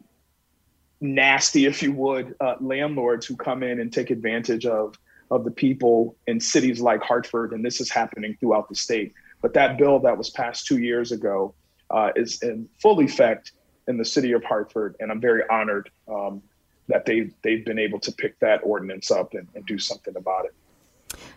nasty, 0.99 1.65
if 1.65 1.83
you 1.83 1.91
would, 1.91 2.35
uh, 2.39 2.55
landlords 2.59 3.25
who 3.25 3.35
come 3.35 3.63
in 3.63 3.79
and 3.79 3.93
take 3.93 4.09
advantage 4.09 4.65
of 4.65 4.97
of 5.31 5.43
the 5.43 5.51
people 5.51 6.15
in 6.27 6.39
cities 6.39 6.79
like 6.79 7.01
Hartford, 7.01 7.51
and 7.53 7.63
this 7.63 7.81
is 7.81 7.89
happening 7.89 8.37
throughout 8.39 8.69
the 8.69 8.75
state. 8.75 9.13
But 9.41 9.53
that 9.53 9.77
bill 9.77 9.99
that 9.99 10.17
was 10.17 10.29
passed 10.29 10.65
two 10.65 10.79
years 10.79 11.11
ago 11.11 11.53
uh, 11.89 12.11
is 12.15 12.41
in 12.41 12.67
full 12.81 13.01
effect 13.01 13.51
in 13.87 13.97
the 13.97 14.05
city 14.05 14.31
of 14.33 14.43
Hartford, 14.43 14.95
and 14.99 15.11
I'm 15.11 15.21
very 15.21 15.43
honored 15.49 15.89
um, 16.07 16.41
that 16.87 17.05
they 17.05 17.29
they've 17.43 17.65
been 17.65 17.79
able 17.79 17.99
to 17.99 18.11
pick 18.11 18.39
that 18.39 18.61
ordinance 18.63 19.11
up 19.11 19.33
and, 19.33 19.47
and 19.55 19.65
do 19.65 19.77
something 19.77 20.15
about 20.15 20.45
it. 20.45 20.53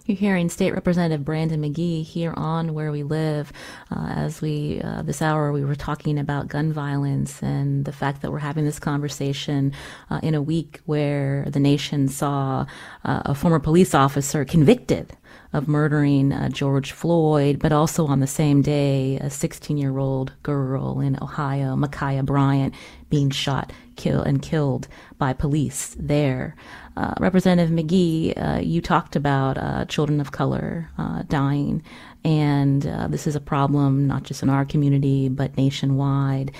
You're 0.06 0.16
hearing 0.16 0.48
State 0.48 0.72
Representative 0.72 1.24
Brandon 1.24 1.62
McGee 1.62 2.04
here 2.04 2.34
on 2.36 2.74
Where 2.74 2.90
We 2.90 3.02
Live. 3.02 3.52
Uh, 3.90 4.06
as 4.08 4.40
we, 4.40 4.80
uh, 4.82 5.02
this 5.02 5.22
hour, 5.22 5.52
we 5.52 5.64
were 5.64 5.74
talking 5.74 6.18
about 6.18 6.48
gun 6.48 6.72
violence 6.72 7.42
and 7.42 7.84
the 7.84 7.92
fact 7.92 8.22
that 8.22 8.32
we're 8.32 8.38
having 8.38 8.64
this 8.64 8.78
conversation 8.78 9.72
uh, 10.10 10.20
in 10.22 10.34
a 10.34 10.42
week 10.42 10.80
where 10.86 11.46
the 11.50 11.60
nation 11.60 12.08
saw 12.08 12.66
uh, 13.04 13.22
a 13.24 13.34
former 13.34 13.60
police 13.60 13.94
officer 13.94 14.44
convicted 14.44 15.16
of 15.52 15.68
murdering 15.68 16.32
uh, 16.32 16.48
George 16.48 16.92
Floyd, 16.92 17.58
but 17.58 17.72
also 17.72 18.06
on 18.06 18.20
the 18.20 18.26
same 18.26 18.62
day, 18.62 19.18
a 19.18 19.30
16 19.30 19.76
year 19.76 19.98
old 19.98 20.32
girl 20.42 21.00
in 21.00 21.18
Ohio, 21.20 21.74
Ma'Khia 21.76 22.24
Bryant, 22.24 22.74
being 23.08 23.30
shot 23.30 23.72
kill, 24.00 24.22
and 24.22 24.42
killed 24.42 24.88
by 25.18 25.32
police 25.32 25.94
there. 25.98 26.56
Uh, 26.96 27.14
Representative 27.20 27.70
McGee, 27.70 28.32
uh, 28.36 28.60
you 28.60 28.80
talked 28.80 29.14
about 29.14 29.58
uh, 29.58 29.84
children 29.84 30.20
of 30.20 30.32
color 30.32 30.88
uh, 30.98 31.22
dying, 31.28 31.82
and 32.24 32.86
uh, 32.86 33.08
this 33.08 33.26
is 33.26 33.36
a 33.36 33.40
problem 33.40 34.06
not 34.06 34.22
just 34.24 34.42
in 34.42 34.50
our 34.50 34.64
community, 34.64 35.28
but 35.28 35.56
nationwide. 35.56 36.52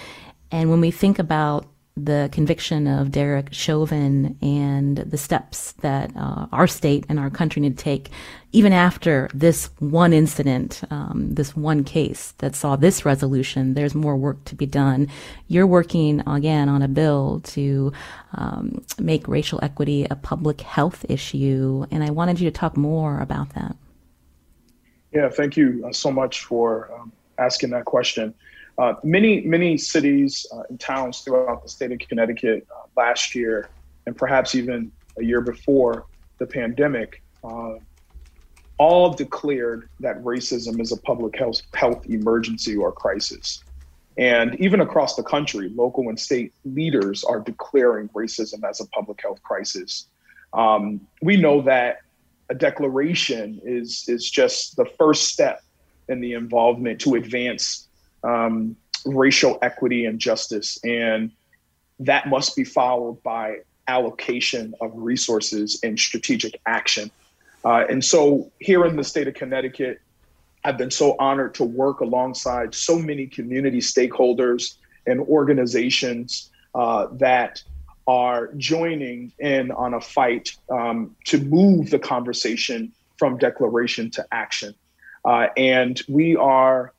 And 0.50 0.70
when 0.70 0.80
we 0.80 0.90
think 0.90 1.18
about 1.18 1.66
the 1.96 2.28
conviction 2.32 2.86
of 2.86 3.10
Derek 3.10 3.52
Chauvin 3.52 4.38
and 4.40 4.98
the 4.98 5.18
steps 5.18 5.72
that 5.80 6.10
uh, 6.16 6.46
our 6.52 6.66
state 6.66 7.04
and 7.08 7.18
our 7.18 7.30
country 7.30 7.60
need 7.60 7.76
to 7.76 7.84
take, 7.84 8.10
even 8.52 8.72
after 8.72 9.28
this 9.34 9.70
one 9.78 10.12
incident, 10.12 10.82
um, 10.90 11.34
this 11.34 11.56
one 11.56 11.84
case 11.84 12.32
that 12.38 12.54
saw 12.54 12.76
this 12.76 13.04
resolution, 13.04 13.74
there's 13.74 13.94
more 13.94 14.16
work 14.16 14.44
to 14.46 14.54
be 14.54 14.66
done. 14.66 15.08
You're 15.48 15.66
working 15.66 16.26
again 16.26 16.68
on 16.68 16.82
a 16.82 16.88
bill 16.88 17.40
to 17.44 17.92
um, 18.34 18.84
make 18.98 19.28
racial 19.28 19.60
equity 19.62 20.06
a 20.10 20.16
public 20.16 20.60
health 20.62 21.04
issue, 21.08 21.86
and 21.90 22.02
I 22.02 22.10
wanted 22.10 22.40
you 22.40 22.50
to 22.50 22.56
talk 22.56 22.76
more 22.76 23.20
about 23.20 23.50
that. 23.54 23.76
Yeah, 25.12 25.28
thank 25.28 25.56
you 25.56 25.84
uh, 25.86 25.92
so 25.92 26.10
much 26.10 26.44
for 26.44 26.90
um, 26.94 27.12
asking 27.38 27.70
that 27.70 27.84
question. 27.84 28.32
Uh, 28.80 28.94
many, 29.04 29.42
many 29.42 29.76
cities 29.76 30.46
uh, 30.54 30.62
and 30.70 30.80
towns 30.80 31.20
throughout 31.20 31.62
the 31.62 31.68
state 31.68 31.92
of 31.92 31.98
Connecticut 31.98 32.66
uh, 32.74 32.86
last 32.96 33.34
year, 33.34 33.68
and 34.06 34.16
perhaps 34.16 34.54
even 34.54 34.90
a 35.18 35.22
year 35.22 35.42
before 35.42 36.06
the 36.38 36.46
pandemic, 36.46 37.22
uh, 37.44 37.74
all 38.78 39.12
declared 39.12 39.90
that 40.00 40.16
racism 40.24 40.80
is 40.80 40.92
a 40.92 40.96
public 40.96 41.36
health, 41.36 41.60
health 41.74 42.06
emergency 42.06 42.74
or 42.74 42.90
crisis. 42.90 43.62
And 44.16 44.58
even 44.58 44.80
across 44.80 45.14
the 45.14 45.24
country, 45.24 45.68
local 45.74 46.08
and 46.08 46.18
state 46.18 46.54
leaders 46.64 47.22
are 47.22 47.40
declaring 47.40 48.08
racism 48.08 48.66
as 48.66 48.80
a 48.80 48.86
public 48.86 49.20
health 49.20 49.42
crisis. 49.42 50.06
Um, 50.54 51.02
we 51.20 51.36
know 51.36 51.60
that 51.62 51.98
a 52.48 52.54
declaration 52.54 53.60
is, 53.62 54.06
is 54.08 54.30
just 54.30 54.76
the 54.76 54.86
first 54.98 55.24
step 55.24 55.60
in 56.08 56.22
the 56.22 56.32
involvement 56.32 57.02
to 57.02 57.16
advance 57.16 57.88
um, 58.24 58.76
racial 59.04 59.58
equity 59.62 60.04
and 60.04 60.18
justice. 60.18 60.78
And 60.84 61.30
that 62.00 62.28
must 62.28 62.56
be 62.56 62.64
followed 62.64 63.22
by 63.22 63.58
allocation 63.88 64.74
of 64.80 64.92
resources 64.94 65.80
and 65.82 65.98
strategic 65.98 66.60
action. 66.66 67.10
Uh, 67.64 67.84
and 67.88 68.04
so 68.04 68.50
here 68.58 68.84
in 68.86 68.96
the 68.96 69.04
state 69.04 69.28
of 69.28 69.34
Connecticut, 69.34 70.00
I've 70.64 70.78
been 70.78 70.90
so 70.90 71.16
honored 71.18 71.54
to 71.54 71.64
work 71.64 72.00
alongside 72.00 72.74
so 72.74 72.98
many 72.98 73.26
community 73.26 73.80
stakeholders 73.80 74.76
and 75.06 75.20
organizations 75.20 76.50
uh, 76.74 77.08
that 77.12 77.62
are 78.06 78.52
joining 78.54 79.32
in 79.38 79.70
on 79.70 79.94
a 79.94 80.00
fight 80.00 80.56
um, 80.70 81.16
to 81.24 81.38
move 81.38 81.90
the 81.90 81.98
conversation 81.98 82.92
from 83.18 83.38
declaration 83.38 84.10
to 84.10 84.26
action. 84.32 84.74
Uh, 85.24 85.48
and 85.56 86.02
we 86.08 86.36
are 86.36 86.92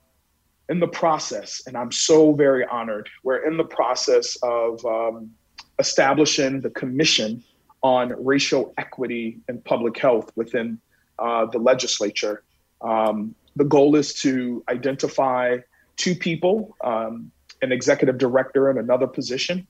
in 0.69 0.79
the 0.79 0.87
process, 0.87 1.63
and 1.67 1.75
I'm 1.75 1.91
so 1.91 2.33
very 2.33 2.65
honored, 2.65 3.09
we're 3.23 3.45
in 3.47 3.57
the 3.57 3.63
process 3.65 4.37
of 4.41 4.85
um, 4.85 5.31
establishing 5.79 6.61
the 6.61 6.69
commission 6.69 7.43
on 7.83 8.13
racial 8.23 8.73
equity 8.77 9.39
and 9.47 9.63
public 9.65 9.97
health 9.97 10.31
within 10.35 10.79
uh, 11.19 11.45
the 11.47 11.57
legislature. 11.57 12.43
Um, 12.81 13.35
the 13.55 13.65
goal 13.65 13.95
is 13.95 14.13
to 14.21 14.63
identify 14.69 15.57
two 15.97 16.15
people, 16.15 16.75
um, 16.83 17.31
an 17.61 17.71
executive 17.71 18.17
director 18.17 18.69
and 18.69 18.79
another 18.79 19.07
position. 19.07 19.67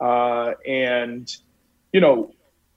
Uh, 0.00 0.52
and, 0.66 1.34
you 1.92 2.00
know, 2.00 2.32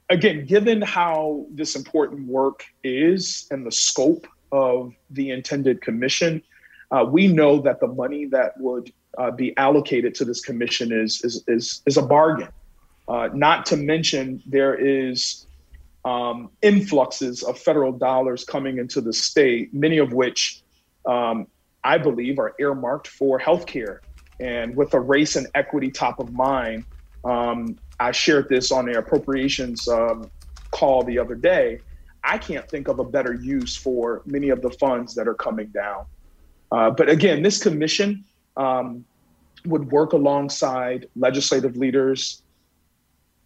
again, 0.09 0.45
given 0.45 0.81
how 0.81 1.45
this 1.51 1.75
important 1.75 2.27
work 2.27 2.63
is 2.83 3.47
and 3.51 3.65
the 3.65 3.71
scope 3.71 4.25
of 4.51 4.93
the 5.09 5.31
intended 5.31 5.81
commission, 5.81 6.41
uh, 6.91 7.05
we 7.09 7.27
know 7.27 7.59
that 7.61 7.79
the 7.79 7.87
money 7.87 8.25
that 8.25 8.53
would 8.59 8.91
uh, 9.17 9.31
be 9.31 9.55
allocated 9.57 10.15
to 10.15 10.25
this 10.25 10.41
commission 10.41 10.91
is 10.91 11.21
is 11.23 11.43
is, 11.47 11.81
is 11.85 11.97
a 11.97 12.01
bargain. 12.01 12.49
Uh, 13.07 13.29
not 13.33 13.65
to 13.65 13.77
mention 13.77 14.41
there 14.45 14.75
is 14.75 15.47
um, 16.05 16.49
influxes 16.61 17.43
of 17.43 17.57
federal 17.57 17.91
dollars 17.91 18.43
coming 18.43 18.77
into 18.77 19.01
the 19.01 19.13
state, 19.13 19.73
many 19.73 19.97
of 19.97 20.13
which 20.13 20.61
um, 21.05 21.47
I 21.83 21.97
believe 21.97 22.39
are 22.39 22.53
earmarked 22.59 23.07
for 23.07 23.39
healthcare. 23.39 23.99
And 24.39 24.75
with 24.75 24.93
a 24.93 24.99
race 24.99 25.35
and 25.35 25.47
equity 25.55 25.89
top 25.89 26.19
of 26.19 26.31
mind, 26.31 26.85
um, 27.23 27.77
I 27.99 28.11
shared 28.11 28.49
this 28.49 28.71
on 28.71 28.85
the 28.85 28.97
appropriations 28.97 29.87
um, 29.87 30.29
call 30.71 31.03
the 31.03 31.17
other 31.19 31.35
day. 31.35 31.79
I 32.23 32.37
can't 32.37 32.69
think 32.69 32.87
of 32.87 32.99
a 32.99 33.05
better 33.05 33.33
use 33.33 33.75
for 33.75 34.21
many 34.25 34.49
of 34.49 34.61
the 34.61 34.69
funds 34.69 35.15
that 35.15 35.27
are 35.27 35.33
coming 35.33 35.67
down. 35.67 36.05
Uh, 36.71 36.89
but 36.89 37.09
again, 37.09 37.41
this 37.41 37.61
commission 37.61 38.23
um, 38.57 39.05
would 39.65 39.91
work 39.91 40.13
alongside 40.13 41.07
legislative 41.15 41.77
leaders, 41.77 42.41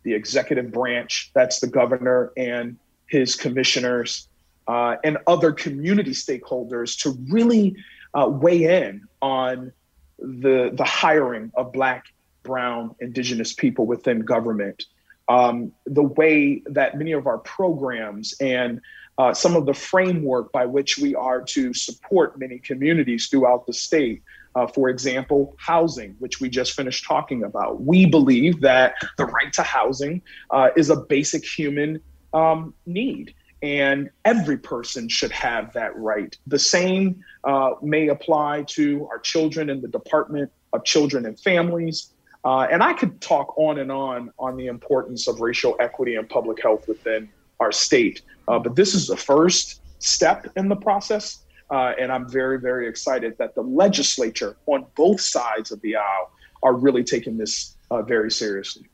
the 0.03 0.13
executive 0.13 0.71
branch, 0.71 1.31
that's 1.33 1.59
the 1.59 1.67
governor 1.67 2.31
and 2.37 2.77
his 3.07 3.35
commissioners, 3.35 4.27
uh, 4.67 4.95
and 5.03 5.17
other 5.27 5.51
community 5.51 6.11
stakeholders 6.11 6.97
to 6.97 7.11
really 7.31 7.75
uh, 8.13 8.27
weigh 8.27 8.85
in 8.85 9.07
on 9.21 9.71
the, 10.19 10.71
the 10.73 10.83
hiring 10.83 11.51
of 11.55 11.71
Black, 11.73 12.05
Brown, 12.43 12.95
Indigenous 12.99 13.53
people 13.53 13.85
within 13.85 14.19
government. 14.21 14.85
Um, 15.27 15.71
the 15.85 16.03
way 16.03 16.61
that 16.65 16.97
many 16.97 17.11
of 17.11 17.27
our 17.27 17.37
programs 17.37 18.33
and 18.41 18.81
uh, 19.17 19.33
some 19.33 19.55
of 19.55 19.65
the 19.65 19.73
framework 19.73 20.51
by 20.51 20.65
which 20.65 20.97
we 20.97 21.15
are 21.15 21.41
to 21.41 21.73
support 21.73 22.39
many 22.39 22.59
communities 22.59 23.27
throughout 23.27 23.65
the 23.65 23.73
state. 23.73 24.23
Uh, 24.53 24.67
for 24.67 24.89
example, 24.89 25.55
housing, 25.57 26.13
which 26.19 26.41
we 26.41 26.49
just 26.49 26.73
finished 26.73 27.05
talking 27.05 27.43
about. 27.43 27.81
We 27.81 28.05
believe 28.05 28.59
that 28.61 28.95
the 29.17 29.25
right 29.25 29.51
to 29.53 29.63
housing 29.63 30.21
uh, 30.49 30.71
is 30.75 30.89
a 30.89 30.97
basic 30.97 31.45
human 31.45 32.01
um, 32.33 32.73
need, 32.85 33.33
and 33.61 34.09
every 34.25 34.57
person 34.57 35.07
should 35.07 35.31
have 35.31 35.71
that 35.73 35.95
right. 35.95 36.37
The 36.47 36.59
same 36.59 37.23
uh, 37.45 37.71
may 37.81 38.09
apply 38.09 38.63
to 38.69 39.07
our 39.09 39.19
children 39.19 39.69
in 39.69 39.81
the 39.81 39.87
Department 39.87 40.51
of 40.73 40.83
Children 40.83 41.25
and 41.25 41.39
Families. 41.39 42.09
Uh, 42.43 42.67
and 42.71 42.81
I 42.83 42.93
could 42.93 43.21
talk 43.21 43.57
on 43.57 43.77
and 43.79 43.91
on 43.91 44.31
on 44.39 44.57
the 44.57 44.67
importance 44.67 45.27
of 45.27 45.39
racial 45.41 45.75
equity 45.79 46.15
and 46.15 46.27
public 46.27 46.61
health 46.61 46.87
within 46.87 47.29
our 47.59 47.71
state. 47.71 48.21
Uh, 48.51 48.59
but 48.59 48.75
this 48.75 48.93
is 48.93 49.07
the 49.07 49.15
first 49.15 49.81
step 49.99 50.45
in 50.57 50.67
the 50.67 50.75
process. 50.75 51.39
Uh, 51.69 51.93
and 51.97 52.11
I'm 52.11 52.29
very, 52.29 52.59
very 52.59 52.85
excited 52.85 53.37
that 53.37 53.55
the 53.55 53.61
legislature 53.61 54.57
on 54.65 54.85
both 54.95 55.21
sides 55.21 55.71
of 55.71 55.79
the 55.81 55.95
aisle 55.95 56.31
are 56.63 56.73
really 56.73 57.03
taking 57.03 57.37
this 57.37 57.77
uh, 57.89 58.01
very 58.01 58.29
seriously. 58.29 58.87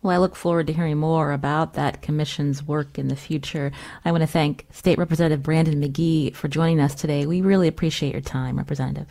Well, 0.00 0.14
I 0.14 0.18
look 0.18 0.36
forward 0.36 0.68
to 0.68 0.72
hearing 0.72 0.96
more 0.96 1.32
about 1.32 1.74
that 1.74 2.02
commission's 2.02 2.62
work 2.62 2.98
in 2.98 3.08
the 3.08 3.16
future. 3.16 3.72
I 4.04 4.12
want 4.12 4.22
to 4.22 4.28
thank 4.28 4.64
State 4.70 4.96
Representative 4.96 5.42
Brandon 5.42 5.82
McGee 5.82 6.34
for 6.36 6.46
joining 6.46 6.78
us 6.78 6.94
today. 6.94 7.26
We 7.26 7.40
really 7.40 7.66
appreciate 7.66 8.12
your 8.12 8.22
time, 8.22 8.56
Representative. 8.56 9.08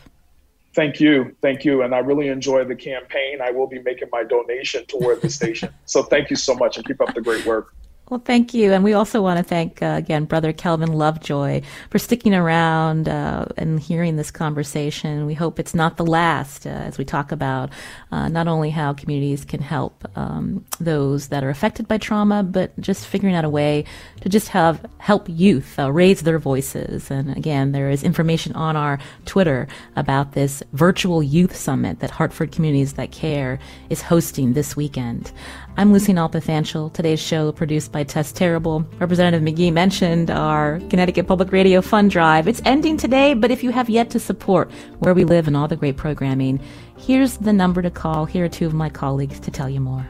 Thank 0.73 1.01
you. 1.01 1.35
Thank 1.41 1.65
you. 1.65 1.81
And 1.81 1.93
I 1.93 1.99
really 1.99 2.29
enjoy 2.29 2.63
the 2.63 2.75
campaign. 2.75 3.41
I 3.41 3.51
will 3.51 3.67
be 3.67 3.79
making 3.79 4.09
my 4.13 4.23
donation 4.23 4.85
toward 4.85 5.21
the 5.21 5.29
station. 5.29 5.73
So 5.85 6.03
thank 6.03 6.29
you 6.29 6.35
so 6.35 6.53
much 6.53 6.77
and 6.77 6.85
keep 6.85 7.01
up 7.01 7.13
the 7.13 7.21
great 7.21 7.45
work. 7.45 7.73
Well, 8.09 8.21
thank 8.23 8.53
you. 8.53 8.71
And 8.71 8.85
we 8.85 8.93
also 8.93 9.21
want 9.21 9.37
to 9.37 9.43
thank, 9.43 9.81
uh, 9.81 9.95
again, 9.97 10.23
Brother 10.23 10.53
Kelvin 10.53 10.93
Lovejoy 10.93 11.61
for 11.89 11.99
sticking 11.99 12.33
around 12.33 13.09
uh, 13.09 13.47
and 13.57 13.81
hearing 13.81 14.15
this 14.15 14.31
conversation. 14.31 15.25
We 15.25 15.33
hope 15.33 15.59
it's 15.59 15.75
not 15.75 15.97
the 15.97 16.05
last 16.05 16.65
uh, 16.65 16.69
as 16.69 16.97
we 16.97 17.03
talk 17.03 17.33
about 17.33 17.69
uh, 18.13 18.29
not 18.29 18.47
only 18.47 18.69
how 18.69 18.93
communities 18.93 19.43
can 19.43 19.61
help 19.61 20.07
um, 20.15 20.63
those 20.79 21.27
that 21.27 21.43
are 21.43 21.49
affected 21.49 21.89
by 21.89 21.97
trauma, 21.97 22.43
but 22.43 22.79
just 22.79 23.05
figuring 23.05 23.35
out 23.35 23.43
a 23.43 23.49
way 23.49 23.83
to 24.21 24.29
just 24.29 24.47
have 24.49 24.85
help 24.99 25.27
youth 25.27 25.77
uh, 25.77 25.91
raise 25.91 26.21
their 26.21 26.39
voices. 26.39 27.11
And 27.11 27.35
again, 27.35 27.73
there 27.73 27.89
is 27.89 28.03
information 28.03 28.53
on 28.53 28.77
our 28.77 28.99
Twitter 29.25 29.67
about 29.97 30.31
this 30.31 30.63
virtual 30.71 31.21
youth 31.21 31.57
summit 31.57 31.99
that 31.99 32.11
Hartford 32.11 32.53
Communities 32.53 32.93
That 32.93 33.11
Care 33.11 33.59
is 33.89 34.01
hosting 34.01 34.53
this 34.53 34.77
weekend. 34.77 35.33
I'm 35.79 35.93
Lucy 35.93 36.11
Nalpathanchil. 36.11 36.91
Today's 36.93 37.19
show 37.19 37.51
produced 37.51 37.91
by 37.91 38.03
Tess 38.03 38.31
Terrible. 38.31 38.79
Representative 38.97 39.43
McGee 39.47 39.71
mentioned 39.71 40.31
our 40.31 40.79
Connecticut 40.89 41.27
Public 41.27 41.51
Radio 41.51 41.81
Fund 41.81 42.09
Drive. 42.09 42.47
It's 42.47 42.63
ending 42.65 42.97
today, 42.97 43.35
but 43.35 43.51
if 43.51 43.63
you 43.63 43.69
have 43.69 43.87
yet 43.87 44.09
to 44.09 44.19
support 44.19 44.71
Where 44.97 45.13
We 45.13 45.23
Live 45.23 45.45
and 45.45 45.55
all 45.55 45.67
the 45.67 45.75
great 45.75 45.95
programming, 45.95 46.59
here's 46.97 47.37
the 47.37 47.53
number 47.53 47.83
to 47.83 47.91
call. 47.91 48.25
Here 48.25 48.45
are 48.45 48.49
two 48.49 48.65
of 48.65 48.73
my 48.73 48.89
colleagues 48.89 49.39
to 49.39 49.51
tell 49.51 49.69
you 49.69 49.79
more. 49.79 50.09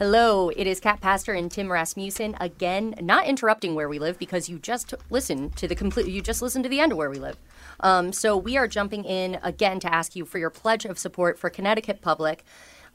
Hello, 0.00 0.48
it 0.48 0.66
is 0.66 0.80
Kat 0.80 1.00
Pastor 1.00 1.32
and 1.32 1.52
Tim 1.52 1.70
Rasmussen 1.70 2.36
again, 2.40 2.96
not 3.00 3.26
interrupting 3.26 3.76
where 3.76 3.88
we 3.88 4.00
live 4.00 4.18
because 4.18 4.48
you 4.48 4.58
just 4.58 4.92
listened 5.08 5.54
to 5.56 5.68
the 5.68 5.76
complete. 5.76 6.06
You 6.06 6.20
just 6.20 6.42
listened 6.42 6.64
to 6.64 6.68
the 6.68 6.80
end 6.80 6.90
of 6.90 6.98
where 6.98 7.10
we 7.10 7.18
live. 7.18 7.36
Um, 7.78 8.12
so 8.12 8.36
we 8.36 8.56
are 8.56 8.66
jumping 8.66 9.04
in 9.04 9.38
again 9.42 9.78
to 9.80 9.92
ask 9.92 10.16
you 10.16 10.24
for 10.24 10.38
your 10.38 10.50
pledge 10.50 10.84
of 10.84 10.98
support 10.98 11.38
for 11.38 11.48
Connecticut 11.48 12.00
Public. 12.00 12.44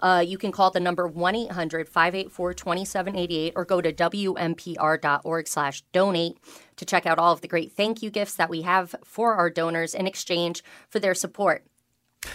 Uh, 0.04 0.20
you 0.20 0.38
can 0.38 0.51
call 0.51 0.70
the 0.70 0.80
number 0.82 1.10
1-800-584-2788 1.10 3.54
or 3.56 3.64
go 3.64 3.80
to 3.80 3.93
wnpr.org 3.93 5.47
slash 5.47 5.82
donate 5.93 6.38
to 6.76 6.86
check 6.86 7.06
out 7.06 7.18
all 7.18 7.32
of 7.32 7.39
the 7.39 7.47
great 7.47 7.72
thank 7.72 8.04
you 8.04 8.10
gifts 8.10 8.36
that 8.36 8.49
we 8.49 8.64
have 8.64 8.93
for 9.06 9.36
our 9.36 9.49
donors 9.49 9.95
in 9.95 10.06
exchange 10.06 10.62
for 10.89 10.99
their 10.99 11.16
support. 11.16 11.64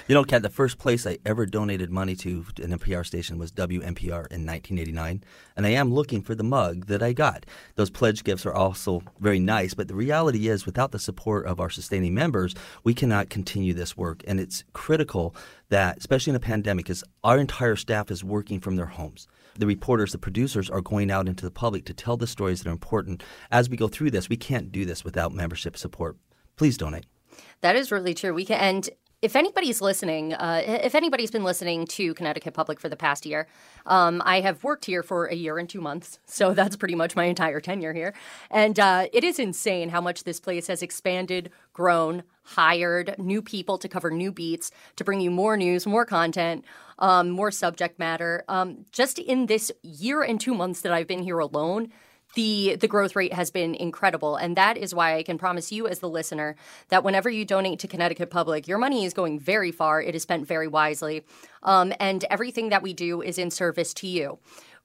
You 0.07 0.15
know, 0.15 0.25
Kat, 0.25 0.43
the 0.43 0.49
first 0.49 0.79
place 0.79 1.07
I 1.07 1.19
ever 1.25 1.47
donated 1.47 1.91
money 1.91 2.15
to 2.17 2.47
an 2.63 2.79
NPR 2.79 3.05
station 3.05 3.39
was 3.39 3.53
WNPR 3.53 4.27
in 4.31 4.47
1989, 4.47 5.23
and 5.57 5.67
I 5.67 5.71
am 5.71 5.93
looking 5.93 6.23
for 6.23 6.35
the 6.35 6.43
mug 6.43 6.87
that 6.87 7.03
I 7.03 7.13
got. 7.13 7.47
Those 7.75 7.91
pledge 7.91 8.25
gifts 8.25 8.47
are 8.47 8.55
also 8.55 9.03
very 9.21 9.39
nice, 9.39 9.75
but 9.75 9.89
the 9.89 9.95
reality 9.95 10.49
is, 10.49 10.67
without 10.67 10.93
the 10.93 10.99
support 10.99 11.47
of 11.47 11.61
our 11.61 11.71
sustaining 11.71 12.15
members, 12.15 12.55
we 12.85 12.95
cannot 12.95 13.31
continue 13.31 13.75
this 13.75 13.97
work, 13.97 14.23
and 14.27 14.41
it's 14.41 14.65
critical 14.73 15.35
that, 15.69 15.99
especially 15.99 16.31
in 16.31 16.37
a 16.37 16.41
pandemic, 16.41 16.89
is 16.89 17.05
our 17.25 17.39
entire 17.39 17.77
staff 17.77 18.11
is 18.11 18.25
working 18.25 18.61
from 18.61 18.77
their 18.77 18.87
homes. 18.87 19.27
The 19.59 19.67
reporters, 19.67 20.13
the 20.13 20.19
producers 20.19 20.71
are 20.71 20.81
going 20.81 21.11
out 21.11 21.29
into 21.29 21.45
the 21.45 21.51
public 21.51 21.85
to 21.87 21.95
tell 21.95 22.17
the 22.17 22.27
stories 22.27 22.63
that 22.63 22.69
are 22.69 22.73
important. 22.73 23.23
As 23.51 23.69
we 23.69 23.77
go 23.77 23.89
through 23.89 24.13
this, 24.13 24.29
we 24.29 24.37
can't 24.37 24.73
do 24.73 24.85
this 24.85 25.05
without 25.05 25.33
membership 25.33 25.77
support. 25.77 26.17
Please 26.57 26.77
donate. 26.77 27.07
That 27.61 27.77
is 27.77 27.93
really 27.93 28.15
true. 28.15 28.33
We 28.33 28.45
can, 28.45 28.59
and 28.59 28.91
if 29.21 29.35
anybody's 29.35 29.81
listening, 29.81 30.33
uh, 30.33 30.63
if 30.65 30.95
anybody's 30.95 31.33
been 31.33 31.43
listening 31.43 31.87
to 31.87 32.15
Connecticut 32.15 32.55
Public 32.55 32.79
for 32.79 32.89
the 32.89 32.97
past 32.97 33.27
year, 33.27 33.49
um, 33.87 34.23
I 34.25 34.41
have 34.41 34.63
worked 34.63 34.85
here 34.85 35.03
for 35.03 35.27
a 35.27 35.35
year 35.35 35.59
and 35.59 35.69
two 35.69 35.81
months, 35.81 36.21
so 36.25 36.55
that's 36.59 36.77
pretty 36.77 36.95
much 36.95 37.17
my 37.17 37.25
entire 37.25 37.61
tenure 37.61 37.93
here. 37.93 38.15
And 38.49 38.79
uh, 38.79 39.07
it 39.13 39.25
is 39.25 39.41
insane 39.41 39.89
how 39.89 40.01
much 40.01 40.23
this 40.23 40.39
place 40.39 40.69
has 40.69 40.83
expanded, 40.83 41.51
grown, 41.73 42.23
hired 42.45 43.17
new 43.19 43.43
people 43.43 43.77
to 43.79 43.89
cover 43.89 44.11
new 44.13 44.31
beats, 44.31 44.71
to 44.95 45.05
bring 45.05 45.21
you 45.21 45.33
more 45.33 45.57
news, 45.57 45.85
more 45.85 46.07
content, 46.07 46.65
um, 47.01 47.31
more 47.31 47.51
subject 47.51 47.99
matter. 47.99 48.45
Um, 48.49 48.87
just 48.93 49.19
in 49.19 49.47
this 49.47 49.73
year 49.83 50.23
and 50.23 50.41
two 50.41 50.55
months 50.55 50.81
that 50.83 50.93
I've 50.93 51.09
been 51.09 51.25
here 51.25 51.41
alone, 51.41 51.89
the 52.35 52.77
the 52.77 52.89
growth 52.89 53.17
rate 53.17 53.33
has 53.33 53.51
been 53.51 53.75
incredible. 53.75 54.37
And 54.37 54.57
that 54.57 54.77
is 54.77 54.95
why 54.95 55.17
I 55.17 55.23
can 55.23 55.39
promise 55.39 55.73
you 55.73 55.87
as 55.89 55.99
the 56.01 56.09
listener 56.09 56.57
that 56.89 57.05
whenever 57.05 57.31
you 57.31 57.45
donate 57.45 57.79
to 57.81 57.89
Connecticut 57.89 58.31
Public 58.31 58.69
your 58.69 58.79
money 58.79 59.05
is 59.05 59.15
going 59.15 59.39
very 59.39 59.73
far. 59.73 60.03
It 60.03 60.15
is 60.15 60.23
spent 60.23 60.47
very 60.47 60.69
wisely. 60.69 61.25
Um, 61.63 61.93
and 61.99 62.25
everything 62.31 62.69
that 62.69 62.83
we 62.83 62.93
do 62.93 63.23
is 63.23 63.39
in 63.39 63.51
service 63.51 63.93
to 63.95 64.07
you 64.07 64.39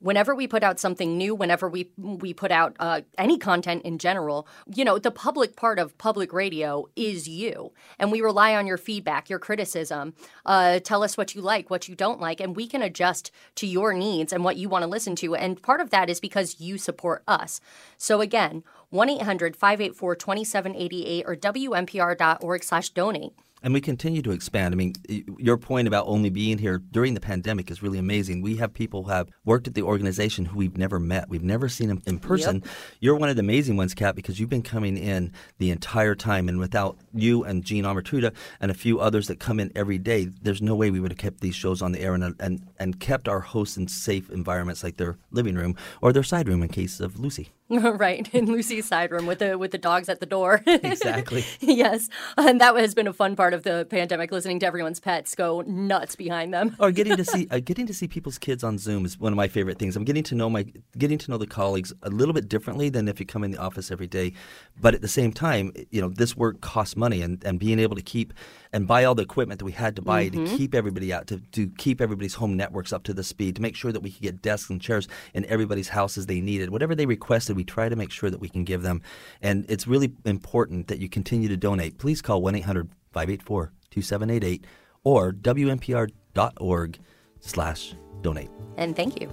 whenever 0.04 0.36
we 0.36 0.48
put 0.48 0.64
out 0.64 0.80
something 0.80 1.18
new, 1.18 1.34
whenever 1.34 1.70
we 1.70 1.90
we 1.98 2.34
put 2.34 2.52
out 2.52 2.76
uh, 2.80 3.02
any 3.18 3.38
content 3.38 3.82
in 3.84 3.98
general, 3.98 4.48
you 4.68 4.86
know, 4.86 5.00
the 5.00 5.12
public 5.12 5.56
part 5.56 5.80
of 5.80 5.98
public 5.98 6.34
radio 6.34 6.86
is 6.96 7.28
you, 7.28 7.72
and 7.98 8.12
we 8.12 8.22
rely 8.22 8.54
on 8.56 8.68
your 8.68 8.78
feedback, 8.78 9.30
your 9.30 9.40
criticism. 9.40 10.14
Uh, 10.46 10.80
tell 10.80 11.04
us 11.04 11.18
what 11.18 11.34
you 11.34 11.42
like, 11.42 11.70
what 11.70 11.88
you 11.88 11.96
don't 11.96 12.20
like, 12.20 12.40
and 12.40 12.56
we 12.56 12.68
can 12.68 12.82
adjust 12.82 13.32
to 13.56 13.66
your 13.66 13.94
needs 13.94 14.34
and 14.34 14.44
what 14.44 14.58
you 14.58 14.68
want 14.70 14.84
to 14.84 14.90
listen 14.90 15.16
to. 15.16 15.36
And 15.36 15.62
part 15.62 15.80
of 15.80 15.90
that 15.92 16.10
is 16.10 16.20
because 16.20 16.60
you 16.60 16.78
support 16.78 17.24
us. 17.28 17.62
So 17.98 18.22
again, 18.22 18.64
1 18.90 19.10
800 19.10 19.56
584 19.56 20.16
2788 20.16 21.24
or 21.26 21.36
WNPR.org 21.36 22.64
slash 22.64 22.90
donate. 22.90 23.34
And 23.64 23.74
we 23.74 23.80
continue 23.80 24.22
to 24.22 24.32
expand. 24.32 24.74
I 24.74 24.78
mean, 24.78 24.94
your 25.38 25.58
point 25.58 25.88
about 25.88 26.06
only 26.08 26.30
being 26.30 26.58
here 26.58 26.80
during 26.80 27.14
the 27.14 27.22
pandemic 27.22 27.72
is 27.72 27.82
really 27.82 27.98
amazing. 27.98 28.42
We 28.42 28.58
have 28.58 28.74
people 28.74 29.04
who 29.04 29.12
have 29.12 29.30
worked 29.46 29.68
at 29.70 29.74
the 29.74 29.84
organization 29.84 30.44
who 30.44 30.58
we've 30.58 30.78
never 30.78 31.00
met. 31.00 31.30
We've 31.30 31.42
never 31.44 31.70
seen 31.70 31.88
them 31.88 32.02
in 32.06 32.20
person. 32.20 32.58
Yep. 32.58 32.74
You're 33.00 33.16
one 33.16 33.30
of 33.30 33.38
the 33.38 33.40
amazing 33.40 33.78
ones, 33.78 33.94
Kat, 33.94 34.16
because 34.16 34.38
you've 34.38 34.50
been 34.50 34.64
coming 34.64 34.98
in 34.98 35.32
the 35.60 35.72
entire 35.72 36.14
time. 36.14 36.50
And 36.50 36.60
without 36.60 36.98
you 37.14 37.46
and 37.46 37.64
Gene 37.64 37.86
Amatruda 37.86 38.34
and 38.60 38.70
a 38.70 38.74
few 38.74 39.00
others 39.00 39.28
that 39.28 39.40
come 39.40 39.62
in 39.62 39.72
every 39.76 39.98
day, 39.98 40.26
there's 40.42 40.62
no 40.62 40.76
way 40.76 40.92
we 40.92 41.00
would 41.00 41.12
have 41.12 41.18
kept 41.18 41.40
these 41.40 41.56
shows 41.56 41.82
on 41.82 41.94
the 41.94 42.02
air 42.02 42.14
and, 42.14 42.36
and, 42.42 42.68
and 42.80 43.00
kept 43.00 43.30
our 43.30 43.40
hosts 43.40 43.78
in 43.78 43.88
safe 43.88 44.30
environments 44.30 44.84
like 44.84 44.98
their 44.98 45.18
living 45.32 45.56
room 45.56 45.78
or 46.02 46.12
their 46.12 46.22
side 46.22 46.50
room 46.50 46.64
in 46.64 46.68
case 46.68 47.00
of 47.00 47.18
Lucy. 47.18 47.54
right 47.98 48.28
in 48.34 48.46
Lucy's 48.46 48.86
side 48.86 49.12
room 49.12 49.26
with 49.26 49.40
the 49.40 49.58
with 49.58 49.72
the 49.72 49.78
dogs 49.78 50.10
at 50.10 50.20
the 50.20 50.26
door. 50.26 50.62
exactly. 50.68 51.46
yes, 51.60 52.10
and 52.38 52.60
that 52.62 52.76
has 52.76 52.94
been 52.94 53.08
a 53.08 53.14
fun 53.14 53.36
part 53.36 53.54
of 53.54 53.64
the 53.64 53.88
pandemic. 53.90 54.32
Listening 54.32 54.60
to 54.60 54.66
everyone's 54.66 55.00
pets 55.00 55.36
go 55.36 55.62
nuts 55.62 56.16
behind 56.16 56.54
them. 56.54 56.76
or 56.80 56.92
getting 56.92 57.16
to 57.18 57.26
see 57.34 57.48
uh, 57.52 57.60
getting 57.60 57.88
to 57.88 57.94
see 57.94 58.08
people's 58.08 58.38
kids 58.38 58.64
on 58.64 58.78
Zoom 58.78 59.06
is 59.06 59.20
one 59.20 59.34
of 59.34 59.38
my 59.38 59.48
favorite 59.48 59.80
things. 59.80 59.96
I'm 59.96 60.04
getting 60.04 60.24
to 60.24 60.36
know 60.36 60.50
my 60.50 60.66
getting 60.98 61.18
to 61.18 61.32
know 61.32 61.38
the 61.38 61.48
colleagues 61.48 61.94
a 62.04 62.10
little 62.10 62.34
bit 62.34 62.48
differently 62.50 62.90
than 62.90 63.08
if 63.08 63.20
you 63.20 63.26
come 63.26 63.44
in 63.44 63.52
the 63.52 63.60
office 63.60 63.92
every 63.92 64.08
day. 64.08 64.34
But 64.80 64.96
at 64.96 65.02
the 65.02 65.08
same 65.08 65.32
time, 65.32 65.74
you 65.90 66.02
know, 66.02 66.10
this 66.10 66.36
work 66.36 66.62
costs 66.62 66.96
money, 66.96 67.22
and, 67.22 67.44
and 67.44 67.60
being 67.60 67.80
able 67.80 67.96
to 67.96 68.02
keep 68.02 68.34
and 68.74 68.88
buy 68.88 69.04
all 69.04 69.16
the 69.16 69.22
equipment 69.22 69.60
that 69.60 69.66
we 69.66 69.72
had 69.72 69.96
to 69.96 70.02
buy 70.02 70.28
mm-hmm. 70.28 70.46
to 70.46 70.58
keep 70.58 70.74
everybody 70.74 71.14
out, 71.14 71.28
to, 71.28 71.40
to 71.52 71.70
keep 71.78 72.02
everybody's 72.02 72.34
home 72.34 72.58
networks 72.58 72.92
up 72.92 73.04
to 73.04 73.14
the 73.14 73.24
speed, 73.24 73.56
to 73.56 73.62
make 73.62 73.76
sure 73.76 73.92
that 73.92 74.02
we 74.02 74.12
could 74.12 74.22
get 74.22 74.42
desks 74.42 74.70
and 74.70 74.82
chairs 74.82 75.08
in 75.34 75.46
everybody's 75.46 75.90
houses 75.90 76.26
they 76.26 76.42
needed. 76.42 76.72
Whatever 76.72 76.96
they 76.96 77.06
requested, 77.06 77.56
we 77.56 77.64
try 77.64 77.88
to 77.88 77.96
make 77.96 78.12
sure 78.12 78.32
that 78.32 78.40
we 78.40 78.50
can 78.50 78.64
give 78.64 78.82
them. 78.82 79.02
And 79.42 79.66
it's 79.70 79.88
really 79.88 80.12
important 80.26 80.88
that 80.88 81.00
you 81.00 81.08
continue 81.08 81.48
to 81.50 81.58
donate. 81.58 82.00
Please 82.00 82.22
call 82.22 82.42
1 82.42 82.56
800 82.56 82.90
584 83.12 83.72
2788 83.92 84.66
or 85.04 85.32
WNPR.org 85.32 87.00
slash 87.40 87.96
donate. 88.22 88.50
And 88.78 88.96
thank 88.96 89.22
you. 89.22 89.32